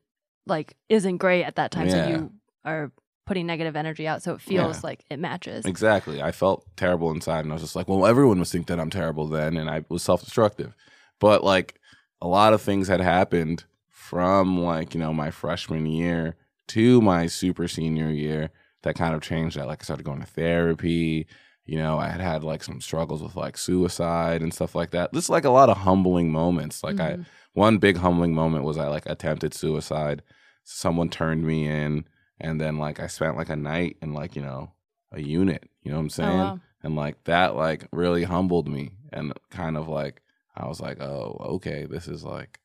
like 0.47 0.77
isn't 0.89 1.17
great 1.19 1.45
at 1.45 1.57
that 1.57 1.71
time. 1.71 1.89
Yeah. 1.89 2.05
So 2.05 2.09
you 2.11 2.33
are 2.65 2.93
putting 3.27 3.47
negative 3.47 3.75
energy 3.75 4.07
out, 4.07 4.23
so 4.23 4.35
it 4.35 4.41
feels 4.41 4.77
Yeah. 4.77 4.81
like 4.85 5.05
it 5.11 5.19
matches. 5.19 5.65
Exactly. 5.65 6.23
I 6.23 6.31
felt 6.31 6.67
terrible 6.77 7.11
inside, 7.11 7.41
and 7.45 7.51
I 7.51 7.55
was 7.55 7.63
just 7.63 7.75
like, 7.75 7.89
well, 7.89 8.05
everyone 8.07 8.39
must 8.39 8.53
think 8.53 8.67
that 8.67 8.79
I'm 8.79 8.91
terrible 8.91 9.27
then, 9.27 9.57
and 9.57 9.69
I 9.71 9.85
was 9.89 10.03
self 10.03 10.23
destructive. 10.23 10.75
But 11.21 11.43
like 11.43 11.81
a 12.21 12.29
lot 12.29 12.53
of 12.53 12.61
things 12.63 12.89
had 12.89 13.01
happened 13.01 13.65
from 14.09 14.61
like, 14.61 14.95
you 14.95 15.01
know, 15.01 15.13
my 15.15 15.31
freshman 15.31 15.87
year 15.87 16.37
to 16.69 17.01
my 17.01 17.27
super 17.27 17.67
senior 17.69 18.11
year 18.11 18.51
that 18.83 18.95
kind 18.97 19.15
of 19.15 19.23
changed 19.23 19.57
that. 19.57 19.67
Like 19.67 19.83
I 19.83 19.85
started 19.85 20.05
going 20.05 20.21
to 20.21 20.27
therapy. 20.27 21.27
You 21.65 21.79
know, 21.79 21.99
I 21.99 22.09
had 22.09 22.21
had 22.21 22.45
like 22.45 22.63
some 22.63 22.83
struggles 22.83 23.23
with 23.23 23.35
like 23.37 23.57
suicide 23.57 24.43
and 24.43 24.53
stuff 24.53 24.75
like 24.75 24.91
that. 24.91 25.13
This 25.15 25.25
is 25.25 25.31
like 25.31 25.47
a 25.47 25.51
lot 25.51 25.71
of 25.71 25.79
humbling 25.79 26.31
moments. 26.31 26.83
Like 26.85 27.01
I, 27.01 27.13
Mhm. 27.15 27.25
one 27.55 27.79
big 27.79 27.97
humbling 27.97 28.35
moment 28.35 28.65
was 28.65 28.77
I 28.77 28.89
like 28.89 29.07
attempted 29.07 29.55
suicide. 29.55 30.23
Someone 30.65 31.09
turned 31.09 31.45
me 31.47 31.67
in, 31.67 32.05
and 32.39 32.61
then 32.61 32.77
like 32.77 33.01
I 33.01 33.07
spent 33.07 33.37
like 33.39 33.49
a 33.49 33.57
night 33.57 33.97
in 34.03 34.13
like 34.13 34.37
you 34.37 34.43
know 34.43 34.73
a 35.13 35.21
unit. 35.23 35.65
You 35.83 35.91
know 35.93 35.97
what 35.97 36.03
I'm 36.03 36.07
Oh, 36.07 36.11
saying? 36.11 36.41
wow. 36.51 36.61
And 36.83 36.97
like 36.97 37.25
that 37.25 37.57
like 37.57 37.89
really 37.93 38.25
humbled 38.25 38.69
me, 38.69 38.91
and 39.13 39.33
kind 39.51 39.79
of 39.79 39.89
like 39.89 40.21
I 40.55 40.67
was 40.67 40.81
like, 40.81 41.01
oh, 41.01 41.39
okay, 41.57 41.87
this 41.87 42.07
is 42.09 42.23
like 42.25 42.61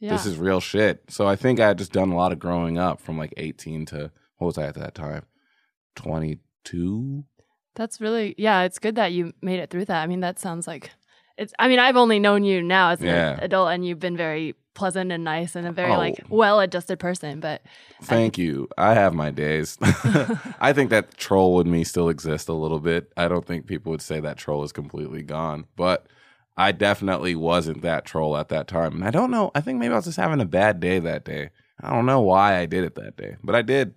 Yeah. 0.00 0.12
this 0.12 0.24
is 0.26 0.38
real 0.38 0.60
shit. 0.60 1.02
So 1.08 1.26
I 1.28 1.36
think 1.36 1.60
I 1.60 1.68
had 1.68 1.78
just 1.78 1.92
done 1.92 2.10
a 2.10 2.16
lot 2.16 2.32
of 2.32 2.38
growing 2.38 2.78
up 2.78 3.00
from 3.00 3.18
like 3.18 3.34
18 3.36 3.84
to 3.86 4.10
what 4.38 4.46
was 4.46 4.58
I 4.58 4.64
at 4.66 4.74
that 4.76 4.94
time? 4.94 5.24
22. 5.96 7.24
That's 7.74 8.00
really 8.00 8.34
yeah. 8.36 8.62
It's 8.62 8.78
good 8.78 8.96
that 8.96 9.12
you 9.12 9.32
made 9.42 9.60
it 9.60 9.70
through 9.70 9.84
that. 9.86 10.02
I 10.02 10.06
mean, 10.06 10.20
that 10.20 10.38
sounds 10.38 10.66
like 10.66 10.90
it's. 11.38 11.52
I 11.58 11.68
mean, 11.68 11.78
I've 11.78 11.96
only 11.96 12.18
known 12.18 12.44
you 12.44 12.62
now 12.62 12.90
as 12.90 13.00
an 13.00 13.06
Yeah. 13.06 13.38
adult, 13.40 13.70
and 13.70 13.86
you've 13.86 14.00
been 14.00 14.16
very 14.16 14.54
pleasant 14.74 15.12
and 15.12 15.24
nice 15.24 15.54
and 15.56 15.66
a 15.66 15.72
very 15.72 15.92
Oh. 15.92 15.96
like 15.98 16.20
well-adjusted 16.28 16.98
person. 16.98 17.40
But 17.40 17.62
Thank 18.02 18.38
you. 18.38 18.68
I 18.78 18.94
have 18.94 19.14
my 19.14 19.30
days. 19.30 19.78
I 20.60 20.72
think 20.72 20.90
that 20.90 21.16
troll 21.16 21.60
in 21.60 21.70
me 21.70 21.84
still 21.84 22.08
exists 22.08 22.48
a 22.48 22.52
little 22.54 22.80
bit. 22.80 23.12
I 23.16 23.28
don't 23.28 23.46
think 23.46 23.66
people 23.66 23.90
would 23.92 24.02
say 24.02 24.20
that 24.20 24.36
troll 24.36 24.62
is 24.64 24.72
completely 24.72 25.22
gone, 25.22 25.66
but 25.76 26.06
I 26.60 26.72
definitely 26.72 27.34
wasn't 27.34 27.80
that 27.80 28.04
troll 28.04 28.36
at 28.36 28.50
that 28.50 28.68
time. 28.68 28.96
And 28.96 29.04
I 29.04 29.10
don't 29.10 29.30
know. 29.30 29.50
I 29.54 29.62
think 29.62 29.78
maybe 29.78 29.94
I 29.94 29.96
was 29.96 30.04
just 30.04 30.18
having 30.18 30.42
a 30.42 30.44
bad 30.44 30.78
day 30.78 30.98
that 30.98 31.24
day. 31.24 31.48
I 31.80 31.88
don't 31.88 32.04
know 32.04 32.20
why 32.20 32.58
I 32.58 32.66
did 32.66 32.84
it 32.84 32.96
that 32.96 33.16
day, 33.16 33.36
but 33.42 33.54
I 33.54 33.62
did. 33.62 33.94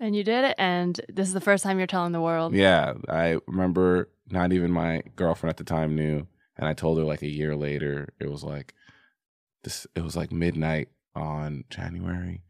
and 0.00 0.16
you 0.16 0.24
did 0.24 0.44
it, 0.44 0.56
and 0.58 1.00
this 1.08 1.28
is 1.28 1.34
the 1.34 1.40
first 1.40 1.62
time 1.62 1.78
you're 1.78 1.86
telling 1.86 2.10
the 2.10 2.20
world. 2.20 2.54
Yeah. 2.54 2.94
I 3.08 3.38
remember 3.46 4.10
not 4.30 4.52
even 4.52 4.72
my 4.72 5.02
girlfriend 5.14 5.50
at 5.50 5.58
the 5.58 5.64
time 5.64 5.94
knew. 5.94 6.26
And 6.56 6.66
I 6.66 6.74
told 6.74 6.98
her 6.98 7.04
like 7.04 7.22
a 7.22 7.30
year 7.30 7.54
later, 7.54 8.08
it 8.18 8.28
was 8.28 8.42
like 8.42 8.74
this, 9.62 9.86
it 9.94 10.02
was 10.02 10.16
like 10.16 10.32
midnight 10.32 10.88
on 11.14 11.62
January 11.70 12.42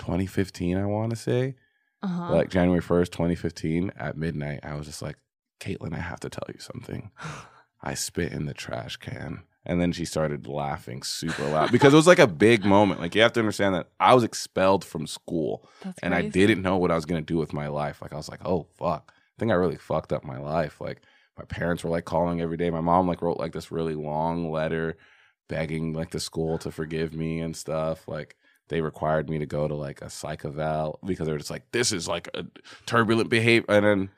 2015, 0.00 0.76
I 0.76 0.86
want 0.86 1.10
to 1.10 1.16
say. 1.16 1.54
Uh-huh. 2.02 2.34
like 2.34 2.50
January 2.50 2.82
1st, 2.82 3.10
2015 3.10 3.92
at 3.96 4.16
midnight. 4.16 4.60
I 4.64 4.74
was 4.74 4.86
just 4.86 5.00
like, 5.00 5.16
Caitlin, 5.60 5.94
I 5.94 6.00
have 6.00 6.20
to 6.20 6.28
tell 6.28 6.46
you 6.52 6.60
something. 6.60 7.10
I 7.86 7.94
spit 7.94 8.32
in 8.32 8.46
the 8.46 8.52
trash 8.52 8.96
can. 8.96 9.44
And 9.64 9.80
then 9.80 9.92
she 9.92 10.04
started 10.04 10.48
laughing 10.48 11.02
super 11.04 11.44
loud 11.44 11.70
because 11.72 11.92
it 11.92 11.96
was 11.96 12.06
like 12.06 12.18
a 12.18 12.26
big 12.26 12.64
moment. 12.64 13.00
Like 13.00 13.14
you 13.14 13.22
have 13.22 13.32
to 13.34 13.40
understand 13.40 13.76
that 13.76 13.88
I 13.98 14.12
was 14.14 14.24
expelled 14.24 14.84
from 14.84 15.06
school 15.06 15.68
That's 15.82 15.98
and 16.00 16.12
I 16.14 16.22
didn't 16.22 16.62
know 16.62 16.76
what 16.76 16.90
I 16.90 16.96
was 16.96 17.04
gonna 17.04 17.22
do 17.22 17.36
with 17.36 17.52
my 17.52 17.68
life. 17.68 18.02
Like 18.02 18.12
I 18.12 18.16
was 18.16 18.28
like, 18.28 18.44
oh 18.44 18.66
fuck, 18.76 19.12
I 19.12 19.34
think 19.38 19.52
I 19.52 19.54
really 19.54 19.76
fucked 19.76 20.12
up 20.12 20.24
my 20.24 20.38
life. 20.38 20.80
Like 20.80 21.02
my 21.38 21.44
parents 21.44 21.84
were 21.84 21.90
like 21.90 22.04
calling 22.04 22.40
every 22.40 22.56
day. 22.56 22.70
My 22.70 22.80
mom 22.80 23.06
like 23.06 23.22
wrote 23.22 23.38
like 23.38 23.52
this 23.52 23.70
really 23.70 23.94
long 23.94 24.50
letter 24.50 24.96
begging 25.48 25.92
like 25.92 26.10
the 26.10 26.20
school 26.20 26.58
to 26.58 26.72
forgive 26.72 27.14
me 27.14 27.40
and 27.40 27.56
stuff. 27.56 28.08
Like 28.08 28.36
they 28.68 28.80
required 28.80 29.30
me 29.30 29.38
to 29.38 29.46
go 29.46 29.68
to 29.68 29.74
like 29.74 30.02
a 30.02 30.10
psych 30.10 30.44
eval 30.44 30.98
because 31.04 31.26
they 31.26 31.32
were 31.32 31.38
just 31.38 31.50
like, 31.50 31.70
this 31.72 31.92
is 31.92 32.08
like 32.08 32.28
a 32.34 32.46
turbulent 32.86 33.30
behavior. 33.30 33.66
And 33.68 33.84
then 33.84 34.10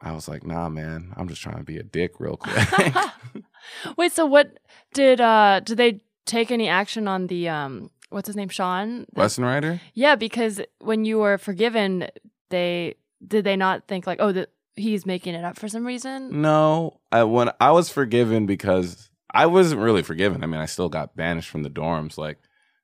I 0.00 0.12
was 0.12 0.28
like, 0.28 0.46
nah, 0.46 0.68
man, 0.68 1.12
I'm 1.16 1.28
just 1.28 1.42
trying 1.42 1.58
to 1.58 1.64
be 1.64 1.78
a 1.78 1.82
dick 1.82 2.20
real 2.20 2.36
quick. 2.40 2.94
Wait, 3.96 4.12
so 4.12 4.26
what 4.26 4.58
did 4.94 5.20
uh 5.20 5.60
did 5.60 5.78
they 5.78 6.00
take 6.24 6.50
any 6.50 6.68
action 6.68 7.08
on 7.08 7.26
the 7.28 7.48
um 7.48 7.90
what's 8.10 8.26
his 8.26 8.36
name 8.36 8.48
Sean? 8.48 9.06
Lesson 9.14 9.44
writer? 9.44 9.80
Yeah, 9.94 10.14
because 10.16 10.60
when 10.80 11.04
you 11.04 11.18
were 11.18 11.38
forgiven, 11.38 12.08
they 12.50 12.94
did 13.26 13.44
they 13.44 13.56
not 13.56 13.88
think 13.88 14.06
like 14.06 14.18
oh 14.20 14.32
that 14.32 14.50
he's 14.76 15.06
making 15.06 15.34
it 15.34 15.44
up 15.44 15.58
for 15.58 15.68
some 15.68 15.86
reason? 15.86 16.40
No, 16.42 17.00
I 17.10 17.24
when 17.24 17.50
I 17.60 17.70
was 17.72 17.88
forgiven 17.90 18.46
because 18.46 19.10
I 19.32 19.46
wasn't 19.46 19.80
really 19.80 20.02
forgiven. 20.02 20.42
I 20.42 20.46
mean, 20.46 20.60
I 20.60 20.66
still 20.66 20.88
got 20.88 21.16
banished 21.16 21.48
from 21.48 21.62
the 21.62 21.70
dorms. 21.70 22.16
Like 22.18 22.38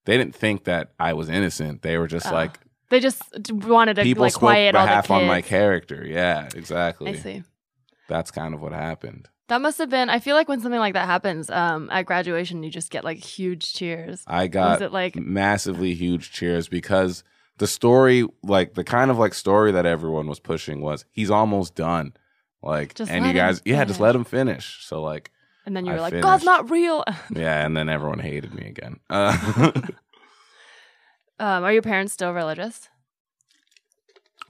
they 0.06 0.16
didn't 0.16 0.34
think 0.34 0.64
that 0.64 0.92
I 0.98 1.12
was 1.12 1.28
innocent. 1.28 1.82
They 1.82 1.96
were 1.98 2.08
just 2.08 2.26
Oh, 2.26 2.32
like 2.32 2.58
They 2.92 3.00
just 3.00 3.22
wanted 3.50 3.94
to 3.94 4.02
people 4.02 4.20
like 4.24 4.34
quiet 4.34 4.74
all 4.74 4.86
the 4.86 4.92
kids. 4.96 5.08
on 5.10 5.26
my 5.26 5.40
character. 5.40 6.04
Yeah, 6.06 6.50
exactly. 6.54 7.12
I 7.12 7.14
see. 7.14 7.42
That's 8.06 8.30
kind 8.30 8.52
of 8.52 8.60
what 8.60 8.72
happened. 8.72 9.30
That 9.48 9.62
must 9.62 9.78
have 9.78 9.88
been. 9.88 10.10
I 10.10 10.18
feel 10.18 10.36
like 10.36 10.46
when 10.46 10.60
something 10.60 10.78
like 10.78 10.92
that 10.92 11.06
happens, 11.06 11.48
um, 11.48 11.88
at 11.90 12.04
graduation, 12.04 12.62
you 12.62 12.68
just 12.70 12.90
get 12.90 13.02
like 13.02 13.16
huge 13.16 13.72
cheers. 13.72 14.22
I 14.26 14.46
got 14.46 14.72
Was 14.72 14.82
it 14.82 14.92
like 14.92 15.16
massively 15.16 15.94
huge 15.94 16.32
cheers 16.32 16.68
because 16.68 17.24
the 17.56 17.66
story, 17.66 18.26
like 18.42 18.74
the 18.74 18.84
kind 18.84 19.10
of 19.10 19.16
like 19.18 19.32
story 19.32 19.72
that 19.72 19.86
everyone 19.86 20.26
was 20.26 20.38
pushing 20.38 20.82
was 20.82 21.06
he's 21.12 21.30
almost 21.30 21.74
done. 21.74 22.12
Like, 22.62 22.92
Just 22.94 23.10
and 23.10 23.24
you 23.24 23.32
guys, 23.32 23.62
yeah, 23.64 23.86
just 23.86 24.00
let 24.00 24.14
him 24.14 24.24
finish. 24.24 24.84
So 24.84 25.00
like, 25.00 25.30
And 25.64 25.74
then 25.74 25.86
you 25.86 25.92
I 25.92 25.94
were 25.94 26.00
like, 26.02 26.10
finished. 26.10 26.24
God's 26.24 26.44
not 26.44 26.70
real. 26.70 27.04
yeah, 27.34 27.64
and 27.64 27.74
then 27.74 27.88
everyone 27.88 28.18
hated 28.18 28.52
me 28.52 28.66
again. 28.66 29.00
Uh, 29.08 29.72
um, 31.42 31.64
are 31.64 31.72
your 31.72 31.82
parents 31.82 32.12
still 32.14 32.32
religious? 32.32 32.88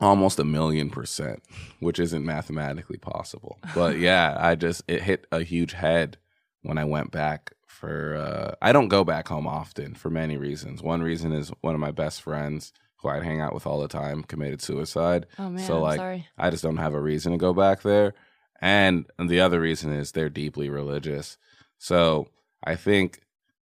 almost 0.01 0.41
a 0.41 0.45
million 0.45 0.91
percent, 0.91 1.43
which 1.79 2.01
isn't 2.01 2.25
mathematically 2.25 2.99
possible. 2.99 3.59
But 3.75 3.99
yeah, 4.09 4.37
I 4.39 4.57
just 4.57 4.83
it 4.89 5.03
hit 5.03 5.27
a 5.31 5.43
huge 5.43 5.73
head 5.75 6.19
when 6.63 6.77
I 6.77 6.85
went 6.85 7.13
back 7.13 7.53
for 7.67 8.17
uh 8.17 8.55
I 8.61 8.73
don't 8.73 8.89
go 8.89 9.05
back 9.05 9.29
home 9.29 9.47
often 9.47 9.95
for 9.95 10.11
many 10.11 10.37
reasons. 10.37 10.83
One 10.83 11.03
reason 11.03 11.33
is 11.33 11.51
one 11.61 11.75
of 11.75 11.81
my 11.81 11.93
best 11.93 12.21
friends 12.23 12.73
who 12.97 13.09
I'd 13.09 13.23
hang 13.23 13.41
out 13.41 13.55
with 13.55 13.67
all 13.67 13.81
the 13.81 13.89
time 13.89 14.23
committed 14.25 14.61
suicide. 14.61 15.27
Oh 15.39 15.51
man, 15.51 15.65
So, 15.65 15.81
like, 15.81 15.99
sorry. 15.99 16.27
I 16.39 16.51
just 16.51 16.63
don't 16.63 16.77
have 16.79 16.95
a 16.95 17.01
reason 17.01 17.33
to 17.33 17.39
go 17.39 17.53
back 17.53 17.83
there. 17.83 18.15
And 18.61 19.07
the 19.19 19.41
other 19.41 19.61
reason 19.61 19.93
is 19.93 20.13
they're 20.13 20.29
deeply 20.31 20.69
religious. 20.71 21.37
So 21.79 22.29
I 22.65 22.77
think 22.77 23.21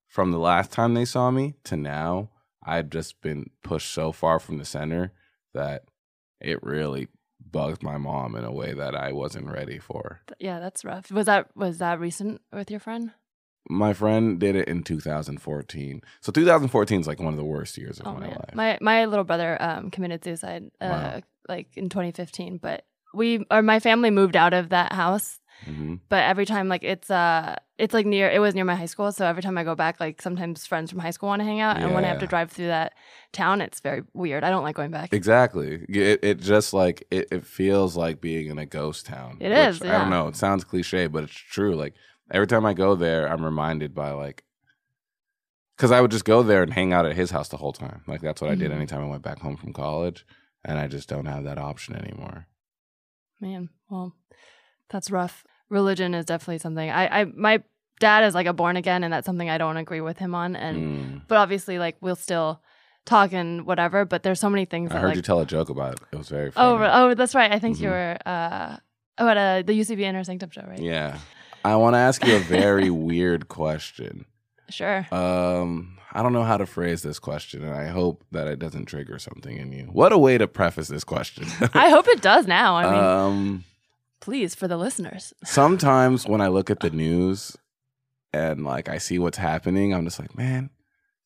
from 0.06 0.32
the 0.32 0.38
last 0.38 0.72
time 0.72 0.94
they 0.94 1.04
saw 1.04 1.30
me 1.30 1.54
to 1.64 1.76
now, 1.76 2.30
I've 2.66 2.90
just 2.90 3.20
been 3.22 3.50
pushed 3.62 3.90
so 3.92 4.10
far 4.12 4.38
from 4.38 4.58
the 4.58 4.64
center 4.64 5.12
that 5.54 5.84
it 6.40 6.62
really 6.62 7.08
bugged 7.40 7.82
my 7.82 7.96
mom 7.96 8.34
in 8.34 8.44
a 8.44 8.52
way 8.52 8.72
that 8.74 8.94
I 8.96 9.12
wasn't 9.12 9.46
ready 9.50 9.78
for. 9.78 10.20
Yeah, 10.38 10.58
that's 10.58 10.84
rough. 10.84 11.10
Was 11.10 11.26
that 11.26 11.48
was 11.56 11.78
that 11.78 12.00
recent 12.00 12.40
with 12.52 12.70
your 12.70 12.80
friend? 12.80 13.12
My 13.68 13.92
friend 13.94 14.38
did 14.38 14.54
it 14.56 14.68
in 14.68 14.82
2014. 14.84 16.00
So 16.20 16.30
2014 16.32 17.00
is 17.00 17.06
like 17.06 17.18
one 17.20 17.32
of 17.32 17.38
the 17.38 17.44
worst 17.44 17.76
years 17.78 17.98
of 18.00 18.06
Oh 18.06 18.14
my 18.14 18.20
man, 18.20 18.30
life. 18.36 18.54
my 18.54 18.78
my 18.80 19.04
little 19.06 19.24
brother 19.24 19.56
um 19.60 19.90
committed 19.90 20.24
suicide 20.24 20.70
uh 20.80 20.86
Wow. 20.88 21.20
like 21.48 21.68
in 21.76 21.88
2015, 21.88 22.58
but 22.58 22.84
we 23.14 23.44
or 23.50 23.62
my 23.62 23.80
family 23.80 24.10
moved 24.10 24.36
out 24.36 24.52
of 24.54 24.68
that 24.70 24.92
house. 24.92 25.40
Hmm 25.64 25.96
But 26.08 26.22
every 26.24 26.46
time 26.46 26.68
like 26.68 26.84
it's 26.84 27.10
uh 27.10 27.56
it's 27.78 27.92
like 27.92 28.06
near 28.06 28.30
it 28.30 28.38
was 28.40 28.54
near 28.54 28.64
my 28.64 28.74
high 28.76 28.86
school, 28.86 29.10
so 29.12 29.26
every 29.26 29.42
time 29.42 29.58
I 29.58 29.64
go 29.64 29.74
back, 29.74 30.00
like 30.00 30.22
sometimes 30.22 30.66
friends 30.66 30.90
from 30.90 31.00
high 31.00 31.10
school 31.10 31.28
want 31.28 31.40
to 31.40 31.44
hang 31.44 31.60
out, 31.60 31.78
and 31.78 31.92
when 31.94 32.04
I 32.04 32.08
have 32.08 32.20
to 32.20 32.26
drive 32.26 32.50
through 32.52 32.68
that 32.68 32.94
town, 33.32 33.60
it's 33.60 33.80
very 33.80 34.02
weird. 34.14 34.44
I 34.44 34.50
don't 34.50 34.62
like 34.62 34.76
going 34.76 34.90
back. 34.90 35.12
Exactly. 35.12 35.84
It, 35.88 36.20
it 36.22 36.40
just 36.40 36.72
like 36.72 37.06
it, 37.10 37.28
it 37.30 37.44
feels 37.44 37.96
like 37.96 38.20
being 38.20 38.46
in 38.48 38.58
a 38.58 38.66
ghost 38.66 39.06
town. 39.06 39.38
It 39.40 39.52
is, 39.52 39.76
is. 39.76 39.82
I 39.82 39.98
don't 39.98 40.10
know. 40.10 40.28
It 40.28 40.36
sounds 40.36 40.64
cliche, 40.64 41.06
but 41.08 41.24
it's 41.24 41.32
true. 41.34 41.74
Like 41.74 41.94
every 42.30 42.46
time 42.46 42.64
I 42.64 42.72
go 42.74 42.94
there, 42.94 43.28
I'm 43.28 43.44
reminded 43.44 43.94
by 43.94 44.12
like 44.12 44.44
because 45.76 45.92
I 45.92 46.00
would 46.00 46.10
just 46.10 46.24
go 46.24 46.42
there 46.42 46.62
and 46.62 46.72
hang 46.72 46.92
out 46.92 47.04
at 47.06 47.16
his 47.16 47.30
house 47.30 47.48
the 47.48 47.58
whole 47.58 47.72
time. 47.72 48.02
Like 48.06 48.20
that's 48.22 48.40
what 48.40 48.50
I 48.50 48.54
did 48.54 48.70
Mhm. 48.70 48.76
anytime 48.76 49.02
I 49.02 49.08
went 49.08 49.22
back 49.22 49.40
home 49.40 49.56
from 49.56 49.72
college, 49.72 50.24
and 50.64 50.78
I 50.78 50.86
just 50.88 51.08
don't 51.08 51.26
have 51.26 51.44
that 51.44 51.58
option 51.58 51.94
anymore. 51.96 52.46
Man, 53.40 53.68
well, 53.90 54.14
that's 54.90 55.10
rough. 55.10 55.44
Religion 55.68 56.14
is 56.14 56.24
definitely 56.24 56.58
something 56.58 56.88
I, 56.90 57.20
I 57.20 57.24
my 57.24 57.62
dad 57.98 58.24
is 58.24 58.34
like 58.34 58.46
a 58.46 58.52
born 58.52 58.76
again, 58.76 59.02
and 59.04 59.12
that's 59.12 59.26
something 59.26 59.48
I 59.50 59.58
don't 59.58 59.76
agree 59.76 60.00
with 60.00 60.18
him 60.18 60.34
on. 60.34 60.54
And 60.56 60.76
Mm. 60.76 61.22
but 61.28 61.38
obviously, 61.38 61.78
like 61.78 61.96
we'll 62.00 62.16
still 62.16 62.60
talk 63.04 63.32
and 63.32 63.66
whatever. 63.66 64.04
But 64.04 64.22
there's 64.22 64.38
so 64.40 64.50
many 64.50 64.64
things. 64.64 64.90
I 64.90 64.94
that, 64.94 65.00
heard 65.00 65.06
like, 65.08 65.16
you 65.16 65.22
tell 65.22 65.40
a 65.40 65.46
joke 65.46 65.68
about 65.70 65.94
it. 65.94 66.00
It 66.12 66.16
was 66.16 66.28
very 66.28 66.50
funny. 66.50 66.84
oh, 66.84 66.90
oh, 67.10 67.14
that's 67.14 67.34
right. 67.34 67.50
I 67.52 67.58
think 67.58 67.80
you 67.80 67.88
Mhm. 67.88 67.90
were 67.92 68.18
uh 68.26 68.76
oh 69.18 69.28
at 69.28 69.36
uh, 69.36 69.62
the 69.66 69.72
UCB 69.72 70.00
Inner 70.02 70.22
Sanctum 70.24 70.50
show, 70.50 70.62
right? 70.68 70.78
Yeah. 70.78 71.18
I 71.64 71.74
want 71.76 71.94
to 71.94 71.98
ask 71.98 72.24
you 72.24 72.36
a 72.36 72.40
very 72.40 72.90
weird 73.10 73.48
question. 73.48 74.26
Sure. 74.68 75.06
Um, 75.12 75.98
I 76.12 76.22
don't 76.22 76.32
know 76.32 76.44
how 76.44 76.56
to 76.56 76.66
phrase 76.66 77.02
this 77.02 77.18
question, 77.18 77.64
and 77.64 77.74
I 77.74 77.86
hope 77.88 78.24
that 78.32 78.46
it 78.46 78.58
doesn't 78.58 78.86
trigger 78.86 79.18
something 79.18 79.56
in 79.56 79.72
you. 79.72 79.84
What 79.92 80.12
a 80.12 80.18
way 80.18 80.38
to 80.38 80.46
preface 80.46 80.88
this 80.88 81.02
question. 81.04 81.46
I 81.74 81.90
hope 81.90 82.06
it 82.08 82.20
does 82.22 82.46
now. 82.46 82.76
I 82.76 82.84
mean, 82.84 82.94
um, 83.04 83.64
please 84.20 84.54
for 84.54 84.68
the 84.68 84.76
listeners. 84.76 85.32
sometimes 85.44 86.26
when 86.26 86.40
I 86.40 86.48
look 86.48 86.70
at 86.70 86.80
the 86.80 86.90
news 86.90 87.56
and 88.32 88.64
like 88.64 88.88
I 88.88 88.98
see 88.98 89.18
what's 89.18 89.38
happening, 89.38 89.94
I'm 89.94 90.04
just 90.04 90.18
like, 90.18 90.36
man, 90.36 90.70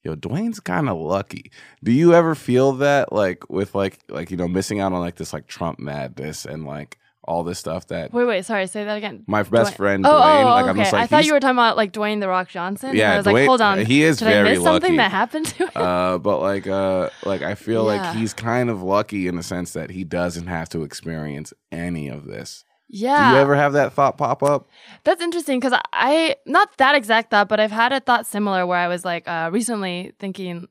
yo, 0.04 0.14
Dwayne's 0.16 0.60
kind 0.60 0.88
of 0.88 0.96
lucky. 0.98 1.50
Do 1.82 1.92
you 1.92 2.14
ever 2.14 2.34
feel 2.34 2.72
that 2.74 3.12
like 3.12 3.48
with 3.50 3.74
like 3.74 3.98
like 4.08 4.30
you 4.30 4.36
know 4.36 4.48
missing 4.48 4.80
out 4.80 4.92
on 4.92 5.00
like 5.00 5.16
this 5.16 5.32
like 5.32 5.46
Trump 5.46 5.78
madness 5.78 6.44
and 6.44 6.64
like 6.64 6.98
all 7.24 7.44
this 7.44 7.58
stuff 7.58 7.86
that 7.88 8.12
Wait, 8.14 8.24
wait. 8.24 8.44
Sorry. 8.46 8.66
Say 8.66 8.82
that 8.84 8.96
again. 8.96 9.22
my 9.26 9.42
best 9.42 9.72
Dwayne- 9.72 9.76
friend 9.76 10.06
Oh, 10.06 10.10
Dwayne, 10.10 10.42
oh, 10.42 10.44
like 10.46 10.62
okay. 10.62 10.70
I'm 10.70 10.76
just 10.78 10.92
like 10.92 11.02
I 11.02 11.06
thought 11.06 11.26
you 11.26 11.34
were 11.34 11.38
talking 11.40 11.56
about 11.56 11.76
like 11.76 11.92
Dwayne 11.92 12.18
the 12.20 12.28
Rock 12.28 12.48
Johnson. 12.48 12.96
Yeah, 12.96 13.12
I 13.12 13.16
was 13.18 13.26
like, 13.26 13.46
hold 13.46 13.60
on. 13.60 13.84
he 13.84 14.02
is 14.02 14.16
Did 14.18 14.28
I 14.28 14.30
very 14.32 14.54
miss 14.54 14.62
something 14.64 14.96
that 14.96 15.10
happened 15.10 15.46
to 15.46 15.66
him? 15.66 15.70
uh, 15.76 16.18
but 16.18 16.40
like 16.40 16.66
uh 16.66 17.10
like 17.24 17.42
I 17.42 17.54
feel 17.56 17.84
Yeah. 17.92 18.02
like 18.08 18.16
he's 18.16 18.32
kind 18.32 18.70
of 18.70 18.82
lucky 18.82 19.28
in 19.28 19.36
the 19.36 19.42
sense 19.42 19.74
that 19.74 19.90
he 19.90 20.02
doesn't 20.02 20.46
have 20.46 20.68
to 20.70 20.82
experience 20.82 21.52
any 21.70 22.08
of 22.08 22.24
this. 22.24 22.64
Yeah. 22.92 23.30
Do 23.30 23.36
you 23.36 23.40
ever 23.40 23.54
have 23.54 23.72
that 23.74 23.92
thought 23.92 24.18
pop 24.18 24.42
up? 24.42 24.68
That's 25.04 25.22
interesting 25.22 25.60
because 25.60 25.78
I 25.92 26.36
not 26.46 26.76
that 26.78 26.94
exact 26.94 27.30
thought, 27.30 27.48
but 27.48 27.60
I've 27.60 27.70
had 27.70 27.92
a 27.92 28.00
thought 28.00 28.26
similar 28.26 28.66
where 28.66 28.78
I 28.78 28.88
was 28.88 29.04
like 29.04 29.26
uh, 29.28 29.48
recently 29.52 30.12
thinking 30.18 30.66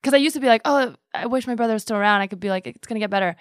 because 0.00 0.14
I 0.14 0.18
used 0.18 0.34
to 0.34 0.40
be 0.40 0.46
like, 0.46 0.62
oh, 0.64 0.94
I 1.12 1.26
wish 1.26 1.46
my 1.46 1.54
brother 1.54 1.72
was 1.72 1.82
still 1.82 1.96
around. 1.96 2.20
I 2.20 2.26
could 2.26 2.40
be 2.40 2.48
like, 2.50 2.66
it's 2.66 2.86
gonna 2.86 3.00
get 3.00 3.10
better, 3.10 3.36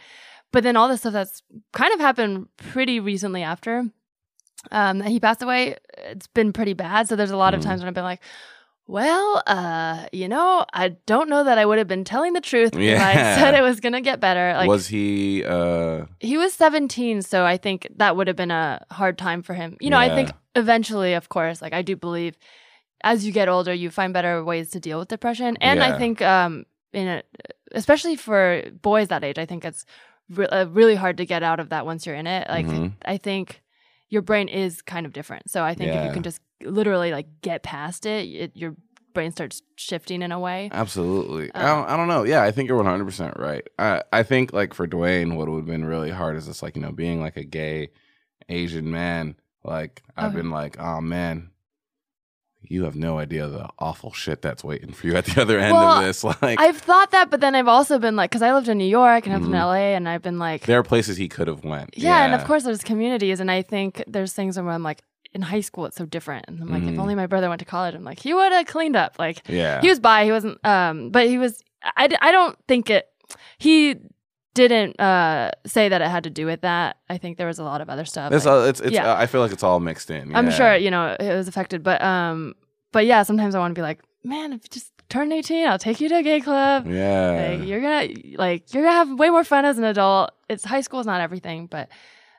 but 0.51 0.63
then 0.63 0.75
all 0.75 0.89
this 0.89 1.01
stuff 1.01 1.13
that's 1.13 1.43
kind 1.71 1.93
of 1.93 1.99
happened 1.99 2.47
pretty 2.57 2.99
recently 2.99 3.43
after 3.43 3.85
um, 4.71 4.99
that 4.99 5.09
he 5.09 5.19
passed 5.19 5.41
away, 5.43 5.77
it's 5.97 6.27
been 6.27 6.53
pretty 6.53 6.73
bad. 6.73 7.07
So 7.07 7.15
there's 7.15 7.31
a 7.31 7.37
lot 7.37 7.53
of 7.53 7.59
Mhm. 7.59 7.65
times 7.65 7.81
when 7.81 7.87
I've 7.89 7.93
been 7.93 8.03
like. 8.03 8.21
Well, 8.85 9.41
uh, 9.47 10.07
you 10.11 10.27
know, 10.27 10.65
I 10.73 10.89
don't 11.05 11.29
know 11.29 11.45
that 11.45 11.57
I 11.57 11.65
would 11.65 11.77
have 11.77 11.87
been 11.87 12.03
telling 12.03 12.33
the 12.33 12.41
truth 12.41 12.75
if 12.75 13.01
I 13.01 13.13
said 13.35 13.53
it 13.55 13.61
was 13.61 13.79
gonna 13.79 14.01
get 14.01 14.19
better. 14.19 14.53
Like 14.57 14.67
was 14.67 14.87
he 14.87 15.43
uh 15.45 16.05
he 16.19 16.37
was 16.37 16.53
17, 16.53 17.21
so 17.21 17.45
I 17.45 17.57
think 17.57 17.87
that 17.95 18.15
would 18.17 18.27
have 18.27 18.35
been 18.35 18.51
a 18.51 18.85
hard 18.91 19.17
time 19.17 19.41
for 19.41 19.53
him. 19.53 19.77
You 19.79 19.89
know, 19.89 19.97
I 19.97 20.09
think 20.15 20.31
eventually, 20.55 21.13
of 21.13 21.29
course, 21.29 21.61
like 21.61 21.73
I 21.73 21.81
do 21.81 21.95
believe 21.95 22.37
as 23.03 23.25
you 23.25 23.31
get 23.31 23.49
older, 23.49 23.73
you 23.73 23.89
find 23.89 24.13
better 24.13 24.43
ways 24.43 24.69
to 24.71 24.79
deal 24.79 24.99
with 24.99 25.07
depression. 25.09 25.57
And 25.61 25.79
I 25.83 25.97
think, 25.97 26.21
um, 26.21 26.65
in 26.93 27.07
a, 27.07 27.23
especially 27.73 28.15
for 28.15 28.63
boys 28.81 29.07
that 29.09 29.23
age, 29.23 29.37
I 29.39 29.45
think 29.45 29.65
it's 29.65 29.85
re- 30.29 30.47
uh, 30.47 30.67
really 30.67 30.95
hard 30.95 31.17
to 31.17 31.25
get 31.25 31.41
out 31.43 31.59
of 31.59 31.69
that 31.69 31.85
once 31.85 32.05
you're 32.05 32.15
in 32.15 32.27
it. 32.27 32.47
Like, 32.49 32.65
Mhm. 32.67 32.93
I 33.03 33.17
think 33.17 33.62
your 34.13 34.21
brain 34.21 34.47
is 34.47 34.81
kind 34.83 35.05
of 35.07 35.11
different. 35.11 35.49
So 35.49 35.63
I 35.63 35.73
think 35.73 35.89
if 35.93 36.03
you 36.05 36.11
can 36.11 36.23
just 36.23 36.39
literally 36.61 37.11
like 37.11 37.27
get 37.41 37.63
past 37.63 38.05
it, 38.05 38.27
it 38.29 38.51
your 38.55 38.75
brain 39.13 39.31
starts 39.31 39.61
shifting 39.75 40.21
in 40.21 40.31
a 40.31 40.39
way. 40.39 40.69
Absolutely. 40.71 41.51
I, 41.53 41.59
Um, 41.61 41.65
don't, 41.81 41.89
I 41.89 41.97
don't 41.97 42.07
know. 42.07 42.23
Yeah, 42.23 42.43
I 42.43 42.51
think 42.51 42.69
you're 42.69 42.81
100% 42.83 43.37
right. 43.39 43.67
I, 43.77 44.03
I 44.11 44.23
think, 44.23 44.53
like, 44.53 44.73
for 44.73 44.87
Dwayne, 44.87 45.35
what 45.35 45.47
would 45.49 45.57
have 45.57 45.65
been 45.67 45.85
really 45.85 46.09
hard 46.09 46.35
is 46.35 46.47
just, 46.47 46.63
like, 46.63 46.75
you 46.75 46.81
know, 46.81 46.91
being, 46.91 47.21
like, 47.21 47.37
a 47.37 47.43
gay 47.43 47.89
Asian 48.49 48.89
man. 48.89 49.35
Like, 49.63 50.01
I've 50.17 50.31
Okay. 50.31 50.37
been 50.37 50.49
like, 50.49 50.79
oh, 50.79 50.99
man, 50.99 51.51
you 52.67 52.83
have 52.85 52.95
no 52.95 53.19
idea 53.19 53.47
the 53.47 53.69
awful 53.79 54.11
shit 54.13 54.41
that's 54.41 54.63
waiting 54.63 54.91
for 54.93 55.07
you 55.07 55.15
at 55.15 55.25
the 55.25 55.41
other 55.43 55.59
end 55.59 55.73
Well, 55.73 55.97
of 55.99 56.03
this. 56.05 56.23
Like, 56.23 56.59
I've 56.59 56.77
thought 56.77 57.11
that, 57.11 57.29
but 57.29 57.39
then 57.41 57.55
I've 57.55 57.67
also 57.67 57.99
been 57.99 58.15
like, 58.15 58.29
because 58.31 58.41
I 58.41 58.53
lived 58.53 58.67
in 58.69 58.77
New 58.77 58.85
York 58.85 59.25
and 59.25 59.33
I 59.33 59.37
lived 59.37 59.49
Mhm. 59.49 59.55
in 59.55 59.59
LA, 59.61 59.95
and 59.95 60.07
I've 60.09 60.21
been 60.21 60.39
like, 60.39 60.65
there 60.65 60.79
are 60.79 60.83
places 60.83 61.17
he 61.17 61.27
could 61.27 61.47
have 61.47 61.63
went. 61.63 61.97
yeah, 61.97 62.25
and 62.25 62.33
of 62.33 62.43
course 62.45 62.63
there's 62.63 62.83
communities, 62.83 63.39
and 63.39 63.49
I 63.51 63.61
think 63.61 64.03
there's 64.07 64.33
things 64.33 64.57
where 64.59 64.69
I'm 64.69 64.83
like, 64.83 65.01
in 65.33 65.41
high 65.41 65.61
school 65.61 65.85
it's 65.87 65.97
so 65.97 66.05
different, 66.05 66.45
and 66.47 66.61
I'm 66.61 66.69
like, 66.69 66.83
if 66.83 66.89
Mhm. 66.95 66.99
only 66.99 67.15
my 67.15 67.25
brother 67.27 67.49
went 67.49 67.59
to 67.59 67.65
college, 67.65 67.95
I'm 67.95 68.03
like, 68.03 68.19
he 68.19 68.33
would 68.33 68.51
have 68.51 68.67
cleaned 68.67 68.95
up, 68.95 69.17
like. 69.17 69.41
Yeah. 69.47 69.81
He 69.81 69.89
was 69.89 69.99
by, 69.99 70.25
He 70.25 70.31
wasn't. 70.31 70.63
Um, 70.65 71.09
but 71.09 71.27
he 71.27 71.37
was. 71.37 71.61
I, 71.97 72.07
I 72.21 72.31
don't 72.31 72.57
think 72.67 72.89
it. 72.89 73.07
He 73.57 73.95
didn't 74.53 74.99
uh 74.99 75.51
say 75.65 75.89
that 75.89 76.01
it 76.01 76.07
had 76.09 76.23
to 76.25 76.29
do 76.29 76.45
with 76.45 76.61
that. 76.61 76.97
I 77.09 77.17
think 77.17 77.37
there 77.37 77.47
was 77.47 77.59
a 77.59 77.63
lot 77.63 77.81
of 77.81 77.89
other 77.89 78.05
stuff. 78.05 78.31
It's, 78.31 78.45
like- 78.45 78.51
all, 78.53 78.63
it's, 78.65 78.79
it's, 78.79 78.91
yeah. 78.91 79.11
uh, 79.13 79.15
I 79.17 79.25
feel 79.25 79.41
like 79.41 79.51
it's 79.51 79.63
all 79.63 79.79
mixed 79.79 80.09
in. 80.11 80.35
I'm 80.35 80.51
sure 80.51 80.75
you 80.75 80.91
know 80.91 81.15
it 81.19 81.33
was 81.35 81.47
affected, 81.47 81.83
but 81.83 82.01
um, 82.03 82.53
but 82.91 83.05
yeah, 83.05 83.23
sometimes 83.23 83.55
I 83.55 83.59
want 83.59 83.73
to 83.73 83.79
be 83.79 83.81
like, 83.83 83.99
man, 84.23 84.53
if 84.53 84.61
you 84.63 84.69
just 84.69 84.91
turn 85.09 85.31
18, 85.31 85.67
I'll 85.67 85.77
take 85.77 85.99
you 85.99 86.09
to 86.09 86.17
a 86.17 86.23
gay 86.23 86.39
club. 86.39 86.87
Yeah. 86.87 87.55
Like, 87.57 87.67
you're 87.67 87.81
gonna 87.81 88.13
like 88.37 88.73
you're 88.73 88.83
gonna 88.83 88.95
have 88.95 89.19
way 89.19 89.29
more 89.29 89.43
fun 89.43 89.65
as 89.65 89.77
an 89.77 89.83
adult. 89.83 90.31
It's 90.49 90.63
high 90.63 90.81
school 90.81 90.99
is 90.99 91.05
not 91.05 91.21
everything, 91.21 91.67
but 91.67 91.89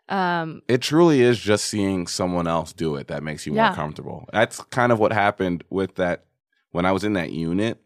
um, 0.09 0.62
it 0.69 0.83
truly 0.83 1.21
is 1.23 1.39
just 1.39 1.65
seeing 1.65 2.07
someone 2.07 2.47
else 2.47 2.73
do 2.73 2.97
it 2.97 3.09
that 3.09 3.23
makes 3.23 3.47
you 3.47 3.55
Yeah. 3.55 3.69
more 3.69 3.77
comfortable. 3.77 4.29
That's 4.33 4.61
kind 4.65 4.93
of 4.93 4.99
what 4.99 5.12
happened 5.12 5.65
with 5.71 5.95
that 5.97 6.25
when 6.73 6.85
I 6.85 6.93
was 6.93 7.05
in 7.05 7.15
that 7.15 7.33
unit. 7.33 7.79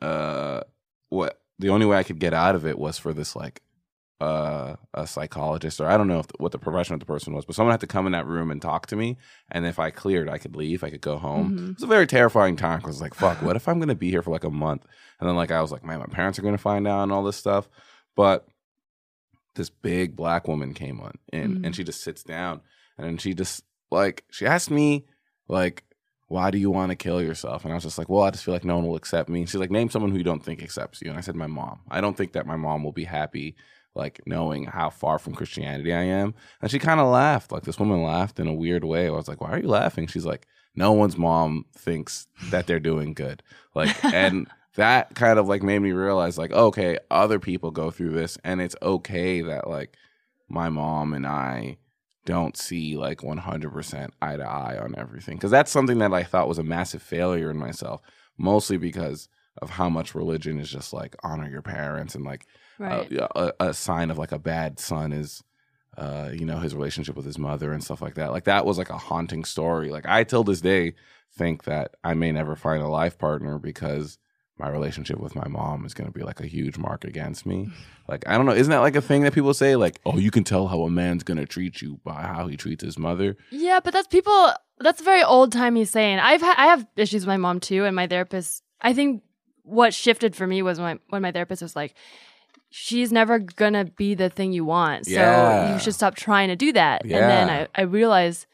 Uh, 0.00 0.62
what 1.10 1.40
the 1.62 1.70
only 1.70 1.86
way 1.86 1.96
I 1.96 2.02
could 2.02 2.18
get 2.18 2.34
out 2.34 2.54
of 2.54 2.66
it 2.66 2.78
was 2.78 2.98
for 2.98 3.12
this 3.14 3.34
like 3.34 3.62
uh, 4.20 4.76
a 4.94 5.04
psychologist 5.06 5.80
or 5.80 5.86
I 5.88 5.96
don't 5.96 6.06
know 6.06 6.20
if, 6.20 6.26
what 6.38 6.52
the 6.52 6.58
profession 6.58 6.94
of 6.94 7.00
the 7.00 7.06
person 7.06 7.32
was, 7.34 7.44
but 7.44 7.56
someone 7.56 7.72
had 7.72 7.80
to 7.80 7.86
come 7.88 8.06
in 8.06 8.12
that 8.12 8.26
room 8.26 8.50
and 8.52 8.62
talk 8.62 8.86
to 8.88 8.96
me. 8.96 9.16
And 9.50 9.66
if 9.66 9.78
I 9.80 9.90
cleared, 9.90 10.28
I 10.28 10.38
could 10.38 10.54
leave. 10.54 10.84
I 10.84 10.90
could 10.90 11.00
go 11.00 11.18
home. 11.18 11.50
Mhm. 11.58 11.70
It 11.70 11.74
was 11.76 11.82
a 11.82 11.86
very 11.88 12.06
terrifying 12.06 12.54
time 12.54 12.78
because 12.78 13.00
like, 13.00 13.14
fuck, 13.14 13.42
what 13.42 13.56
if 13.56 13.66
I'm 13.66 13.80
gonna 13.80 13.96
be 13.96 14.10
here 14.10 14.22
for 14.22 14.30
like 14.30 14.44
a 14.44 14.50
month? 14.50 14.84
And 15.18 15.28
then 15.28 15.34
like 15.36 15.50
I 15.50 15.60
was 15.60 15.72
like, 15.72 15.84
man, 15.84 15.98
my 15.98 16.06
parents 16.06 16.38
are 16.38 16.42
gonna 16.42 16.58
find 16.58 16.86
out 16.86 17.02
and 17.02 17.10
all 17.12 17.24
this 17.24 17.36
stuff. 17.36 17.68
But 18.14 18.46
this 19.54 19.70
big 19.70 20.14
black 20.16 20.46
woman 20.48 20.72
came 20.72 21.00
on 21.00 21.14
in 21.32 21.56
Mhm. 21.58 21.66
and 21.66 21.76
she 21.76 21.84
just 21.84 22.02
sits 22.02 22.22
down 22.22 22.60
and 22.98 23.20
she 23.20 23.34
just 23.34 23.64
like 23.90 24.24
she 24.30 24.46
asked 24.46 24.70
me 24.70 25.04
like 25.48 25.84
why 26.32 26.50
do 26.50 26.56
you 26.56 26.70
want 26.70 26.88
to 26.88 26.96
kill 26.96 27.22
yourself? 27.22 27.62
And 27.62 27.72
i 27.72 27.74
was 27.74 27.84
just 27.84 27.98
like 27.98 28.08
well 28.08 28.22
i 28.22 28.30
just 28.30 28.42
feel 28.42 28.54
like 28.54 28.64
no 28.64 28.76
one 28.76 28.86
will 28.86 28.96
accept 28.96 29.28
me. 29.28 29.40
And 29.40 29.48
she's 29.48 29.60
like 29.60 29.70
name 29.70 29.90
someone 29.90 30.10
who 30.10 30.16
you 30.16 30.24
don't 30.24 30.42
think 30.42 30.62
accepts 30.62 31.02
you. 31.02 31.10
And 31.10 31.18
i 31.18 31.20
said 31.20 31.36
my 31.36 31.46
mom. 31.46 31.80
I 31.90 32.00
don't 32.00 32.16
think 32.16 32.32
that 32.32 32.46
my 32.46 32.56
mom 32.56 32.82
will 32.82 32.92
be 32.92 33.04
happy 33.04 33.54
like 33.94 34.22
knowing 34.24 34.64
how 34.64 34.88
far 34.88 35.18
from 35.18 35.34
christianity 35.34 35.92
i 35.92 36.02
am. 36.02 36.34
And 36.62 36.70
she 36.70 36.78
kind 36.78 37.00
of 37.00 37.08
laughed. 37.08 37.52
Like 37.52 37.64
this 37.64 37.78
woman 37.78 38.02
laughed 38.02 38.40
in 38.40 38.48
a 38.48 38.54
weird 38.54 38.82
way. 38.82 39.06
I 39.06 39.10
was 39.10 39.28
like 39.28 39.42
why 39.42 39.50
are 39.50 39.60
you 39.60 39.68
laughing? 39.68 40.06
She's 40.06 40.24
like 40.24 40.46
no 40.74 40.92
one's 40.92 41.18
mom 41.18 41.66
thinks 41.76 42.26
that 42.50 42.66
they're 42.66 42.80
doing 42.80 43.12
good. 43.12 43.42
Like 43.74 44.02
and 44.04 44.48
that 44.76 45.14
kind 45.14 45.38
of 45.38 45.46
like 45.46 45.62
made 45.62 45.80
me 45.80 45.92
realize 45.92 46.38
like 46.38 46.52
okay 46.52 46.98
other 47.10 47.38
people 47.38 47.70
go 47.70 47.90
through 47.90 48.12
this. 48.12 48.38
And 48.42 48.62
it's 48.62 48.76
okay 48.80 49.42
that 49.42 49.68
like 49.68 49.96
my 50.48 50.70
mom 50.70 51.12
and 51.14 51.26
i 51.26 51.76
don't 52.24 52.56
see 52.56 52.96
like 52.96 53.18
100% 53.18 54.10
eye 54.20 54.36
to 54.36 54.42
eye 54.44 54.78
on 54.78 54.94
everything. 54.96 55.36
Because 55.36 55.50
that's 55.50 55.70
something 55.70 55.98
that 55.98 56.12
i 56.12 56.22
thought 56.22 56.48
was 56.48 56.58
a 56.58 56.64
massive 56.64 57.02
failure 57.02 57.50
in 57.50 57.56
myself 57.56 58.00
mostly 58.38 58.76
because 58.76 59.28
of 59.60 59.70
how 59.70 59.88
much 59.88 60.14
religion 60.14 60.58
is 60.58 60.70
just 60.70 60.92
like 60.92 61.14
honor 61.22 61.48
your 61.48 61.62
parents 61.62 62.14
and 62.14 62.24
like 62.24 62.46
right. 62.78 63.12
uh, 63.18 63.28
a, 63.34 63.68
a 63.68 63.74
sign 63.74 64.10
of 64.10 64.18
like 64.18 64.32
a 64.32 64.38
bad 64.38 64.78
son 64.78 65.12
is 65.12 65.42
uh 65.98 66.30
you 66.32 66.46
know 66.46 66.58
his 66.58 66.74
relationship 66.74 67.14
with 67.14 67.26
his 67.26 67.38
mother 67.38 67.72
and 67.72 67.84
stuff 67.84 68.00
like 68.00 68.14
that. 68.14 68.32
Like 68.32 68.44
that 68.44 68.64
was 68.64 68.78
like 68.78 68.90
a 68.90 68.96
haunting 68.96 69.44
story. 69.44 69.90
Like 69.90 70.06
i 70.06 70.24
till 70.24 70.44
this 70.44 70.60
day 70.60 70.94
think 71.34 71.64
that 71.64 71.94
i 72.04 72.14
may 72.14 72.32
never 72.32 72.56
find 72.56 72.82
a 72.82 72.88
life 72.88 73.18
partner 73.18 73.58
because 73.58 74.18
my 74.62 74.68
relationship 74.70 75.18
with 75.18 75.34
my 75.34 75.46
mom 75.48 75.84
is 75.84 75.94
going 75.94 76.06
to 76.10 76.16
be 76.18 76.24
like 76.24 76.40
a 76.40 76.46
huge 76.46 76.76
mark 76.78 77.04
against 77.04 77.44
me 77.44 77.68
like 78.08 78.22
i 78.28 78.36
don't 78.36 78.46
know 78.46 78.52
isn't 78.62 78.70
that 78.70 78.78
like 78.88 78.96
a 78.96 79.02
thing 79.02 79.22
that 79.22 79.32
people 79.34 79.52
say 79.54 79.74
like 79.76 80.00
oh 80.06 80.16
you 80.18 80.30
can 80.30 80.44
tell 80.44 80.68
how 80.68 80.80
a 80.82 80.90
man's 80.90 81.22
going 81.24 81.36
to 81.38 81.46
treat 81.46 81.82
you 81.82 81.98
by 82.04 82.22
how 82.22 82.46
he 82.46 82.56
treats 82.56 82.82
his 82.84 82.96
mother 82.98 83.36
Yeah, 83.50 83.80
but 83.84 83.92
that's 83.92 84.08
people. 84.08 84.52
That's 84.78 85.00
a 85.00 85.04
very 85.04 85.22
old 85.22 85.52
timey 85.52 85.84
saying. 85.84 86.18
I've 86.18 86.40
ha- 86.40 86.56
I 86.58 86.66
have 86.66 86.86
issues 86.96 87.22
with 87.22 87.28
my 87.28 87.36
mom 87.36 87.60
too, 87.60 87.84
and 87.84 87.94
my 87.94 88.06
therapist. 88.08 88.62
I 88.80 88.92
think 88.94 89.22
what 89.62 89.94
shifted 89.94 90.34
for 90.34 90.46
me 90.46 90.60
was 90.62 90.80
when 90.80 90.98
when 91.10 91.22
my 91.22 91.30
therapist 91.30 91.62
was 91.62 91.76
like, 91.76 91.94
"She's 92.70 93.12
never 93.12 93.38
gonna 93.38 93.84
be 93.84 94.14
the 94.14 94.28
thing 94.30 94.52
you 94.52 94.64
want, 94.64 95.06
so 95.06 95.12
Yeah. 95.12 95.72
you 95.72 95.78
should 95.78 95.94
stop 95.94 96.14
trying 96.16 96.48
to 96.48 96.56
do 96.56 96.72
that." 96.72 97.02
And 97.02 97.10
then 97.12 97.50
I 97.50 97.68
I 97.74 97.82
realized 97.82 98.46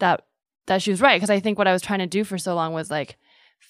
that 0.00 0.24
that 0.66 0.82
she 0.82 0.90
was 0.90 1.00
right 1.00 1.16
because 1.16 1.30
I 1.30 1.40
think 1.40 1.58
what 1.58 1.68
I 1.68 1.72
was 1.72 1.82
trying 1.82 2.00
to 2.00 2.06
do 2.18 2.24
for 2.24 2.38
so 2.38 2.54
long 2.54 2.72
was 2.72 2.90
like 2.90 3.16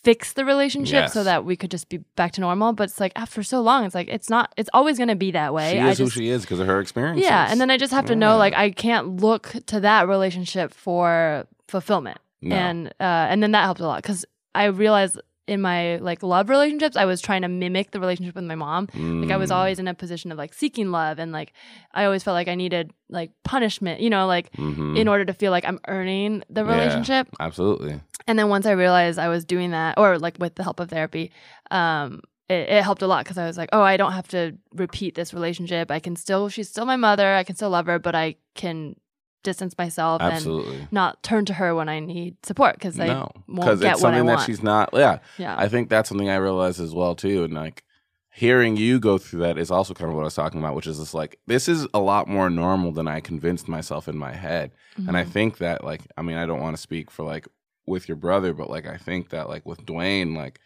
fix 0.03 0.33
the 0.33 0.45
relationship 0.45 1.09
so 1.11 1.23
that 1.25 1.45
we 1.45 1.57
could 1.57 1.71
just 1.71 1.89
be 1.89 1.99
back 2.17 2.33
to 2.33 2.41
normal. 2.41 2.73
But 2.73 2.85
it's 2.85 2.99
like 3.01 3.13
after 3.17 3.43
so 3.43 3.61
long, 3.61 3.85
it's 3.85 3.95
like 3.95 4.09
it's 4.09 4.29
not. 4.31 4.53
It's 4.57 4.71
always 4.73 4.99
gonna 4.99 5.17
be 5.17 5.31
that 5.33 5.53
way. 5.55 5.73
she 5.73 5.79
is 5.79 5.99
just, 5.99 6.15
who 6.15 6.21
she 6.23 6.29
is 6.29 6.43
because 6.43 6.61
of 6.61 6.67
her 6.67 6.81
experiences 6.81 7.25
yeah, 7.25 7.47
and 7.51 7.61
then 7.61 7.71
I 7.71 7.77
just 7.77 7.93
have 7.93 8.07
to 8.07 8.17
know 8.17 8.37
like 8.37 8.55
I 8.55 8.71
can't 8.71 9.21
look 9.21 9.53
to 9.67 9.81
that 9.81 10.09
relationship 10.09 10.75
for 10.75 11.47
fulfillment, 11.69 12.19
No. 12.41 12.57
and 12.57 12.87
uh, 13.01 13.31
and 13.31 13.43
then 13.43 13.53
that 13.53 13.63
helped 13.65 13.81
a 13.81 13.87
lot 13.87 14.03
because 14.03 14.25
I 14.55 14.65
realized 14.67 15.21
in 15.49 15.61
my 15.61 15.97
like 15.97 16.23
love 16.23 16.49
relationships 16.49 16.97
I 16.97 17.05
was 17.05 17.21
trying 17.21 17.43
to 17.43 17.49
mimic 17.49 17.91
the 17.91 17.99
relationship 17.99 18.37
with 18.37 18.45
my 18.45 18.55
mom. 18.55 18.89
Like 18.95 19.31
I 19.33 19.37
was 19.37 19.51
Mm. 19.51 19.55
always 19.57 19.79
in 19.81 19.89
a 19.89 19.95
position 19.95 20.31
of 20.31 20.39
like 20.39 20.55
seeking 20.55 20.91
love, 20.93 21.19
and 21.19 21.33
like 21.33 21.53
I 21.93 22.05
always 22.05 22.23
felt 22.23 22.35
like 22.35 22.47
I 22.49 22.55
needed 22.55 22.93
like 23.09 23.31
punishment, 23.43 24.01
you 24.01 24.09
know, 24.09 24.27
like 24.27 24.53
Mhm. 24.53 24.97
in 24.97 25.09
order 25.09 25.25
to 25.25 25.33
feel 25.35 25.51
like 25.51 25.65
I'm 25.67 25.81
earning 25.89 26.45
the 26.49 26.65
Yeah. 26.65 26.71
relationship. 26.75 27.29
absolutely 27.41 28.01
And 28.27 28.39
then 28.39 28.49
once 28.49 28.67
I 28.67 28.73
realized 28.73 29.19
I 29.19 29.29
was 29.29 29.45
doing 29.45 29.71
that, 29.73 29.99
or 29.99 30.19
like 30.19 30.37
with 30.39 30.55
the 30.55 30.63
help 30.63 30.81
of 30.81 30.89
therapy, 30.91 31.33
um, 31.71 32.21
it, 32.49 32.69
it 32.69 32.83
helped 32.83 33.03
a 33.03 33.07
lot 33.07 33.25
because 33.25 33.39
I 33.39 33.47
was 33.47 33.57
like, 33.57 33.71
oh, 33.73 33.83
I 33.83 33.97
don't 33.97 34.13
have 34.13 34.29
to 34.29 34.57
repeat 34.75 35.15
this 35.15 35.33
relationship. 35.33 35.91
I 35.91 36.01
can 36.01 36.17
still, 36.17 36.49
she's 36.49 36.69
still 36.69 36.85
my 36.87 36.97
mother. 36.97 37.35
I 37.35 37.45
can 37.45 37.57
still 37.57 37.71
love 37.71 37.87
her, 37.87 37.99
but 37.99 38.15
I 38.15 38.37
can 38.55 38.97
distance 39.43 39.77
myself 39.77 40.23
and 40.23 40.87
not 40.93 41.23
turn 41.25 41.45
to 41.47 41.55
her 41.55 41.75
when 41.75 41.89
I 41.89 41.99
need 41.99 42.37
support 42.45 42.75
because 42.75 43.01
I 43.01 43.07
no 43.07 43.29
won't 43.49 43.81
get 43.81 43.95
it's 43.95 44.03
what 44.03 44.15
I 44.15 44.19
something 44.19 44.27
that 44.27 44.35
want. 44.35 44.47
she's 44.47 44.63
not 44.63 44.91
yeah 44.93 45.19
yeah. 45.37 45.57
I 45.59 45.67
think 45.69 45.89
that's 45.89 46.09
something 46.09 46.29
I 46.31 46.37
realized 46.37 46.79
as 46.81 46.95
well 46.95 47.17
too, 47.17 47.43
and 47.43 47.53
like 47.55 47.83
hearing 48.33 48.77
you 48.77 49.01
go 49.01 49.19
through 49.19 49.41
that 49.41 49.59
is 49.59 49.71
also 49.73 49.95
kind 49.95 50.09
of 50.11 50.15
what 50.15 50.23
I 50.23 50.25
was 50.27 50.35
talking 50.37 50.61
about, 50.61 50.77
which 50.77 50.87
is 50.87 50.99
just 50.99 51.13
like 51.13 51.41
this 51.49 51.69
is 51.69 51.89
a 51.93 51.99
lot 51.99 52.29
more 52.29 52.49
normal 52.51 52.93
than 52.93 53.09
I 53.09 53.19
convinced 53.19 53.67
myself 53.67 54.07
in 54.07 54.17
my 54.17 54.33
head, 54.33 54.71
and 54.97 55.17
I 55.17 55.25
Mhm. 55.25 55.29
think 55.33 55.59
that 55.59 55.83
like 55.83 56.03
I 56.17 56.23
mean 56.23 56.37
I 56.37 56.47
don't 56.47 56.61
want 56.61 56.77
to 56.77 56.83
speak 56.83 57.11
for 57.11 57.25
like 57.25 57.49
with 57.87 58.09
your 58.09 58.17
brother, 58.17 58.53
but 58.53 58.71
like 58.71 58.87
I 58.87 58.97
think 58.97 59.31
that 59.31 59.49
like 59.49 59.65
with 59.67 59.85
Dwayne, 59.85 60.37
like 60.37 60.61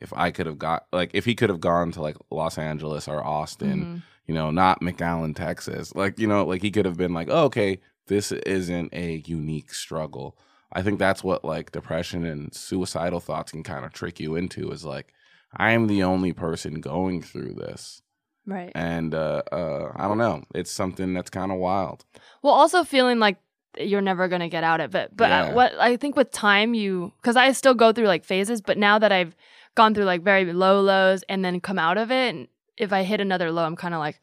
if 0.00 0.12
I 0.14 0.30
could 0.30 0.46
have 0.46 0.58
got 0.58 0.86
like 0.92 1.10
if 1.14 1.24
he 1.24 1.34
could 1.34 1.48
have 1.50 1.60
gone 1.60 1.92
to 1.92 2.02
like 2.02 2.16
Los 2.30 2.58
Angeles 2.58 3.06
or 3.08 3.22
Austin, 3.24 3.84
Mhm. 3.84 4.02
you 4.26 4.34
know, 4.34 4.50
not 4.50 4.80
McAllen, 4.80 5.34
Texas. 5.36 5.94
Like, 5.94 6.18
you 6.18 6.26
know, 6.26 6.44
like 6.44 6.62
he 6.62 6.70
could 6.70 6.86
have 6.86 6.96
been 6.96 7.12
like, 7.14 7.28
oh, 7.30 7.44
okay, 7.44 7.80
this 8.06 8.32
isn't 8.32 8.92
a 8.92 9.22
unique 9.26 9.72
struggle. 9.74 10.36
I 10.72 10.82
think 10.82 10.98
that's 10.98 11.22
what 11.22 11.44
like 11.44 11.70
depression 11.72 12.24
and 12.24 12.52
suicidal 12.54 13.20
thoughts 13.20 13.52
can 13.52 13.62
kind 13.62 13.84
of 13.84 13.92
trick 13.92 14.18
you 14.18 14.34
into 14.36 14.70
is 14.70 14.84
like, 14.84 15.12
I 15.54 15.72
am 15.72 15.86
the 15.86 16.02
only 16.02 16.32
person 16.32 16.80
going 16.80 17.20
through 17.22 17.54
this. 17.54 18.00
right. 18.46 18.72
And 18.74 19.14
uh, 19.14 19.42
uh, 19.52 19.92
I 19.94 20.08
don't 20.08 20.18
know. 20.18 20.42
It's 20.54 20.70
something 20.70 21.12
that's 21.14 21.30
kind 21.30 21.52
of 21.52 21.58
wild. 21.58 22.04
Well, 22.42 22.54
also 22.54 22.82
feeling 22.84 23.18
like 23.18 23.36
you're 23.78 24.00
never 24.02 24.28
gonna 24.28 24.48
get 24.48 24.64
out 24.64 24.80
of 24.80 24.94
it. 24.94 25.10
But 25.16 25.30
uh, 25.32 25.34
Yeah. 25.48 25.52
what 25.54 25.72
I 25.78 25.96
think 25.96 26.16
with 26.16 26.30
time, 26.30 26.74
you 26.74 27.12
because 27.20 27.36
I 27.36 27.52
still 27.52 27.74
go 27.74 27.92
through 27.92 28.06
like 28.06 28.24
phases. 28.24 28.60
But 28.60 28.78
now 28.78 28.98
that 28.98 29.12
I've 29.12 29.34
gone 29.74 29.94
through 29.94 30.04
like 30.04 30.22
very 30.22 30.52
low 30.52 30.80
lows 30.80 31.22
and 31.28 31.44
then 31.44 31.60
come 31.60 31.78
out 31.78 31.96
of 31.98 32.10
it, 32.10 32.34
and 32.34 32.48
if 32.76 32.92
I 32.92 33.02
hit 33.02 33.20
another 33.20 33.50
low, 33.50 33.64
I'm 33.64 33.76
kind 33.76 33.94
of 33.94 34.00
like, 34.00 34.20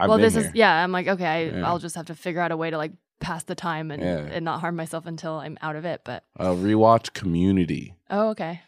well, 0.00 0.18
this 0.18 0.34
here. 0.34 0.44
is 0.46 0.50
yeah. 0.54 0.82
I'm 0.82 0.92
like, 0.92 1.06
okay, 1.08 1.26
I, 1.26 1.42
Yeah. 1.44 1.66
I'll 1.66 1.78
just 1.78 1.94
have 1.96 2.06
to 2.06 2.14
figure 2.14 2.40
out 2.40 2.50
a 2.52 2.56
way 2.56 2.70
to 2.70 2.76
like 2.78 2.92
pass 3.20 3.44
the 3.44 3.54
time 3.54 3.90
and 3.92 4.02
Yeah. 4.02 4.18
and 4.34 4.44
not 4.44 4.60
harm 4.60 4.74
myself 4.74 5.06
until 5.06 5.34
I'm 5.34 5.56
out 5.62 5.76
of 5.76 5.84
it. 5.84 6.00
But 6.04 6.24
Uh, 6.38 6.50
rewatch 6.50 7.12
Community. 7.12 7.94
oh, 8.10 8.30
okay, 8.30 8.62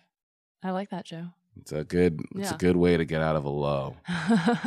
I 0.63 0.71
like 0.71 0.91
that 0.91 1.09
show. 1.09 1.29
It's 1.61 1.73
a 1.73 1.83
good. 1.85 2.21
It's 2.37 2.51
Yeah. 2.51 2.55
a 2.55 2.59
good 2.59 2.77
way 2.77 2.97
to 2.97 3.05
get 3.05 3.21
out 3.23 3.37
of 3.37 3.45
a 3.45 3.49
low. 3.51 3.97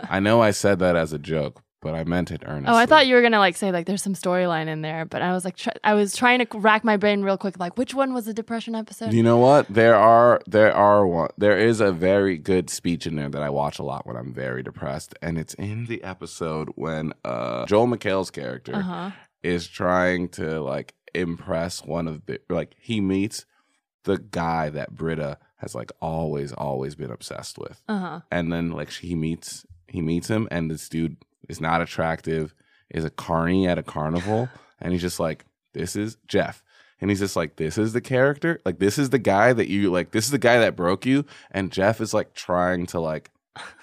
I 0.10 0.20
know 0.20 0.42
I 0.42 0.52
said 0.52 0.80
that 0.80 0.96
as 0.96 1.12
a 1.14 1.20
joke, 1.20 1.62
but 1.82 1.94
I 1.94 2.04
meant 2.04 2.32
it 2.32 2.44
earnestly. 2.46 2.74
Oh, 2.74 2.78
I 2.78 2.86
thought 2.86 3.08
you 3.08 3.16
were 3.16 3.22
gonna 3.22 3.40
like 3.40 3.56
say 3.56 3.72
like 3.72 3.86
there's 3.86 4.02
some 4.02 4.14
storyline 4.16 4.68
in 4.68 4.82
there, 4.82 5.06
but 5.06 5.22
I 5.22 5.32
was 5.34 5.46
like 5.46 5.56
tr- 5.58 5.70
I 5.84 5.94
was 5.94 6.16
trying 6.16 6.40
to 6.46 6.58
rack 6.58 6.84
my 6.84 6.98
brain 6.98 7.22
real 7.22 7.38
quick, 7.38 7.60
like 7.60 7.78
which 7.78 7.94
one 7.94 8.14
was 8.14 8.26
the 8.26 8.34
depression 8.34 8.76
episode? 8.76 9.14
You 9.14 9.24
know 9.24 9.38
what? 9.38 9.68
There 9.70 9.96
are 9.96 10.42
there 10.48 10.74
are 10.74 11.06
one 11.06 11.30
there 11.38 11.58
is 11.58 11.80
a 11.82 11.92
very 11.92 12.38
good 12.38 12.70
speech 12.70 13.06
in 13.06 13.16
there 13.16 13.30
that 13.30 13.42
I 13.44 13.50
watch 13.50 13.80
a 13.80 13.84
lot 13.84 14.06
when 14.08 14.16
I'm 14.18 14.34
very 14.34 14.64
depressed, 14.64 15.14
and 15.22 15.38
it's 15.38 15.54
in 15.56 15.86
the 15.86 16.04
episode 16.04 16.70
when 16.76 17.14
uh 17.24 17.66
Joel 17.68 17.88
McHale's 17.88 18.32
character 18.32 18.76
Uh 18.76 18.82
huh. 18.82 19.12
is 19.44 19.68
trying 19.68 20.30
to 20.30 20.62
like 20.62 20.94
impress 21.14 21.84
one 21.86 22.08
of 22.08 22.26
the 22.26 22.40
like 22.50 22.76
he 22.80 23.02
meets 23.02 23.46
the 24.04 24.18
guy 24.18 24.70
that 24.70 24.96
Britta 24.96 25.38
has 25.58 25.74
like 25.76 25.92
always 26.02 26.54
always 26.54 26.96
been 26.96 27.12
obsessed 27.12 27.58
with, 27.58 27.82
Uh 27.88 28.00
huh. 28.00 28.20
and 28.32 28.52
then 28.52 28.72
like 28.72 28.92
he 28.92 29.16
meets 29.16 29.66
he 29.88 30.02
meets 30.02 30.28
him, 30.28 30.48
and 30.52 30.70
this 30.72 30.90
dude 30.90 31.18
is 31.48 31.60
not 31.62 31.82
attractive, 31.82 32.54
is 32.90 33.06
a 33.06 33.10
carny 33.10 33.68
at 33.68 33.78
a 33.78 33.84
carnival, 33.84 34.50
and 34.80 34.92
he's 34.94 35.02
just 35.02 35.20
like, 35.20 35.46
this 35.74 35.96
is 35.96 36.18
Jeff. 36.28 36.64
and 37.00 37.12
he's 37.12 37.20
just 37.20 37.36
like, 37.36 37.58
"This 37.58 37.78
is 37.78 37.94
the 37.94 38.02
character. 38.02 38.60
Like, 38.66 38.80
this 38.80 38.98
is 38.98 39.12
the 39.12 39.20
guy 39.20 39.54
that 39.54 39.68
you 39.70 39.92
like. 39.92 40.12
This 40.12 40.26
is 40.26 40.32
the 40.32 40.40
guy 40.40 40.58
that 40.60 40.76
broke 40.76 41.06
you." 41.06 41.26
And 41.52 41.72
Jeff 41.72 42.02
is 42.02 42.14
like 42.14 42.34
trying 42.34 42.88
to 42.88 43.00
like 43.00 43.30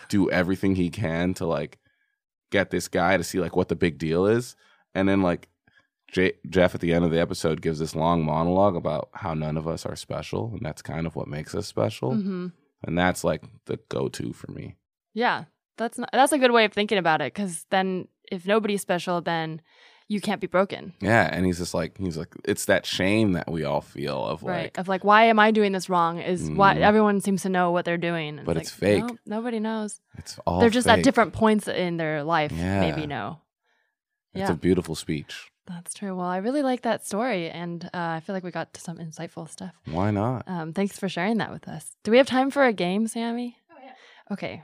do 0.09 0.29
everything 0.31 0.75
he 0.75 0.91
can 0.91 1.35
to 1.35 1.47
like 1.47 1.79
get 2.51 2.71
this 2.71 2.89
guy 2.89 3.17
to 3.17 3.23
see 3.25 3.39
like 3.39 3.55
what 3.57 3.69
the 3.69 3.77
big 3.77 3.99
deal 3.99 4.27
is, 4.27 4.57
and 4.95 5.09
then 5.09 5.23
like 5.23 5.49
J- 6.11 6.33
Jeff 6.49 6.75
at 6.75 6.81
the 6.81 6.93
end 6.93 7.05
of 7.05 7.11
the 7.13 7.21
episode 7.21 7.61
gives 7.61 7.79
this 7.79 7.95
long 7.95 8.25
monologue 8.25 8.75
about 8.77 9.09
how 9.13 9.35
none 9.35 9.57
of 9.57 9.69
us 9.69 9.87
are 9.87 9.97
special, 9.97 10.51
and 10.53 10.63
that's 10.63 10.83
kind 10.83 11.07
of 11.07 11.15
what 11.15 11.29
makes 11.29 11.55
us 11.55 11.67
special, 11.69 12.15
hmm 12.17 12.49
and 12.87 12.99
that's 12.99 13.23
like 13.25 13.43
the 13.67 13.79
go-to 13.89 14.33
for 14.35 14.51
me. 14.53 14.77
Yeah, 15.15 15.45
that's 15.77 15.99
not, 15.99 16.11
that's 16.13 16.33
a 16.33 16.39
good 16.39 16.53
way 16.53 16.65
of 16.65 16.73
thinking 16.73 16.99
about 16.99 17.21
it. 17.21 17.33
Because 17.35 17.67
then, 17.71 18.09
if 18.31 18.47
nobody's 18.47 18.81
special, 18.83 19.21
then 19.21 19.61
you 20.09 20.21
can't 20.21 20.41
be 20.41 20.47
broken, 20.47 20.93
Yeah, 21.01 21.29
and 21.33 21.47
he's 21.47 21.57
just 21.59 21.73
like 21.73 21.97
he's 21.97 22.19
like 22.19 22.29
it's 22.45 22.67
that 22.67 22.85
shame 22.85 23.33
that 23.33 23.51
we 23.51 23.65
all 23.65 23.81
feel 23.81 24.23
of 24.23 24.43
right? 24.43 24.65
like 24.65 24.79
Of 24.79 24.87
like, 24.87 25.03
why 25.03 25.25
am 25.25 25.39
I 25.39 25.51
doing 25.51 25.73
this 25.73 25.89
wrong? 25.89 26.19
Is 26.21 26.51
why 26.51 26.75
Mhm. 26.75 26.81
everyone 26.81 27.21
seems 27.23 27.41
to 27.43 27.49
know 27.49 27.71
what 27.73 27.87
they're 27.87 27.97
doing, 27.97 28.37
and 28.39 28.45
But 28.47 28.57
like, 28.57 28.65
it's 28.67 28.71
fake. 28.71 29.03
no, 29.03 29.17
nobody 29.25 29.61
knows. 29.61 30.01
it's 30.19 30.39
all 30.47 30.61
they're 30.61 30.69
just 30.69 30.87
at 30.89 31.03
different 31.03 31.33
points 31.33 31.69
in 31.69 31.97
their 31.97 32.23
life. 32.23 32.53
Yeah. 32.53 32.81
Maybe 32.81 33.07
know. 33.07 33.41
It's 34.35 34.49
Yeah. 34.49 34.53
a 34.53 34.57
beautiful 34.57 34.95
speech. 34.95 35.51
That's 35.67 35.95
true. 35.95 36.15
Well, 36.15 36.27
I 36.27 36.37
really 36.37 36.63
like 36.63 36.83
that 36.83 37.07
story, 37.07 37.49
and 37.49 37.83
uh, 37.87 37.89
I 38.17 38.21
feel 38.21 38.35
like 38.35 38.45
we 38.45 38.51
got 38.51 38.75
to 38.75 38.81
some 38.83 38.99
insightful 38.99 39.49
stuff. 39.49 39.73
Why 39.87 40.11
not? 40.11 40.47
Um, 40.47 40.75
thanks 40.75 40.99
for 40.99 41.09
sharing 41.09 41.39
that 41.39 41.51
with 41.51 41.67
us. 41.67 41.97
Do 42.03 42.11
we 42.11 42.19
have 42.19 42.27
time 42.27 42.51
for 42.51 42.65
a 42.67 42.75
game, 42.75 43.07
Sammy? 43.09 43.57
Oh 43.71 43.77
yeah. 43.83 43.93
Okay, 44.31 44.63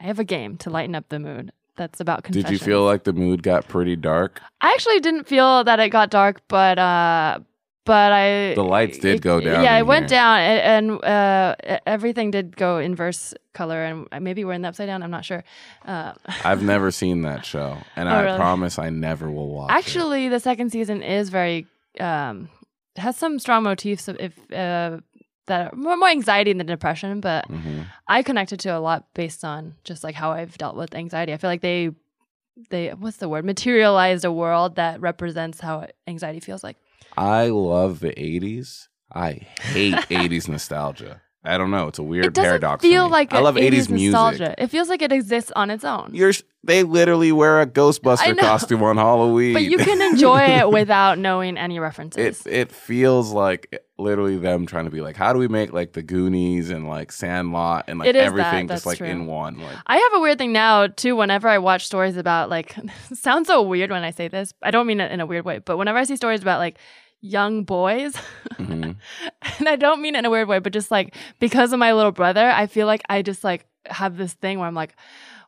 I 0.00 0.04
have 0.04 0.18
a 0.18 0.24
game 0.24 0.56
to 0.58 0.70
lighten 0.70 0.94
up 0.94 1.08
the 1.08 1.18
mood. 1.18 1.52
That's 1.76 2.00
about 2.00 2.24
Did 2.24 2.50
you 2.50 2.58
feel 2.58 2.84
like 2.84 3.04
the 3.04 3.12
mood 3.12 3.42
got 3.42 3.68
pretty 3.68 3.96
dark? 3.96 4.40
I 4.60 4.70
actually 4.72 5.00
didn't 5.00 5.24
feel 5.28 5.64
that 5.64 5.78
it 5.80 5.88
got 5.90 6.10
dark, 6.10 6.42
but 6.48 6.78
uh, 6.78 7.38
but 7.86 8.12
I 8.12 8.54
The 8.54 8.62
lights 8.64 8.98
did 8.98 9.16
it- 9.16 9.22
go 9.22 9.40
down 9.40 9.64
Yeah, 9.64 9.78
it 9.78 9.86
went 9.86 10.10
here. 10.10 10.18
down, 10.18 10.38
a- 10.38 10.62
and 10.76 11.04
uh, 11.04 11.54
everything 11.86 12.30
did 12.30 12.54
go 12.56 12.78
inverse 12.78 13.32
color, 13.54 13.82
and 13.82 14.06
maybe 14.22 14.44
we're 14.44 14.52
in 14.52 14.62
the 14.62 14.68
upside 14.68 14.86
down. 14.88 15.02
I'm 15.02 15.10
not 15.10 15.24
sure. 15.24 15.42
Uh, 15.86 16.12
I've 16.44 16.62
never 16.62 16.90
seen 16.90 17.22
that 17.22 17.46
show, 17.46 17.78
and 17.96 18.08
Oh, 18.08 18.12
I 18.12 18.22
really? 18.22 18.36
promise 18.36 18.78
I 18.78 18.90
never 18.90 19.30
will 19.30 19.48
watch. 19.48 19.70
it. 19.70 19.74
Actually, 19.78 20.28
the 20.28 20.40
second 20.40 20.70
season 20.70 21.02
is 21.02 21.30
very 21.30 21.66
um 21.98 22.48
has 22.96 23.16
some 23.16 23.38
strong 23.38 23.62
motifs 23.62 24.06
of 24.08 24.16
if 24.20 24.34
uh 24.52 24.98
that 25.46 25.72
are 25.72 25.76
more, 25.76 25.96
more 25.96 26.08
anxiety 26.08 26.52
than 26.52 26.66
depression, 26.66 27.20
but 27.20 27.48
Mhm. 27.48 27.86
I 28.06 28.22
connected 28.22 28.60
to 28.60 28.70
a 28.76 28.78
lot 28.80 29.12
based 29.14 29.44
on 29.44 29.74
just 29.84 30.02
like 30.04 30.14
how 30.14 30.30
I've 30.32 30.56
dealt 30.58 30.76
with 30.76 30.94
anxiety. 30.94 31.32
I 31.32 31.36
feel 31.36 31.50
like 31.50 31.60
they 31.62 31.90
they 32.68 32.90
what's 32.90 33.16
the 33.18 33.28
word 33.28 33.44
materialized 33.44 34.24
a 34.24 34.32
world 34.32 34.76
that 34.76 35.00
represents 35.00 35.60
how 35.60 35.86
anxiety 36.06 36.40
feels 36.40 36.62
like. 36.62 36.76
I 37.16 37.46
love 37.48 38.00
the 38.00 38.12
'80s. 38.18 38.88
I 39.12 39.32
hate 39.32 39.94
'80s 40.10 40.48
nostalgia. 40.54 41.22
I 41.42 41.56
don't 41.56 41.70
know. 41.70 41.88
It's 41.88 41.98
a 41.98 42.02
weird 42.02 42.26
it 42.26 42.34
doesn't 42.34 42.48
paradox. 42.48 42.82
feel 42.82 43.08
like 43.08 43.32
I 43.32 43.40
love 43.40 43.54
80s, 43.54 43.86
80s 43.86 43.90
music. 43.90 44.54
It 44.58 44.66
feels 44.66 44.90
like 44.90 45.00
it 45.00 45.10
exists 45.10 45.50
on 45.56 45.70
its 45.70 45.84
own. 45.84 46.10
You're 46.12 46.32
they 46.62 46.82
literally 46.82 47.32
wear 47.32 47.62
a 47.62 47.66
Ghostbuster 47.66 48.36
costume 48.38 48.82
on 48.82 48.98
Halloween. 48.98 49.54
but 49.54 49.62
you 49.62 49.78
can 49.78 50.02
enjoy 50.02 50.40
it 50.40 50.70
without 50.72 51.18
knowing 51.18 51.56
any 51.56 51.78
references. 51.78 52.44
it 52.44 52.52
it 52.52 52.72
feels 52.72 53.32
like 53.32 53.82
literally 53.96 54.36
them 54.36 54.66
trying 54.66 54.84
to 54.84 54.90
be 54.90 55.00
like, 55.00 55.16
how 55.16 55.32
do 55.32 55.38
we 55.38 55.48
make 55.48 55.72
like 55.72 55.94
the 55.94 56.02
Goonies 56.02 56.68
and 56.68 56.86
like 56.86 57.10
Sandlot 57.10 57.86
and 57.88 57.98
like 57.98 58.08
is 58.08 58.14
that, 58.14 58.22
everything 58.22 58.68
just 58.68 58.84
like 58.84 58.98
true. 58.98 59.06
in 59.06 59.26
one? 59.26 59.58
Like 59.58 59.78
I 59.86 59.96
have 59.96 60.14
a 60.14 60.20
weird 60.20 60.36
thing 60.36 60.52
now 60.52 60.88
too. 60.88 61.16
Whenever 61.16 61.48
I 61.48 61.56
watch 61.56 61.86
stories 61.86 62.18
about 62.18 62.50
like, 62.50 62.76
sounds 63.14 63.46
so 63.46 63.62
weird 63.62 63.90
when 63.90 64.04
I 64.04 64.10
say 64.10 64.28
this. 64.28 64.52
I 64.62 64.70
don't 64.70 64.86
mean 64.86 65.00
it 65.00 65.10
in 65.10 65.20
a 65.20 65.26
weird 65.26 65.46
way, 65.46 65.60
but 65.60 65.78
whenever 65.78 65.98
I 65.98 66.04
see 66.04 66.16
stories 66.16 66.42
about 66.42 66.58
like 66.58 66.76
young 67.20 67.64
boys, 67.64 68.14
mhm. 68.58 68.96
and 69.58 69.68
I 69.68 69.76
don't 69.76 70.00
mean 70.02 70.14
it 70.14 70.20
in 70.20 70.24
a 70.24 70.30
weird 70.30 70.48
way, 70.48 70.58
but 70.58 70.72
just 70.72 70.90
like 70.90 71.14
because 71.38 71.72
of 71.72 71.78
my 71.78 71.92
little 71.92 72.12
brother, 72.12 72.48
I 72.48 72.66
feel 72.66 72.86
like 72.86 73.02
I 73.08 73.22
just 73.22 73.44
like 73.44 73.66
have 73.86 74.16
this 74.16 74.32
thing 74.34 74.58
where 74.58 74.68
I'm 74.68 74.74
like, 74.74 74.94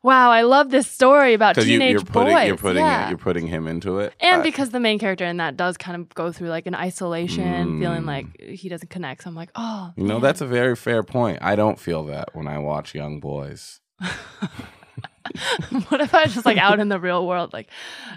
wow, 0.02 0.30
I 0.30 0.42
love 0.42 0.70
this 0.70 0.86
story 0.88 1.32
about 1.34 1.54
because 1.54 1.68
you, 1.68 1.78
teenage 1.78 1.92
you're 1.92 2.02
putting 2.02 2.34
boys. 2.34 2.46
you're 2.48 2.56
putting 2.56 2.84
yeah. 2.84 3.08
you're 3.08 3.18
putting 3.18 3.46
him 3.46 3.66
into 3.68 3.98
it, 4.00 4.12
and 4.20 4.40
I- 4.40 4.42
because 4.42 4.70
the 4.70 4.80
main 4.80 4.98
character 4.98 5.24
in 5.24 5.36
that 5.38 5.56
does 5.56 5.76
kind 5.76 6.00
of 6.00 6.08
go 6.14 6.32
through 6.32 6.48
like 6.48 6.66
an 6.66 6.74
isolation, 6.74 7.80
feeling 7.80 8.02
Mm. 8.02 8.06
like 8.06 8.40
he 8.40 8.68
doesn't 8.68 8.88
connect. 8.90 9.22
So 9.22 9.30
I'm 9.30 9.36
like, 9.36 9.50
oh, 9.54 9.92
you 9.96 10.04
know 10.04 10.18
that's 10.20 10.40
a 10.40 10.46
very 10.46 10.76
fair 10.76 11.02
point. 11.02 11.38
I 11.40 11.56
don't 11.56 11.78
feel 11.78 12.04
that 12.06 12.34
when 12.34 12.48
I 12.48 12.58
watch 12.58 12.94
young 12.94 13.20
boys. 13.20 13.80
what 15.88 16.00
if 16.00 16.14
I 16.14 16.24
was 16.24 16.34
just 16.34 16.46
like 16.46 16.58
out 16.58 16.80
in 16.80 16.88
the 16.88 16.98
real 17.00 17.26
world, 17.26 17.52
like 17.52 17.68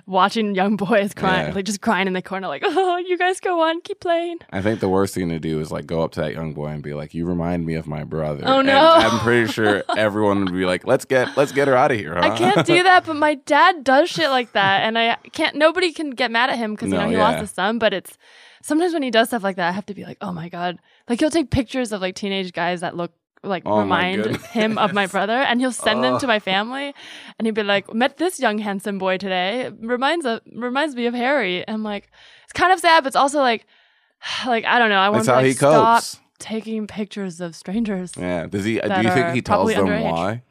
watching 0.06 0.56
young 0.56 0.76
boys 0.76 1.14
crying, 1.14 1.48
Yeah. 1.50 1.54
like 1.54 1.66
just 1.66 1.82
crying 1.82 2.08
in 2.08 2.14
the 2.14 2.22
corner, 2.22 2.48
like, 2.48 2.64
oh, 2.66 2.98
you 2.98 3.18
guys 3.18 3.40
go 3.40 3.62
on, 3.62 3.82
keep 3.82 4.00
playing. 4.00 4.38
I 4.52 4.62
think 4.62 4.80
the 4.80 4.90
worst 4.90 5.14
thing 5.16 5.30
to 5.30 5.40
do 5.40 5.60
is 5.60 5.72
like 5.72 5.86
go 5.86 6.02
up 6.04 6.12
to 6.14 6.22
that 6.22 6.34
young 6.34 6.54
boy 6.54 6.68
and 6.68 6.84
be 6.84 6.94
like, 6.94 7.14
"You 7.14 7.26
remind 7.26 7.66
me 7.66 7.76
of 7.76 7.88
my 7.88 8.04
brother." 8.04 8.44
Oh, 8.46 8.60
And 8.60 8.68
no. 8.68 8.94
I'm 8.94 9.20
pretty 9.20 9.52
sure 9.52 9.84
everyone 9.98 10.46
would 10.46 10.54
be 10.54 10.66
like, 10.66 10.86
"Let's 10.86 11.06
get 11.06 11.36
let's 11.38 11.52
get 11.52 11.68
her 11.68 11.76
out 11.76 11.92
of 11.92 11.98
here." 11.98 12.16
Huh? 12.16 12.22
I 12.32 12.38
can't 12.38 12.66
do 12.66 12.84
that, 12.90 13.06
but 13.06 13.16
my 13.16 13.36
dad 13.36 13.84
does 13.84 14.10
shit 14.10 14.30
like 14.30 14.52
that, 14.54 14.84
and 14.84 14.98
I 14.98 15.16
can't. 15.34 15.56
Nobody 15.56 15.92
can 15.92 16.12
get 16.12 16.32
mad 16.32 16.50
at 16.50 16.58
him 16.58 16.74
because 16.74 16.90
you 16.92 16.98
No, 16.98 17.04
know 17.04 17.10
he 17.10 17.16
yeah. 17.16 17.24
lost 17.24 17.40
his 17.40 17.52
son. 17.52 17.80
But 17.80 17.94
it's 17.94 18.18
sometimes 18.62 18.94
when 18.94 19.04
he 19.04 19.12
does 19.12 19.28
stuff 19.30 19.44
like 19.44 19.56
that, 19.58 19.70
I 19.70 19.72
have 19.72 19.86
to 19.88 19.94
be 19.94 20.04
like, 20.06 20.18
oh 20.22 20.32
my 20.34 20.50
god, 20.50 20.80
like 21.10 21.20
he'll 21.20 21.30
take 21.30 21.52
pictures 21.52 21.92
of 21.92 22.02
like 22.02 22.16
teenage 22.16 22.54
guys 22.54 22.82
that 22.82 22.96
look 22.96 23.12
like 23.46 23.64
Oh, 23.66 23.80
remind 23.80 24.38
him 24.38 24.78
of 24.78 24.94
my 24.94 25.08
brother, 25.16 25.34
and 25.34 25.60
he'll 25.60 25.72
send 25.72 26.04
them 26.04 26.16
Oh. 26.16 26.20
to 26.20 26.28
my 26.28 26.38
oh. 26.38 26.40
family, 26.40 26.94
and 27.38 27.46
he'd 27.46 27.56
be 27.56 27.64
like, 27.64 27.94
met 27.94 28.18
this 28.18 28.40
young 28.40 28.58
handsome 28.60 28.98
boy 28.98 29.18
today, 29.18 29.72
reminds 29.80 30.26
of 30.26 30.42
reminds 30.54 30.96
me 30.96 31.06
of 31.06 31.14
Harry. 31.14 31.66
And 31.66 31.76
I'm 31.76 31.84
like, 31.84 32.10
it's 32.44 32.54
kind 32.54 32.72
of 32.74 32.80
sad, 32.80 33.04
but 33.04 33.08
it's 33.08 33.16
also 33.16 33.40
like, 33.40 33.66
like 34.46 34.66
I 34.66 34.80
don't 34.80 34.90
know, 34.90 35.00
I 35.00 35.10
want 35.10 35.26
That's 35.26 35.40
to 35.40 35.46
like 35.48 35.58
stop 35.58 36.04
taking 36.40 36.88
pictures 36.88 37.42
of 37.42 37.56
strangers. 37.56 38.14
Yeah. 38.18 38.48
Does 38.48 38.66
he? 38.66 38.82
Uh, 38.82 39.02
do 39.02 39.08
you 39.08 39.14
think 39.14 39.34
he 39.34 39.42
tells 39.42 39.74
them 39.74 39.88
underage. 39.88 40.12
why? 40.12 40.42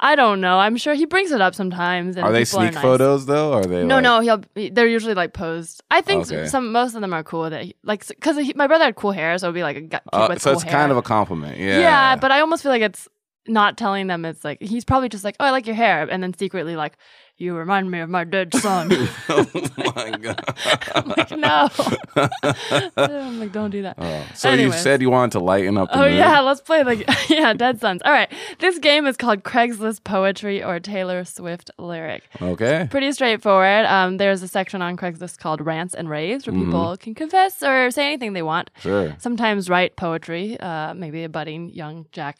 I 0.00 0.14
don't 0.14 0.40
know. 0.40 0.58
I'm 0.60 0.76
sure 0.76 0.94
he 0.94 1.06
brings 1.06 1.32
it 1.32 1.40
up 1.40 1.54
sometimes. 1.54 2.16
And 2.16 2.24
Are 2.24 2.30
they 2.32 2.44
sneak 2.44 2.74
nice. 2.74 2.82
photos 2.82 3.26
though? 3.26 3.52
Or 3.52 3.60
are 3.60 3.64
they? 3.64 3.82
No, 3.84 3.96
like, 3.96 4.02
no, 4.04 4.20
he'll. 4.20 4.70
They're 4.72 4.86
usually 4.86 5.14
like 5.14 5.32
posed. 5.32 5.82
I 5.90 6.00
think 6.02 6.30
Okay. 6.30 6.46
some 6.46 6.70
most 6.72 6.94
of 6.94 7.00
them 7.00 7.12
are 7.12 7.24
cool 7.24 7.40
with 7.42 7.52
it. 7.52 7.76
Like 7.82 8.06
because 8.06 8.36
my 8.54 8.66
brother 8.68 8.84
had 8.84 8.94
cool 8.96 9.10
hair, 9.12 9.36
so 9.38 9.46
it'd 9.46 9.54
be 9.54 9.62
like 9.62 9.76
a 9.92 10.00
Uh, 10.12 10.26
with 10.28 10.40
so 10.42 10.50
cool 10.50 10.54
it's 10.54 10.62
hair. 10.62 10.72
kind 10.72 10.92
of 10.92 10.98
a 10.98 11.02
compliment. 11.02 11.58
Yeah. 11.58 11.80
yeah. 11.80 12.16
but 12.16 12.30
I 12.30 12.40
almost 12.40 12.62
feel 12.62 12.70
like 12.70 12.82
it's 12.82 13.08
not 13.48 13.76
telling 13.76 14.06
them. 14.06 14.24
It's 14.24 14.44
like 14.44 14.62
he's 14.62 14.84
probably 14.84 15.08
just 15.08 15.24
like, 15.24 15.34
oh, 15.40 15.44
I 15.46 15.50
like 15.50 15.66
your 15.66 15.74
hair, 15.76 16.06
and 16.08 16.22
then 16.22 16.32
secretly 16.34 16.76
like, 16.76 16.96
you 17.38 17.54
remind 17.54 17.90
me 17.90 18.00
of 18.00 18.10
my 18.10 18.24
dead 18.24 18.52
son. 18.54 18.88
oh 19.28 19.46
my 19.94 20.10
god. 20.20 20.44
I'm 20.94 21.08
like, 21.08 21.30
no. 21.30 21.68
I'm 22.96 23.40
like, 23.40 23.52
don't 23.52 23.70
do 23.70 23.82
that. 23.82 23.94
Oh, 23.98 24.26
so 24.34 24.52
you 24.52 24.72
said 24.72 25.00
you 25.00 25.10
wanted 25.10 25.32
to 25.32 25.40
lighten 25.40 25.76
up 25.78 25.88
the 25.90 25.98
Oh 25.98 26.02
mood? 26.08 26.14
yeah, 26.14 26.40
let's 26.40 26.60
play 26.60 26.82
like 26.82 27.04
yeah, 27.28 27.52
Dead 27.54 27.80
Sons. 27.80 28.02
All 28.04 28.12
right, 28.12 28.30
this 28.58 28.78
game 28.78 29.06
is 29.06 29.16
called 29.16 29.44
Craigslist 29.44 30.04
Poetry 30.04 30.62
or 30.62 30.80
Taylor 30.80 31.24
Swift 31.24 31.70
Lyric. 31.78 32.24
Okay. 32.42 32.88
Pretty 32.90 33.12
straightforward. 33.12 33.86
Um, 33.86 34.16
there's 34.16 34.42
a 34.42 34.48
section 34.48 34.82
on 34.82 34.96
Craigslist 34.96 35.38
called 35.38 35.60
Rants 35.64 35.94
and 35.94 36.08
Raves 36.08 36.46
where 36.46 36.54
people 36.54 36.68
Mm-hmm. 36.68 36.94
can 37.02 37.14
confess 37.14 37.62
or 37.62 37.90
say 37.90 38.06
anything 38.06 38.32
they 38.32 38.42
want. 38.42 38.70
Sure. 38.80 39.14
Sometimes 39.18 39.68
write 39.70 39.96
poetry. 39.96 40.58
Uh, 40.60 40.94
maybe 40.94 41.24
a 41.24 41.28
budding 41.28 41.70
young 41.70 42.06
Jack 42.12 42.38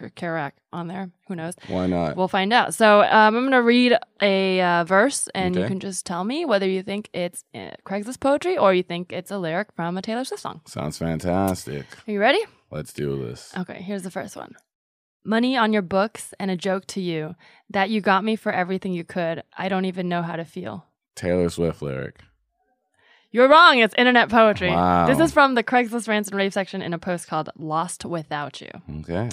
Kerouac 0.00 0.52
on 0.72 0.88
there. 0.88 1.10
Who 1.28 1.34
knows? 1.34 1.54
Why 1.68 1.86
not? 1.86 2.16
We'll 2.16 2.28
find 2.28 2.52
out. 2.52 2.74
So 2.74 3.00
um, 3.02 3.08
I'm 3.10 3.42
going 3.42 3.50
to 3.52 3.62
read 3.62 3.96
a 4.22 4.60
uh, 4.60 4.84
verse, 4.84 5.28
and 5.34 5.56
you 5.56 5.66
can 5.66 5.80
just 5.80 6.06
tell 6.06 6.24
me 6.24 6.44
whether 6.44 6.68
you 6.68 6.82
think 6.82 7.10
it's 7.12 7.44
uh, 7.54 7.72
Craigslist 7.84 8.20
poetry 8.20 8.56
or 8.56 8.72
you 8.74 8.82
think 8.82 9.12
it's 9.12 9.30
a 9.30 9.38
lyric 9.38 9.68
from 9.74 9.98
a 9.98 10.02
Taylor 10.02 10.24
Swift 10.24 10.42
song. 10.42 10.60
Sounds 10.66 10.98
fantastic. 10.98 11.86
Are 12.06 12.10
you 12.10 12.20
ready? 12.20 12.40
Let's 12.70 12.92
do 12.92 13.24
this. 13.24 13.52
Okay, 13.56 13.80
here's 13.82 14.02
the 14.02 14.10
first 14.10 14.36
one. 14.36 14.54
Money 15.24 15.56
on 15.56 15.72
your 15.72 15.82
books 15.82 16.32
and 16.38 16.50
a 16.50 16.56
joke 16.56 16.86
to 16.86 17.00
you. 17.00 17.34
That 17.70 17.90
you 17.90 18.00
got 18.00 18.24
me 18.24 18.36
for 18.36 18.50
everything 18.52 18.92
you 18.92 19.04
could. 19.04 19.42
I 19.56 19.68
don't 19.68 19.84
even 19.84 20.08
know 20.08 20.22
how 20.22 20.36
to 20.36 20.44
feel. 20.44 20.86
Taylor 21.14 21.50
Swift 21.50 21.82
lyric. 21.82 22.20
You're 23.30 23.48
wrong. 23.48 23.78
It's 23.78 23.94
internet 23.98 24.30
poetry. 24.30 24.70
Wow. 24.70 25.06
This 25.06 25.18
is 25.18 25.32
from 25.32 25.54
the 25.54 25.62
Craigslist 25.62 26.08
rants 26.08 26.30
and 26.30 26.38
rave 26.38 26.54
section 26.54 26.80
in 26.80 26.94
a 26.94 26.98
post 26.98 27.28
called 27.28 27.50
"Lost 27.58 28.04
Without 28.04 28.60
You." 28.60 28.70
Okay. 29.00 29.28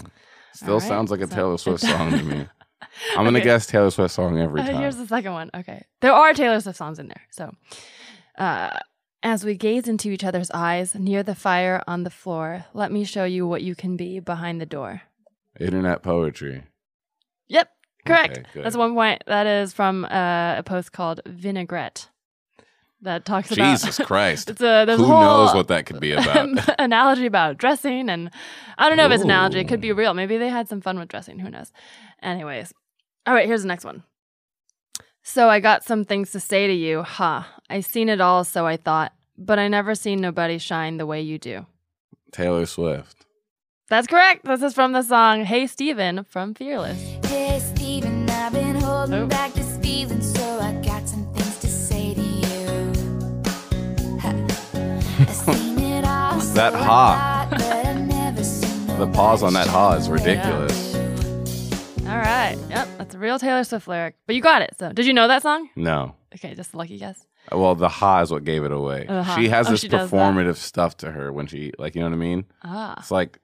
Still 0.55 0.79
right, 0.79 0.87
sounds 0.87 1.11
like 1.11 1.21
a 1.21 1.27
so- 1.27 1.35
Taylor 1.35 1.57
Swift 1.57 1.83
song 1.91 2.11
to 2.11 2.23
me. 2.23 2.47
I'm 3.17 3.25
gonna 3.25 3.37
Okay. 3.39 3.43
guess 3.45 3.65
Taylor 3.67 3.89
Swift 3.91 4.13
song 4.13 4.39
every 4.39 4.61
Uh, 4.61 4.65
time. 4.67 4.75
here's 4.77 4.95
the 4.97 5.07
second 5.07 5.33
one. 5.33 5.49
Okay, 5.53 5.83
there 6.01 6.13
are 6.13 6.33
Taylor 6.33 6.59
Swift 6.61 6.77
songs 6.77 6.99
in 6.99 7.07
there. 7.07 7.21
So, 7.31 7.51
uh, 8.37 8.69
as 9.23 9.43
we 9.43 9.55
gaze 9.55 9.87
into 9.87 10.09
each 10.11 10.23
other's 10.23 10.51
eyes 10.51 10.93
near 10.95 11.23
the 11.23 11.35
fire 11.35 11.83
on 11.87 12.03
the 12.03 12.09
floor, 12.09 12.65
let 12.73 12.91
me 12.91 13.03
show 13.03 13.23
you 13.25 13.47
what 13.47 13.63
you 13.63 13.75
can 13.75 13.97
be 13.97 14.19
behind 14.19 14.61
the 14.61 14.65
door. 14.65 15.01
Internet 15.59 16.03
poetry. 16.03 16.63
Yep, 17.47 17.69
correct. 18.05 18.37
Okay. 18.39 18.61
That's 18.61 18.77
one 18.77 18.93
point. 18.93 19.23
That 19.27 19.47
is 19.47 19.73
from 19.73 20.05
uh, 20.05 20.55
a 20.57 20.63
post 20.63 20.91
called 20.91 21.21
"Vinaigrette." 21.25 22.09
That 23.01 23.25
talks 23.25 23.51
about 23.51 23.71
Jesus 23.71 23.97
Christ. 24.05 24.49
It's 24.49 24.61
a 24.61 24.85
there's 24.85 24.97
Who 24.97 25.03
a 25.05 25.07
whole 25.07 25.21
knows 25.21 25.53
what 25.53 25.67
that 25.67 25.85
could 25.85 25.99
be 25.99 26.13
about? 26.13 26.47
analogy 26.79 27.25
about 27.25 27.57
dressing, 27.57 28.09
and 28.09 28.31
I 28.77 28.87
don't 28.87 28.97
know 28.97 29.05
if 29.05 29.11
it's 29.11 29.23
an 29.23 29.29
analogy. 29.29 29.59
It 29.59 29.67
could 29.67 29.81
be 29.81 29.91
real. 29.91 30.13
Maybe 30.13 30.37
they 30.37 30.49
had 30.49 30.67
some 30.67 30.81
fun 30.81 30.97
with 30.97 31.09
dressing. 31.09 31.39
Who 31.39 31.49
knows? 31.49 31.71
Anyways, 32.23 32.73
all 33.27 33.33
right. 33.33 33.45
Here's 33.47 33.61
the 33.61 33.67
next 33.67 33.85
one. 33.85 34.03
So 35.23 35.49
I 35.49 35.59
got 35.59 35.83
some 35.83 36.05
things 36.05 36.31
to 36.31 36.39
say 36.39 36.67
to 36.67 36.73
you. 36.73 37.03
Ha! 37.03 37.51
I 37.69 37.79
seen 37.81 38.09
it 38.09 38.21
all, 38.21 38.43
so 38.43 38.65
I 38.65 38.77
thought 38.77 39.11
but 39.37 39.59
I 39.59 39.67
never 39.67 39.95
seen 39.95 40.21
nobody 40.21 40.57
shine 40.57 40.97
the 40.97 41.05
way 41.05 41.21
you 41.21 41.37
do. 41.37 41.65
Taylor 42.31 42.65
Swift. 42.65 43.25
That's 43.89 44.07
correct. 44.07 44.45
This 44.45 44.61
is 44.63 44.73
from 44.73 44.93
the 44.93 45.01
song 45.03 45.43
Hey 45.45 45.67
Stephen 45.67 46.23
from 46.23 46.53
Fearless. 46.53 46.99
Hey 47.25 47.59
Stephen, 47.59 48.29
I've 48.29 48.53
been 48.53 48.75
holding 48.75 49.13
Oh. 49.23 49.27
back 49.27 49.53
this 49.53 49.77
feeling, 49.77 50.21
so 50.21 50.59
I 50.59 50.79
That 56.36 56.73
ha. 56.73 57.47
thought, 57.49 57.49
but 57.51 57.61
I've 57.63 58.01
never 58.07 58.43
seen 58.43 58.88
The 58.99 59.07
pause 59.07 59.41
on 59.43 59.53
that 59.53 59.67
ha 59.67 59.93
is 59.93 60.09
ridiculous. 60.09 60.95
All 60.95 62.17
right. 62.17 62.57
Yep, 62.69 62.88
that's 62.97 63.15
a 63.15 63.17
real 63.17 63.39
Taylor 63.39 63.63
Swift 63.63 63.88
lyric. 63.88 64.15
But 64.27 64.36
you 64.36 64.41
got 64.41 64.61
it. 64.61 64.75
So, 64.77 64.91
did 64.91 65.05
you 65.05 65.13
know 65.13 65.27
that 65.29 65.41
song? 65.41 65.69
No. 65.75 66.15
Okay, 66.36 66.53
just 66.53 66.73
a 66.73 66.77
lucky 66.77 66.97
guess. 66.97 67.25
Well, 67.51 67.75
the 67.75 67.88
ha 67.89 68.21
is 68.21 68.31
what 68.31 68.43
gave 68.43 68.63
it 68.65 68.71
away. 68.71 69.05
Oh, 69.07 69.15
the 69.15 69.23
ha. 69.23 69.36
She 69.36 69.47
has 69.49 69.67
Oh, 69.67 69.71
this 69.71 69.81
she 69.81 69.88
does 69.88 70.09
that. 70.11 70.15
performative 70.15 70.55
stuff 70.57 70.97
to 70.97 71.11
her 71.11 71.31
when 71.31 71.47
she, 71.47 71.71
like, 71.77 71.95
you 71.95 72.01
know 72.01 72.07
what 72.09 72.15
I 72.15 72.19
mean? 72.19 72.45
Ah, 72.63 72.95
It's 72.99 73.11
like 73.11 73.39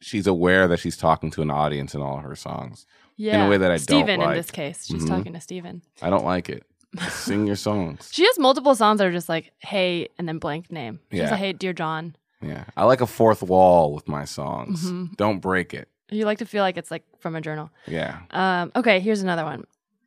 she's 0.00 0.26
aware 0.26 0.68
that 0.68 0.80
she's 0.80 0.96
talking 0.98 1.30
to 1.32 1.42
an 1.42 1.50
audience 1.50 1.94
in 1.94 2.02
all 2.02 2.18
her 2.18 2.36
songs. 2.36 2.86
yeah. 3.16 3.36
In 3.36 3.46
a 3.46 3.48
way 3.50 3.56
that 3.58 3.70
I 3.70 3.74
don't 3.76 3.78
Steven 3.80 4.20
in 4.20 4.26
like. 4.26 4.36
this 4.36 4.50
case. 4.50 4.86
She's 4.86 5.04
Mhm. 5.04 5.08
talking 5.08 5.32
to 5.34 5.40
Steven. 5.40 5.82
I 6.02 6.10
don't 6.10 6.24
like 6.24 6.48
it. 6.50 6.64
Sing 7.10 7.46
your 7.46 7.56
songs. 7.56 8.08
She 8.12 8.24
has 8.26 8.38
multiple 8.38 8.74
songs 8.74 8.98
that 8.98 9.06
are 9.06 9.12
just 9.12 9.28
like, 9.28 9.52
hey, 9.58 10.08
and 10.18 10.28
then 10.28 10.38
blank 10.38 10.70
name. 10.70 11.00
She 11.10 11.18
has 11.18 11.30
Yeah. 11.30 11.34
a 11.34 11.38
hey, 11.38 11.52
dear 11.52 11.72
John. 11.72 12.16
Yeah. 12.40 12.64
I 12.76 12.84
like 12.84 13.00
a 13.00 13.06
fourth 13.06 13.42
wall 13.42 13.94
with 13.94 14.06
my 14.08 14.24
songs. 14.24 14.84
Mhm. 14.90 15.16
Don't 15.16 15.40
break 15.40 15.72
it. 15.74 15.88
You 16.10 16.24
like 16.26 16.38
to 16.38 16.46
feel 16.46 16.62
like 16.62 16.76
it's 16.76 16.90
like 16.90 17.04
from 17.18 17.34
a 17.34 17.40
journal. 17.40 17.70
Yeah. 17.86 18.18
Um, 18.30 18.70
okay, 18.76 19.00
here's 19.00 19.22
another 19.22 19.44
one. 19.44 19.64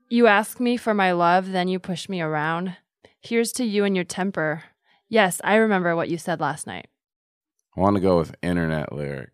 You 0.09 0.27
ask 0.27 0.59
me 0.59 0.77
for 0.77 0.93
my 0.93 1.11
love, 1.11 1.51
then 1.51 1.67
you 1.67 1.79
push 1.79 2.07
me 2.07 2.21
around. 2.21 2.77
Here's 3.19 3.51
to 3.53 3.65
you 3.65 3.83
and 3.83 3.95
your 3.95 4.05
temper. 4.05 4.63
Yes, 5.09 5.41
I 5.43 5.55
remember 5.55 5.95
what 5.95 6.09
you 6.09 6.17
said 6.17 6.39
last 6.39 6.67
night. 6.67 6.87
I 7.75 7.81
want 7.81 7.95
to 7.95 7.99
go 8.01 8.17
with 8.17 8.35
internet 8.41 8.93
lyric. 8.93 9.31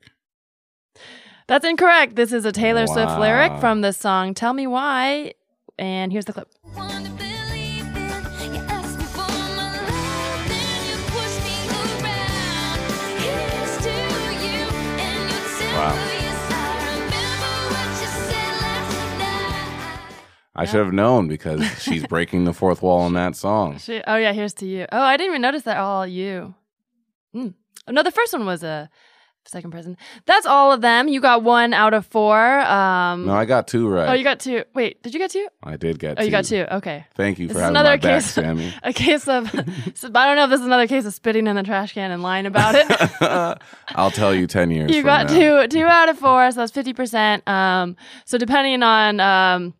That's 1.47 1.66
incorrect. 1.66 2.16
This 2.16 2.32
is 2.32 2.45
a 2.45 2.51
Taylor 2.51 2.88
Swift 2.88 3.20
lyric 3.20 3.60
from 3.60 3.82
the 3.82 3.91
song 3.91 4.34
Tell 4.34 4.54
Me 4.54 4.66
Why. 4.66 5.34
And 5.78 6.12
here's 6.12 6.26
the 6.26 6.34
clip. 6.34 6.49
I 20.56 20.66
should 20.66 20.84
have 20.86 20.93
known 20.93 21.28
because 21.28 21.64
she's 21.82 22.06
breaking 22.06 22.43
the 22.45 22.54
fourth 22.54 22.82
wall 22.84 23.08
in 23.08 23.14
that 23.14 23.36
song. 23.36 23.80
She, 23.80 24.01
oh, 24.06 24.16
yeah, 24.18 24.34
here's 24.34 24.54
to 24.56 24.66
you. 24.68 24.86
Oh, 24.91 25.01
I 25.01 25.18
didn't 25.18 25.32
even 25.32 25.41
notice 25.41 25.64
that 25.64 25.78
all 25.78 26.06
you. 26.06 26.54
Mm. 27.36 27.56
Oh, 27.88 27.91
no, 27.91 28.04
the 28.04 28.12
first 28.12 28.34
one 28.34 28.45
was 28.45 28.62
a 28.64 28.88
second 29.45 29.72
person. 29.72 29.97
That's 30.26 30.45
all 30.45 30.72
of 30.72 30.82
them. 30.82 31.08
You 31.10 31.20
got 31.20 31.43
one 31.43 31.74
out 31.74 31.93
of 31.93 32.06
four. 32.06 32.60
Um, 32.62 33.26
No, 33.26 33.34
I 33.34 33.45
got 33.45 33.68
two 33.68 33.89
right. 33.89 34.08
Oh, 34.10 34.14
you 34.14 34.24
got 34.24 34.39
two. 34.39 34.64
Wait, 34.76 35.01
did 35.04 35.14
you 35.14 35.20
get 35.20 35.32
two? 35.32 35.47
I 35.64 35.76
did 35.76 35.97
get 35.99 36.12
Oh, 36.18 36.22
two. 36.22 36.26
you 36.26 36.32
got 36.32 36.45
two. 36.45 36.66
Okay. 36.72 37.06
Thank 37.16 37.39
you 37.39 37.47
This 37.47 37.56
for 37.56 37.60
is 37.60 37.64
having 37.64 37.76
another 37.76 37.89
my 37.89 37.97
back, 37.97 38.22
case- 38.22 38.32
Sammy. 38.32 38.74
A 38.84 38.93
case 38.93 39.28
of, 39.28 39.49
so, 39.95 40.08
I 40.16 40.28
don't 40.28 40.36
know 40.38 40.43
if 40.45 40.49
this 40.51 40.60
is 40.62 40.66
another 40.68 40.88
case 40.88 41.04
of 41.06 41.14
spitting 41.14 41.47
in 41.47 41.56
the 41.56 41.64
trash 41.64 41.93
can 41.93 42.12
and 42.12 42.22
lying 42.24 42.45
about 42.45 42.76
it. 42.76 42.88
I'll 43.95 44.12
tell 44.12 44.34
you 44.34 44.47
10 44.47 44.70
years 44.72 44.91
you 44.95 45.01
got 45.04 45.28
now. 45.30 45.64
two, 45.64 45.68
two 45.68 45.86
out 45.86 46.10
of 46.10 46.18
four, 46.20 46.49
so 46.51 46.60
that's 46.62 46.72
fifty 46.72 46.93
percent. 46.93 47.45
Um, 47.47 47.97
so 48.26 48.38
depending 48.38 48.82
on 48.84 49.20
um 49.20 49.74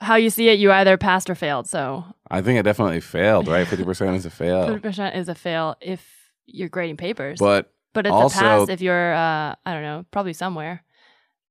how 0.00 0.16
you 0.16 0.30
see 0.30 0.48
it, 0.48 0.58
you 0.58 0.70
either 0.72 0.96
passed 0.96 1.28
or 1.30 1.34
failed. 1.34 1.68
So 1.68 2.04
I 2.30 2.40
think 2.40 2.58
I 2.58 2.62
definitely 2.62 3.00
failed, 3.00 3.48
right? 3.48 3.66
50% 3.66 4.14
is 4.16 4.26
a 4.26 4.30
fail. 4.30 4.66
fifty 4.66 4.80
percent 4.80 5.16
is 5.16 5.28
a 5.28 5.34
fail 5.34 5.76
if 5.80 6.06
you're 6.46 6.68
grading 6.68 6.96
papers, 6.96 7.38
But 7.40 7.72
but 7.94 8.06
it's 8.06 8.12
also- 8.12 8.38
a 8.38 8.42
pass 8.42 8.68
if 8.68 8.80
you're 8.80 9.12
uh 9.14 9.54
I 9.66 9.72
don't 9.74 9.82
know, 9.82 10.04
probably 10.10 10.32
somewhere. 10.34 10.82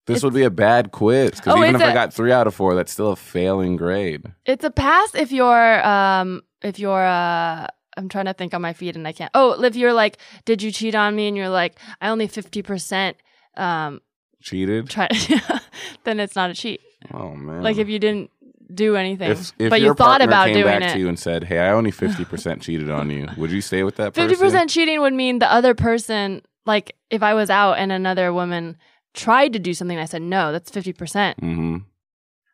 this 0.05 0.17
It's- 0.17 0.23
would 0.23 0.33
be 0.33 0.43
a 0.43 0.49
bad 0.49 0.91
quiz 0.91 1.31
because 1.31 1.53
Oh, 1.55 1.63
even 1.63 1.75
if 1.75 1.81
I 1.81 1.91
a- 1.91 1.93
got 1.93 2.13
three 2.13 2.31
out 2.31 2.47
of 2.47 2.55
four, 2.55 2.73
that's 2.75 2.91
still 2.91 3.11
a 3.11 3.15
failing 3.15 3.75
grade. 3.75 4.23
It's 4.45 4.63
a 4.63 4.71
pass 4.71 5.13
if 5.15 5.31
you're 5.31 5.85
um 5.85 6.41
if 6.63 6.79
you're 6.79 7.05
uh 7.05 7.67
I'm 7.97 8.09
trying 8.09 8.25
to 8.25 8.33
think 8.33 8.53
on 8.53 8.61
my 8.61 8.73
feet 8.73 8.95
and 8.95 9.07
I 9.07 9.11
can't. 9.11 9.31
Oh, 9.33 9.61
if 9.63 9.75
you're 9.75 9.91
like, 9.93 10.19
did 10.45 10.61
you 10.61 10.71
cheat 10.71 10.93
on 10.93 11.15
me? 11.15 11.27
And 11.27 11.35
you're 11.35 11.49
like, 11.49 11.79
I 11.99 12.09
only 12.09 12.27
fifty 12.27 12.61
percent 12.61 13.17
um 13.57 14.01
Cheated? 14.41 14.87
try. 14.89 15.07
then 16.03 16.19
it's 16.19 16.35
not 16.35 16.49
a 16.51 16.53
cheat. 16.53 16.79
Oh, 17.13 17.33
man. 17.35 17.61
Like 17.63 17.77
if 17.77 17.89
you 17.89 17.99
didn't 17.99 18.29
do 18.73 18.95
anything, 18.95 19.31
if, 19.31 19.53
if 19.59 19.69
but 19.69 19.79
your 19.79 19.89
you 19.89 19.93
thought 19.95 20.21
about 20.21 20.47
came 20.47 20.55
doing 20.55 20.79
back 20.79 20.93
to 20.93 20.99
you 20.99 21.07
and 21.07 21.17
said, 21.19 21.43
hey, 21.45 21.59
I 21.59 21.71
only 21.71 21.91
50% 21.91 22.61
cheated 22.61 22.89
on 22.89 23.09
you, 23.09 23.27
would 23.37 23.51
you 23.51 23.61
stay 23.61 23.83
with 23.83 23.95
that? 23.97 24.13
Fifty 24.13 24.35
percent 24.35 24.69
cheating 24.69 25.01
would 25.01 25.13
mean 25.13 25.39
the 25.39 25.51
other 25.51 25.73
person, 25.73 26.41
like 26.65 26.95
if 27.09 27.23
I 27.23 27.33
was 27.33 27.49
out 27.49 27.73
and 27.73 27.91
another 27.91 28.33
woman 28.33 28.77
tried 29.13 29.53
to 29.53 29.59
do 29.59 29.73
something, 29.73 29.97
I 29.97 30.05
said 30.05 30.21
no. 30.21 30.51
That's 30.51 30.69
fifty 30.69 30.93
percent. 30.93 31.39
Mm-hmm. 31.41 31.77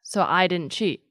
So 0.03 0.24
I 0.24 0.47
didn't 0.47 0.72
cheat. 0.72 1.03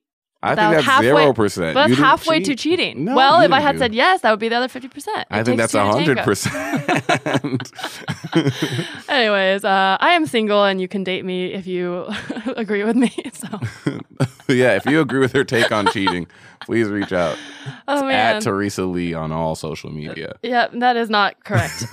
I 0.44 0.54
think 0.56 0.72
that's 0.74 0.84
halfway- 0.84 1.24
0%. 1.26 1.74
But 1.74 1.88
that's 1.88 1.98
halfway 2.00 2.40
to 2.40 2.54
cheating. 2.56 3.04
No, 3.04 3.14
well, 3.14 3.40
if 3.42 3.52
I 3.52 3.60
had 3.60 3.72
do. 3.72 3.78
said 3.78 3.94
yes, 3.94 4.22
that 4.22 4.30
would 4.30 4.40
be 4.40 4.48
the 4.48 4.56
other 4.56 4.68
fifty 4.68 4.88
percent. 4.88 5.26
I 5.30 5.42
think 5.44 5.56
that's 5.58 5.72
100%. 5.74 6.52
Anyways, 9.08 9.64
uh, 9.64 9.96
I 10.00 10.10
am 10.10 10.26
single, 10.26 10.64
and 10.64 10.80
you 10.80 10.88
can 10.88 11.04
date 11.04 11.24
me 11.24 11.52
if 11.52 11.66
you 11.66 12.06
agree 12.56 12.84
with 12.84 12.96
me. 12.96 13.12
So, 14.48 14.54
yeah, 14.54 14.76
if 14.76 14.84
you 14.86 15.00
agree 15.00 15.18
with 15.20 15.32
her 15.32 15.42
take 15.44 15.72
on 15.72 15.86
cheating, 15.90 16.26
please 16.60 16.88
reach 16.88 17.12
out. 17.12 17.36
oh 17.88 18.04
man, 18.04 18.36
At 18.36 18.42
Teresa 18.42 18.84
Lee 18.84 19.14
on 19.14 19.32
all 19.32 19.54
social 19.56 19.90
media. 19.90 20.34
yeah, 20.42 20.68
that 20.74 20.96
is 20.96 21.08
not 21.10 21.42
correct. 21.44 21.86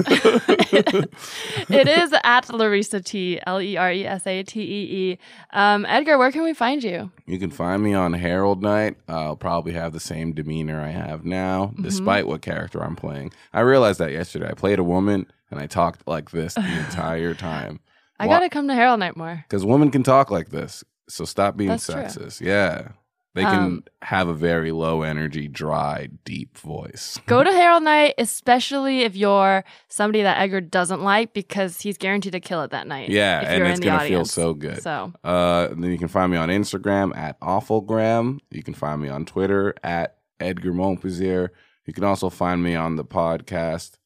it 1.69 1.87
is 1.87 2.13
at 2.23 2.49
Larissa 2.53 3.01
T, 3.01 3.39
L 3.47 3.61
E 3.61 3.77
R 3.77 3.91
E 3.91 4.05
S 4.05 4.27
A 4.27 4.43
T 4.43 4.61
E 4.61 5.11
E. 5.11 5.17
Um, 5.53 5.85
Edgar, 5.87 6.17
where 6.17 6.31
can 6.31 6.43
we 6.43 6.53
find 6.53 6.83
you? 6.83 7.09
You 7.25 7.39
can 7.39 7.49
find 7.51 7.81
me 7.83 7.93
on 7.93 8.13
Harold 8.39 8.63
Night. 8.63 8.95
I'll 9.09 9.35
probably 9.35 9.73
have 9.73 9.91
the 9.91 9.99
same 9.99 10.31
demeanor 10.31 10.79
I 10.81 10.91
have 10.91 11.25
now, 11.25 11.65
Mm-hmm. 11.73 11.83
despite 11.83 12.25
what 12.25 12.41
character 12.41 12.81
I'm 12.81 12.95
playing. 12.95 13.33
I 13.53 13.59
realized 13.59 13.99
that 13.99 14.13
yesterday. 14.13 14.47
I 14.49 14.53
played 14.53 14.79
a 14.79 14.83
woman 14.83 15.25
and 15.51 15.59
I 15.59 15.67
talked 15.67 16.07
like 16.07 16.31
this 16.31 16.53
the 16.53 16.61
entire 16.85 17.33
time. 17.33 17.81
I 18.17 18.27
gotta 18.27 18.49
come 18.49 18.69
to 18.69 18.73
Harold 18.73 18.99
Night 19.01 19.17
more. 19.17 19.43
Because 19.47 19.65
women 19.65 19.91
can 19.91 20.03
talk 20.03 20.31
like 20.31 20.49
this. 20.51 20.85
So 21.09 21.25
stop 21.25 21.57
being 21.57 21.69
That's 21.71 21.85
true. 21.85 21.95
sexist. 21.95 22.39
Yeah. 22.39 22.89
They 23.35 23.43
can 23.43 23.53
Um, 23.63 23.83
have 24.01 24.27
a 24.27 24.33
very 24.33 24.71
low 24.71 25.03
energy, 25.03 25.47
dry, 25.47 26.09
deep 26.25 26.57
voice. 26.57 27.19
Go 27.27 27.43
to 27.43 27.51
Harold 27.51 27.83
Night, 27.83 28.15
especially 28.17 29.01
if 29.01 29.15
you're 29.15 29.63
somebody 29.87 30.23
that 30.23 30.39
Edgar 30.39 30.61
doesn't 30.61 31.03
like, 31.03 31.33
because 31.33 31.79
he's 31.79 31.97
guaranteed 31.97 32.31
to 32.33 32.39
kill 32.39 32.63
it 32.63 32.71
that 32.71 32.87
night. 32.87 33.09
Yeah, 33.09 33.41
and 33.45 33.59
you're 33.59 33.67
it's 33.67 33.79
in 33.79 33.85
the 33.85 33.91
gonna 33.91 34.07
feel 34.07 34.25
so 34.25 34.55
good. 34.55 34.81
So 34.81 35.13
Uh, 35.23 35.67
and 35.69 35.83
then 35.83 35.91
you 35.91 35.99
can 35.99 36.07
find 36.07 36.31
me 36.31 36.37
on 36.39 36.49
Instagram 36.49 37.15
at 37.15 37.39
Awfulgram. 37.39 38.39
You 38.49 38.63
can 38.63 38.73
find 38.73 38.99
me 38.99 39.09
on 39.09 39.25
Twitter 39.25 39.75
at 39.83 40.17
Edgar 40.39 40.73
Momplaisir. 40.73 41.49
You 41.85 41.93
can 41.93 42.03
also 42.03 42.29
find 42.31 42.63
me 42.63 42.73
on 42.75 42.95
the 42.95 43.05
podcast 43.05 43.98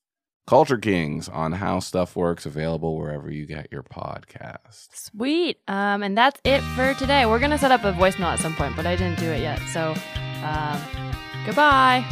Culture 0.45 0.77
Kings 0.77 1.29
on 1.29 1.53
How 1.53 1.79
Stuff 1.79 2.15
Works, 2.17 2.45
available 2.45 2.97
wherever 2.97 3.31
you 3.31 3.45
get 3.45 3.69
your 3.71 3.83
podcasts. 3.83 4.89
sweet. 4.93 5.59
Um, 5.67 6.03
and 6.03 6.17
that's 6.17 6.39
it 6.43 6.61
for 6.75 6.93
today. 6.95 7.25
We're 7.25 7.39
gonna 7.39 7.57
set 7.57 7.71
up 7.71 7.85
a 7.85 7.93
voicemail 7.93 8.33
at 8.33 8.39
some 8.39 8.53
point, 8.55 8.75
but 8.75 8.85
I 8.85 8.95
didn't 8.95 9.19
do 9.19 9.31
it 9.31 9.39
yet. 9.39 9.59
So, 9.71 9.93
um, 10.43 10.81
goodbye. 11.45 12.03